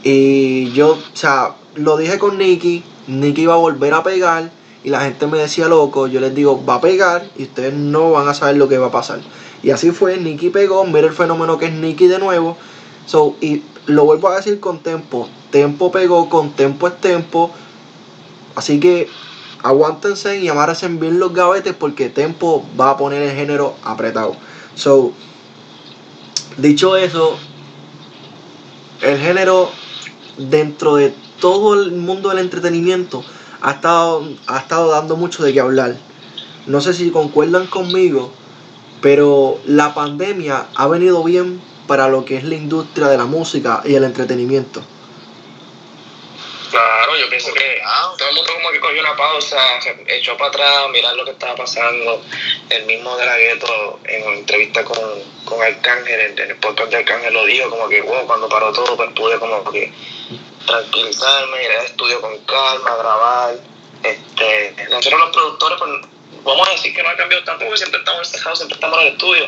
Y 0.04 0.72
yo, 0.72 0.92
o 0.92 1.16
sea, 1.16 1.56
lo 1.76 1.98
dije 1.98 2.18
con 2.20 2.38
Nicky, 2.38 2.84
Nicky 3.08 3.42
iba 3.44 3.54
a 3.54 3.58
volver 3.58 3.94
a 3.94 4.04
pegar 4.04 4.52
y 4.84 4.90
la 4.90 5.02
gente 5.02 5.28
me 5.28 5.38
decía 5.38 5.68
loco, 5.68 6.08
yo 6.08 6.22
les 6.22 6.34
digo, 6.34 6.64
va 6.66 6.76
a 6.76 6.82
pegar 6.82 7.26
y 7.38 7.44
ustedes 7.44 7.74
no 7.74 8.12
van 8.12 8.28
a 8.28 8.34
saber 8.34 8.58
lo 8.58 8.70
que 8.70 8.78
va 8.78 8.88
a 8.88 8.92
pasar. 8.92 9.20
Y 9.62 9.72
así 9.72 9.92
fue, 9.92 10.18
Nicky 10.18 10.50
pegó, 10.50 10.86
mira 10.86 11.08
el 11.08 11.14
fenómeno 11.14 11.58
que 11.58 11.66
es 11.66 11.74
Nicky 11.74 12.08
de 12.08 12.20
nuevo. 12.20 12.58
So, 13.06 13.36
y 13.42 13.64
lo 13.88 14.06
vuelvo 14.06 14.30
a 14.30 14.38
decir 14.38 14.60
con 14.60 14.80
Tempo, 14.80 15.28
Tempo 15.52 15.92
pegó, 15.92 16.30
con 16.30 16.52
Tempo 16.52 16.88
es 16.88 17.02
Tempo. 17.02 17.52
Así 18.56 18.80
que 18.80 19.10
aguántense 19.64 20.40
y 20.40 20.48
amárrense 20.48 20.88
bien 20.88 21.20
los 21.20 21.34
gavetes 21.34 21.74
porque 21.74 22.10
Tempo 22.10 22.66
va 22.80 22.92
a 22.92 22.98
poner 22.98 23.22
el 23.22 23.36
género 23.36 23.76
apretado. 23.84 24.36
So, 24.76 25.12
dicho 26.58 26.96
eso, 26.96 27.38
el 29.02 29.18
género 29.18 29.70
dentro 30.38 30.96
de 30.96 31.14
todo 31.40 31.82
el 31.82 31.92
mundo 31.92 32.30
del 32.30 32.40
entretenimiento 32.40 33.24
ha 33.62 33.72
estado, 33.72 34.24
ha 34.48 34.60
estado 34.60 34.92
dando 34.92 35.16
mucho 35.16 35.44
de 35.44 35.54
qué 35.54 35.60
hablar. 35.60 35.98
No 36.68 36.82
sé 36.82 36.94
si 36.94 37.12
concuerdan 37.12 37.68
conmigo, 37.68 38.32
pero 39.02 39.60
la 39.66 39.94
pandemia 39.94 40.68
ha 40.76 40.88
venido 40.88 41.24
bien 41.24 41.62
para 41.88 42.08
lo 42.08 42.26
que 42.26 42.38
es 42.38 42.44
la 42.44 42.56
industria 42.56 43.08
de 43.08 43.18
la 43.18 43.26
música 43.26 43.82
y 43.86 43.96
el 43.96 44.04
entretenimiento. 44.04 44.82
Claro, 47.10 47.24
yo 47.24 47.30
pienso 47.32 47.52
que 47.56 47.82
todo 48.20 48.30
el 48.30 48.36
mundo 48.36 48.54
como 48.54 48.70
que 48.70 48.80
cogió 48.80 49.00
una 49.00 49.16
pausa, 49.16 49.82
se 49.82 49.96
echó 50.16 50.38
para 50.38 50.50
atrás, 50.50 50.90
mirar 50.92 51.16
lo 51.16 51.26
que 51.26 51.32
estaba 51.32 51.56
pasando. 51.56 52.24
El 52.70 52.86
mismo 52.86 53.18
de 53.18 53.26
la 53.26 53.36
gueto 53.36 54.00
en 54.04 54.24
entrevista 54.26 54.84
con, 54.84 55.00
con 55.44 55.60
Arcángel, 55.60 56.38
en 56.38 56.52
el 56.52 56.56
podcast 56.58 56.92
de 56.92 56.98
Arcángel 56.98 57.34
lo 57.34 57.46
dijo, 57.46 57.68
como 57.68 57.90
que 57.90 58.02
wow, 58.02 58.28
cuando 58.28 58.48
paró 58.48 58.72
todo, 58.72 58.96
pues 58.96 59.10
pude 59.14 59.40
como 59.40 59.64
que 59.72 59.92
tranquilizarme, 60.68 61.64
ir 61.64 61.72
al 61.72 61.86
estudio 61.88 62.22
con 62.22 62.38
calma, 62.46 62.96
grabar. 62.98 63.56
Este, 64.04 64.76
nosotros 64.92 65.20
los 65.20 65.30
productores, 65.32 65.80
pues 65.80 65.92
vamos 66.44 66.68
a 66.68 66.72
decir 66.74 66.94
que 66.94 67.02
no 67.02 67.10
ha 67.10 67.16
cambiado 67.16 67.44
tanto 67.44 67.66
porque 67.66 67.78
siempre 67.78 68.02
estamos 68.02 68.28
encerrados, 68.28 68.60
siempre 68.60 68.76
estamos 68.76 69.00
en 69.00 69.08
el 69.08 69.14
estudio. 69.14 69.48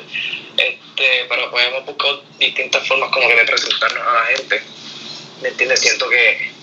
Este, 0.57 1.25
pero 1.29 1.51
pues 1.51 1.67
hemos 1.67 1.85
buscado 1.85 2.23
distintas 2.39 2.87
formas 2.87 3.11
como 3.11 3.27
que 3.27 3.35
de 3.35 3.45
presentarnos 3.45 4.07
a 4.07 4.13
la 4.13 4.25
gente. 4.35 4.63
¿Me 5.43 5.49
entiendes? 5.49 5.79
Siento 5.79 6.09
que 6.09 6.60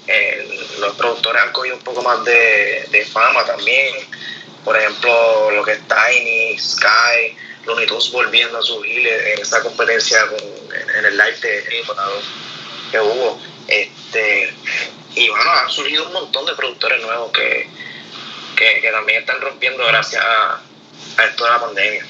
los 0.81 0.95
productores 0.97 1.43
han 1.43 1.53
cogido 1.53 1.77
un 1.77 1.83
poco 1.83 2.03
más 2.03 2.25
de, 2.25 2.87
de 2.91 3.05
fama 3.05 3.45
también. 3.45 3.95
Por 4.65 4.77
ejemplo, 4.77 5.51
lo 5.51 5.65
que 5.65 5.73
es 5.73 5.81
Tiny, 5.89 6.59
Sky, 6.59 7.37
Looney 7.65 7.87
Tunes 7.87 8.11
volviendo 8.13 8.59
a 8.59 8.63
subir 8.63 9.07
en 9.07 9.41
esa 9.41 9.63
competencia 9.63 10.27
con- 10.29 10.39
en, 10.39 10.97
en 10.99 11.05
el 11.07 11.17
live 11.17 11.37
de 11.41 11.65
que 12.91 13.01
hubo. 13.01 13.41
Este, 13.67 14.53
y 15.15 15.29
bueno, 15.29 15.51
han 15.51 15.71
surgido 15.71 16.07
un 16.07 16.13
montón 16.13 16.47
de 16.47 16.55
productores 16.55 17.03
nuevos 17.03 17.31
que, 17.33 17.69
que, 18.57 18.81
que 18.81 18.91
también 18.91 19.21
están 19.21 19.41
rompiendo 19.41 19.85
gracias 19.87 20.23
a, 20.25 20.61
a 21.19 21.25
esto 21.27 21.45
de 21.45 21.51
la 21.51 21.61
pandemia. 21.61 22.07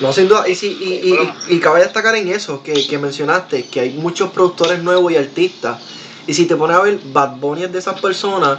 No, 0.00 0.12
sin 0.12 0.28
duda, 0.28 0.46
y, 0.46 0.54
sí, 0.54 0.76
y, 0.80 1.14
y, 1.14 1.56
y, 1.56 1.60
cabe 1.60 1.80
destacar 1.80 2.14
en 2.16 2.28
eso 2.28 2.62
que, 2.62 2.86
que, 2.86 2.98
mencionaste, 2.98 3.66
que 3.68 3.80
hay 3.80 3.90
muchos 3.90 4.30
productores 4.30 4.80
nuevos 4.82 5.10
y 5.10 5.16
artistas. 5.16 5.80
Y 6.26 6.34
si 6.34 6.46
te 6.46 6.56
pones 6.56 6.76
a 6.76 6.82
ver, 6.82 6.98
Bad 7.12 7.36
Bunny 7.36 7.64
es 7.64 7.72
de 7.72 7.78
esas 7.78 8.00
personas 8.00 8.58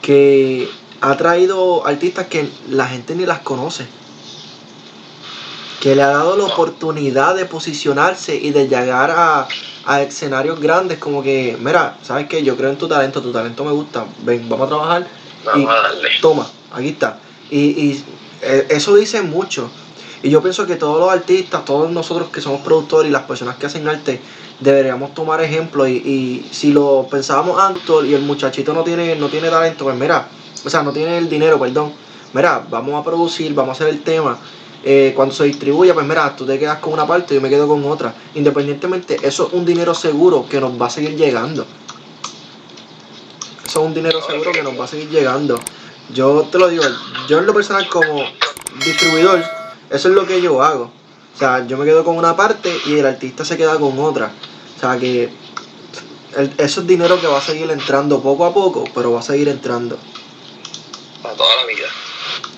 que 0.00 0.68
ha 1.00 1.16
traído 1.16 1.86
artistas 1.86 2.26
que 2.26 2.48
la 2.68 2.86
gente 2.86 3.14
ni 3.14 3.24
las 3.24 3.40
conoce. 3.40 3.86
Que 5.80 5.96
le 5.96 6.02
ha 6.02 6.08
dado 6.08 6.36
la 6.36 6.44
oportunidad 6.44 7.34
de 7.34 7.44
posicionarse 7.44 8.36
y 8.36 8.50
de 8.50 8.68
llegar 8.68 9.10
a, 9.10 9.48
a 9.84 10.02
escenarios 10.02 10.60
grandes 10.60 10.98
como 10.98 11.22
que, 11.22 11.56
mira, 11.60 11.98
¿sabes 12.02 12.28
qué? 12.28 12.42
Yo 12.42 12.56
creo 12.56 12.70
en 12.70 12.78
tu 12.78 12.88
talento, 12.88 13.20
tu 13.20 13.32
talento 13.32 13.64
me 13.64 13.72
gusta, 13.72 14.06
ven, 14.22 14.48
vamos 14.48 14.66
a 14.66 14.68
trabajar. 14.68 15.06
Vamos 15.44 15.70
a 15.70 15.82
darle. 15.82 16.08
Toma, 16.20 16.46
aquí 16.72 16.88
está. 16.88 17.18
Y, 17.50 17.58
y 17.58 18.04
eh, 18.42 18.66
eso 18.70 18.94
dice 18.94 19.22
mucho. 19.22 19.70
Y 20.22 20.30
yo 20.30 20.40
pienso 20.40 20.66
que 20.66 20.76
todos 20.76 21.00
los 21.00 21.10
artistas, 21.10 21.64
todos 21.64 21.90
nosotros 21.90 22.28
que 22.30 22.40
somos 22.40 22.60
productores 22.60 23.08
y 23.08 23.12
las 23.12 23.22
personas 23.22 23.56
que 23.56 23.66
hacen 23.66 23.88
arte, 23.88 24.20
deberíamos 24.60 25.14
tomar 25.14 25.42
ejemplo. 25.42 25.86
Y, 25.88 25.96
y 25.96 26.48
si 26.52 26.72
lo 26.72 27.06
pensábamos 27.10 27.60
antes 27.60 27.82
y 28.04 28.14
el 28.14 28.22
muchachito 28.22 28.72
no 28.72 28.84
tiene, 28.84 29.16
no 29.16 29.28
tiene 29.28 29.50
talento, 29.50 29.84
pues 29.84 29.96
mira, 29.96 30.28
o 30.64 30.70
sea, 30.70 30.82
no 30.82 30.92
tiene 30.92 31.18
el 31.18 31.28
dinero, 31.28 31.58
perdón. 31.58 31.92
Mira, 32.32 32.64
vamos 32.70 32.94
a 32.94 33.04
producir, 33.04 33.52
vamos 33.52 33.70
a 33.70 33.72
hacer 33.72 33.88
el 33.88 34.02
tema. 34.02 34.38
Eh, 34.84 35.12
cuando 35.14 35.34
se 35.34 35.44
distribuya, 35.44 35.94
pues 35.94 36.06
mira, 36.06 36.34
tú 36.34 36.44
te 36.44 36.58
quedas 36.58 36.78
con 36.78 36.92
una 36.92 37.06
parte 37.06 37.34
y 37.34 37.36
yo 37.36 37.40
me 37.40 37.48
quedo 37.48 37.68
con 37.68 37.84
otra. 37.84 38.14
Independientemente, 38.34 39.16
eso 39.22 39.48
es 39.48 39.52
un 39.52 39.64
dinero 39.64 39.94
seguro 39.94 40.46
que 40.48 40.60
nos 40.60 40.80
va 40.80 40.86
a 40.86 40.90
seguir 40.90 41.16
llegando. 41.16 41.66
Eso 43.64 43.80
es 43.80 43.86
un 43.86 43.94
dinero 43.94 44.20
seguro 44.26 44.50
que 44.52 44.62
nos 44.62 44.78
va 44.78 44.84
a 44.84 44.88
seguir 44.88 45.08
llegando. 45.10 45.58
Yo 46.12 46.48
te 46.50 46.58
lo 46.58 46.68
digo, 46.68 46.82
yo 47.28 47.38
en 47.38 47.46
lo 47.46 47.54
personal 47.54 47.88
como 47.88 48.24
distribuidor, 48.84 49.42
eso 49.92 50.08
es 50.08 50.14
lo 50.14 50.26
que 50.26 50.40
yo 50.40 50.62
hago. 50.62 50.90
O 51.34 51.38
sea, 51.38 51.66
yo 51.66 51.76
me 51.76 51.84
quedo 51.84 52.02
con 52.04 52.16
una 52.16 52.34
parte 52.34 52.74
y 52.86 52.98
el 52.98 53.06
artista 53.06 53.44
se 53.44 53.56
queda 53.56 53.78
con 53.78 53.98
otra. 53.98 54.32
O 54.76 54.80
sea 54.80 54.98
que 54.98 55.30
el, 56.36 56.52
eso 56.58 56.80
es 56.80 56.86
dinero 56.86 57.20
que 57.20 57.26
va 57.26 57.38
a 57.38 57.42
seguir 57.42 57.70
entrando 57.70 58.20
poco 58.22 58.46
a 58.46 58.54
poco, 58.54 58.84
pero 58.94 59.12
va 59.12 59.20
a 59.20 59.22
seguir 59.22 59.48
entrando. 59.48 59.98
Para 61.22 61.34
toda 61.34 61.56
la 61.56 61.66
vida. 61.66 61.88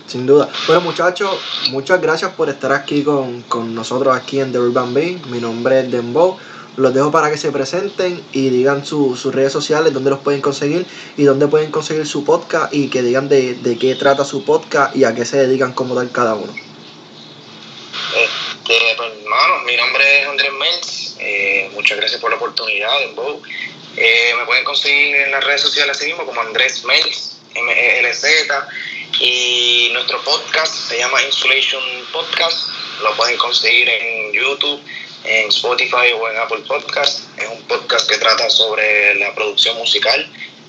Sin 0.06 0.26
duda. 0.26 0.48
Bueno 0.68 0.82
muchachos, 0.82 1.30
muchas 1.70 2.00
gracias 2.00 2.32
por 2.32 2.48
estar 2.48 2.72
aquí 2.72 3.02
con, 3.02 3.42
con 3.42 3.74
nosotros 3.74 4.16
aquí 4.16 4.38
en 4.38 4.52
The 4.52 4.60
Urban 4.60 4.94
Bee. 4.94 5.20
Mi 5.28 5.40
nombre 5.40 5.80
es 5.80 5.90
Dembow. 5.90 6.36
Los 6.76 6.94
dejo 6.94 7.10
para 7.10 7.30
que 7.30 7.38
se 7.38 7.52
presenten 7.52 8.20
y 8.32 8.48
digan 8.50 8.84
su, 8.84 9.16
sus 9.16 9.34
redes 9.34 9.52
sociales, 9.52 9.92
dónde 9.92 10.10
los 10.10 10.18
pueden 10.20 10.40
conseguir 10.40 10.86
y 11.16 11.22
dónde 11.22 11.46
pueden 11.46 11.70
conseguir 11.70 12.06
su 12.06 12.24
podcast 12.24 12.74
y 12.74 12.88
que 12.88 13.02
digan 13.02 13.28
de, 13.28 13.54
de 13.54 13.78
qué 13.78 13.94
trata 13.94 14.24
su 14.24 14.44
podcast 14.44 14.94
y 14.94 15.04
a 15.04 15.14
qué 15.14 15.24
se 15.24 15.36
dedican 15.36 15.72
como 15.72 15.94
tal 15.94 16.10
cada 16.10 16.34
uno. 16.34 16.52
Este, 18.66 18.94
pues, 18.96 19.10
mi 19.66 19.76
nombre 19.76 20.22
es 20.22 20.26
Andrés 20.26 20.52
Mels. 20.52 21.16
Eh, 21.20 21.68
muchas 21.74 21.98
gracias 21.98 22.18
por 22.18 22.30
la 22.30 22.36
oportunidad, 22.36 22.98
Dembow. 23.00 23.42
Eh, 23.94 24.32
me 24.38 24.46
pueden 24.46 24.64
conseguir 24.64 25.14
en 25.16 25.32
las 25.32 25.44
redes 25.44 25.60
sociales 25.60 25.98
así 25.98 26.06
mismo 26.06 26.24
como 26.24 26.40
Andrés 26.40 26.82
Mels, 26.84 27.36
M-E-L-Z. 27.54 28.68
Y 29.20 29.90
nuestro 29.92 30.18
podcast 30.22 30.74
se 30.74 30.96
llama 30.96 31.22
Insulation 31.24 31.82
Podcast. 32.10 32.68
Lo 33.02 33.14
pueden 33.16 33.36
conseguir 33.36 33.86
en 33.86 34.32
YouTube, 34.32 34.80
en 35.24 35.48
Spotify 35.50 36.12
o 36.18 36.30
en 36.30 36.38
Apple 36.38 36.62
Podcast. 36.66 37.38
Es 37.38 37.48
un 37.48 37.62
podcast 37.64 38.08
que 38.08 38.16
trata 38.16 38.48
sobre 38.48 39.14
la 39.16 39.34
producción 39.34 39.76
musical 39.76 40.26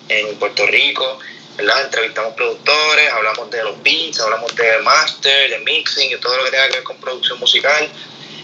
en 0.09 0.35
Puerto 0.35 0.67
Rico. 0.67 1.19
¿Verdad? 1.57 1.85
Entrevistamos 1.85 2.33
productores, 2.33 3.11
hablamos 3.11 3.49
de 3.51 3.63
los 3.63 3.81
beats, 3.83 4.19
hablamos 4.19 4.55
de 4.55 4.79
master, 4.79 5.49
de 5.49 5.59
mixing 5.59 6.11
y 6.11 6.17
todo 6.17 6.37
lo 6.37 6.45
que 6.45 6.51
tenga 6.51 6.67
que 6.67 6.73
ver 6.75 6.83
con 6.83 6.97
producción 6.97 7.39
musical. 7.39 7.89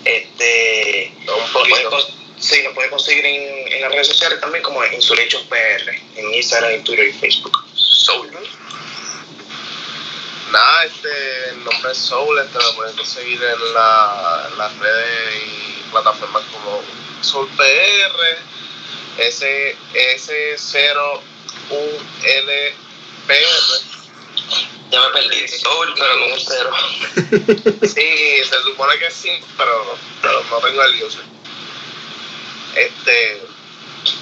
Este, 0.06 1.14
sí, 2.40 2.64
nos 2.64 2.74
puede 2.74 2.90
conseguir 2.90 3.26
en, 3.26 3.74
en, 3.74 3.82
las 3.82 3.92
redes 3.92 4.08
sociales 4.08 4.40
también 4.40 4.64
como 4.64 4.84
Insulation 4.86 5.46
PR, 5.48 5.90
en 6.16 6.34
Instagram, 6.34 6.72
en 6.72 6.84
Twitter 6.84 7.08
y 7.08 7.14
Facebook. 7.14 7.66
Soul. 7.76 8.32
Nada, 10.52 10.84
este, 10.86 11.50
el 11.52 11.64
nombre 11.64 11.92
es 11.92 11.98
Soul, 11.98 12.40
este 12.40 12.58
lo 12.58 12.76
pueden 12.76 12.96
conseguir 12.96 13.42
en, 13.42 13.74
la, 13.74 14.48
en 14.52 14.58
las 14.58 14.78
redes 14.80 15.36
y 15.46 15.92
plataformas 15.92 16.44
como 16.52 16.82
Soul 17.22 17.48
PR, 17.56 18.38
S, 19.18 19.76
S0 19.94 21.22
U 21.70 22.00
L 22.24 22.74
PR. 23.32 23.92
Ya 24.92 25.02
me 25.02 25.10
perdí, 25.10 25.48
Soul, 25.48 25.94
pero 25.96 26.20
con 26.20 26.32
un 26.34 26.40
cero. 26.40 26.72
sí, 27.88 28.44
se 28.44 28.62
supone 28.64 29.00
que 29.00 29.10
sí, 29.10 29.32
pero, 29.58 29.98
pero 30.22 30.44
no 30.50 30.58
tengo 30.58 30.84
el 30.84 31.04
user. 31.04 31.24
Este, 32.76 33.42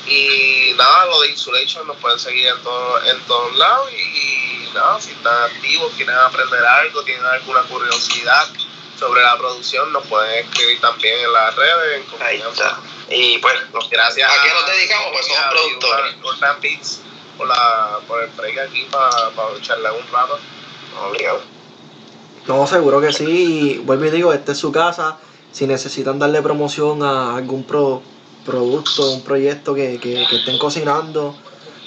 y 0.05 0.73
nada, 0.75 1.05
lo 1.07 1.21
de 1.21 1.29
Insulation 1.29 1.87
nos 1.87 1.97
pueden 1.97 2.19
seguir 2.19 2.47
en, 2.47 2.61
todo, 2.61 3.03
en 3.03 3.19
todos 3.21 3.55
lados 3.55 3.91
y, 3.91 3.95
y 3.95 4.69
nada, 4.75 5.01
si 5.01 5.11
están 5.11 5.43
activos, 5.43 5.91
quieren 5.95 6.15
aprender 6.15 6.63
algo, 6.63 7.01
tienen 7.03 7.25
alguna 7.25 7.63
curiosidad 7.63 8.47
sobre 8.99 9.23
la 9.23 9.37
producción, 9.37 9.91
nos 9.91 10.05
pueden 10.05 10.45
escribir 10.45 10.79
también 10.81 11.17
en 11.17 11.33
las 11.33 11.55
redes. 11.55 12.05
En 12.13 12.21
Ahí 12.21 12.43
está. 12.47 12.79
Y 13.09 13.39
pues, 13.39 13.55
gracias 13.89 14.29
¿a 14.31 14.43
qué 14.43 14.49
nos 14.53 14.67
dedicamos? 14.67 15.09
Pues 15.13 15.25
somos 15.25 15.45
productores. 15.49 16.15
Urban 16.21 16.61
Beats 16.61 17.01
por, 17.39 17.47
la, 17.47 17.99
por 18.05 18.21
el 18.21 18.29
break 18.31 18.59
aquí 18.59 18.85
para 18.91 19.31
pa 19.31 19.43
charlar 19.61 19.93
un 19.93 20.13
rato. 20.13 20.37
Obligado. 21.07 21.39
No, 22.47 22.67
seguro 22.67 22.99
que 22.99 23.13
sí. 23.13 23.23
Y 23.25 23.77
vuelvo 23.79 24.05
y 24.05 24.11
digo, 24.11 24.33
esta 24.33 24.51
es 24.51 24.57
su 24.57 24.71
casa. 24.71 25.17
Si 25.51 25.65
necesitan 25.65 26.19
darle 26.19 26.41
promoción 26.41 27.01
a 27.01 27.37
algún 27.37 27.63
pro, 27.63 28.01
producto, 28.45 29.11
un 29.11 29.23
proyecto 29.23 29.73
que, 29.73 29.99
que, 29.99 30.25
que, 30.29 30.35
estén 30.35 30.59
cocinando. 30.59 31.29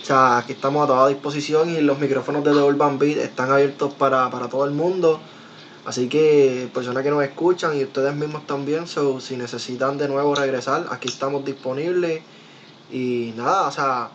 O 0.01 0.05
sea, 0.05 0.39
aquí 0.39 0.53
estamos 0.53 0.85
a 0.85 0.87
toda 0.87 1.09
disposición 1.09 1.71
y 1.71 1.81
los 1.81 1.99
micrófonos 1.99 2.43
de 2.43 2.53
The 2.53 2.63
Urban 2.63 2.99
Beat 2.99 3.19
están 3.19 3.53
abiertos 3.53 3.93
para, 3.95 4.31
para 4.31 4.49
todo 4.49 4.65
el 4.65 4.73
mundo. 4.73 5.21
Así 5.85 6.09
que 6.09 6.69
personas 6.73 7.03
que 7.03 7.11
nos 7.11 7.23
escuchan 7.23 7.77
y 7.77 7.85
ustedes 7.85 8.15
mismos 8.15 8.47
también, 8.47 8.87
si 8.87 9.37
necesitan 9.37 9.99
de 9.99 10.09
nuevo 10.09 10.35
regresar, 10.35 10.87
aquí 10.91 11.09
estamos 11.09 11.45
disponibles. 11.45 12.23
Y 12.91 13.33
nada, 13.37 13.69
o 13.69 13.73
sea, 13.73 14.11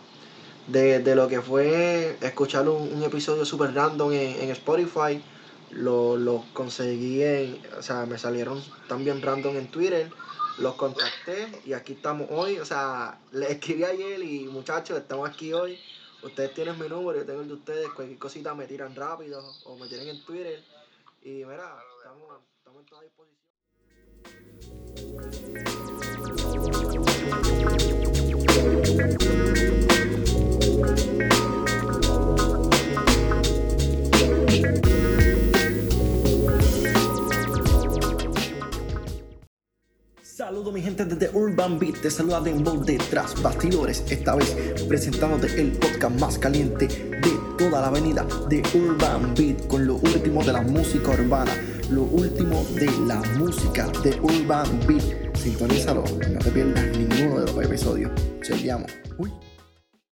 de, 0.68 1.00
de 1.00 1.14
lo 1.14 1.28
que 1.28 1.40
fue 1.42 2.16
escuchar 2.20 2.68
un, 2.68 2.92
un 2.92 3.02
episodio 3.02 3.44
super 3.44 3.74
random 3.74 4.12
en, 4.12 4.40
en 4.40 4.50
Spotify, 4.50 5.22
lo, 5.72 6.16
lo, 6.16 6.44
conseguí 6.52 7.22
en, 7.22 7.60
o 7.76 7.82
sea, 7.82 8.06
me 8.06 8.16
salieron 8.18 8.62
también 8.88 9.20
random 9.20 9.56
en 9.56 9.66
Twitter 9.68 10.10
los 10.58 10.74
contacté 10.74 11.48
y 11.64 11.72
aquí 11.72 11.94
estamos 11.94 12.28
hoy. 12.30 12.58
O 12.58 12.64
sea, 12.64 13.18
le 13.32 13.52
escribí 13.52 13.84
ayer 13.84 14.22
y 14.22 14.46
muchachos, 14.46 14.98
estamos 14.98 15.28
aquí 15.28 15.52
hoy. 15.52 15.78
Ustedes 16.22 16.52
tienen 16.54 16.78
mi 16.78 16.88
número, 16.88 17.18
yo 17.20 17.26
tengo 17.26 17.42
el 17.42 17.48
de 17.48 17.54
ustedes. 17.54 17.88
Cualquier 17.90 18.18
cosita 18.18 18.54
me 18.54 18.66
tiran 18.66 18.94
rápido 18.94 19.40
o 19.64 19.76
me 19.76 19.88
tienen 19.88 20.08
en 20.08 20.24
Twitter. 20.24 20.62
Y 21.22 21.44
mira, 21.44 21.78
estamos, 21.98 22.40
estamos 22.58 22.80
en 22.80 22.86
toda 22.86 23.02
disposición. 23.02 23.38
Saludos 40.22 40.72
mi 40.72 40.80
gente 40.80 41.04
desde 41.04 41.36
Urban 41.36 41.80
Beat, 41.80 42.00
te 42.00 42.10
saluda 42.10 42.40
Dembow 42.40 42.84
detrás 42.84 43.34
bastidores, 43.42 44.04
esta 44.08 44.36
vez 44.36 44.56
presentándote 44.88 45.60
el 45.60 45.72
podcast 45.72 46.20
más 46.20 46.38
caliente 46.38 46.86
de 46.86 47.38
toda 47.58 47.80
la 47.80 47.88
avenida 47.88 48.24
de 48.48 48.62
Urban 48.74 49.34
Beat 49.34 49.66
con 49.66 49.84
lo 49.84 49.96
último 49.96 50.44
de 50.44 50.52
la 50.52 50.62
música 50.62 51.10
urbana, 51.10 51.52
lo 51.90 52.02
último 52.02 52.64
de 52.76 52.86
la 53.06 53.20
música 53.36 53.88
de 54.04 54.18
Urban 54.20 54.80
Beat. 54.86 55.36
Sintonízalo, 55.36 56.04
no 56.04 56.38
te 56.38 56.50
pierdas 56.50 56.96
ninguno 56.96 57.40
de 57.40 57.52
los 57.52 57.64
episodios. 57.64 58.12
Uy. 59.18 59.32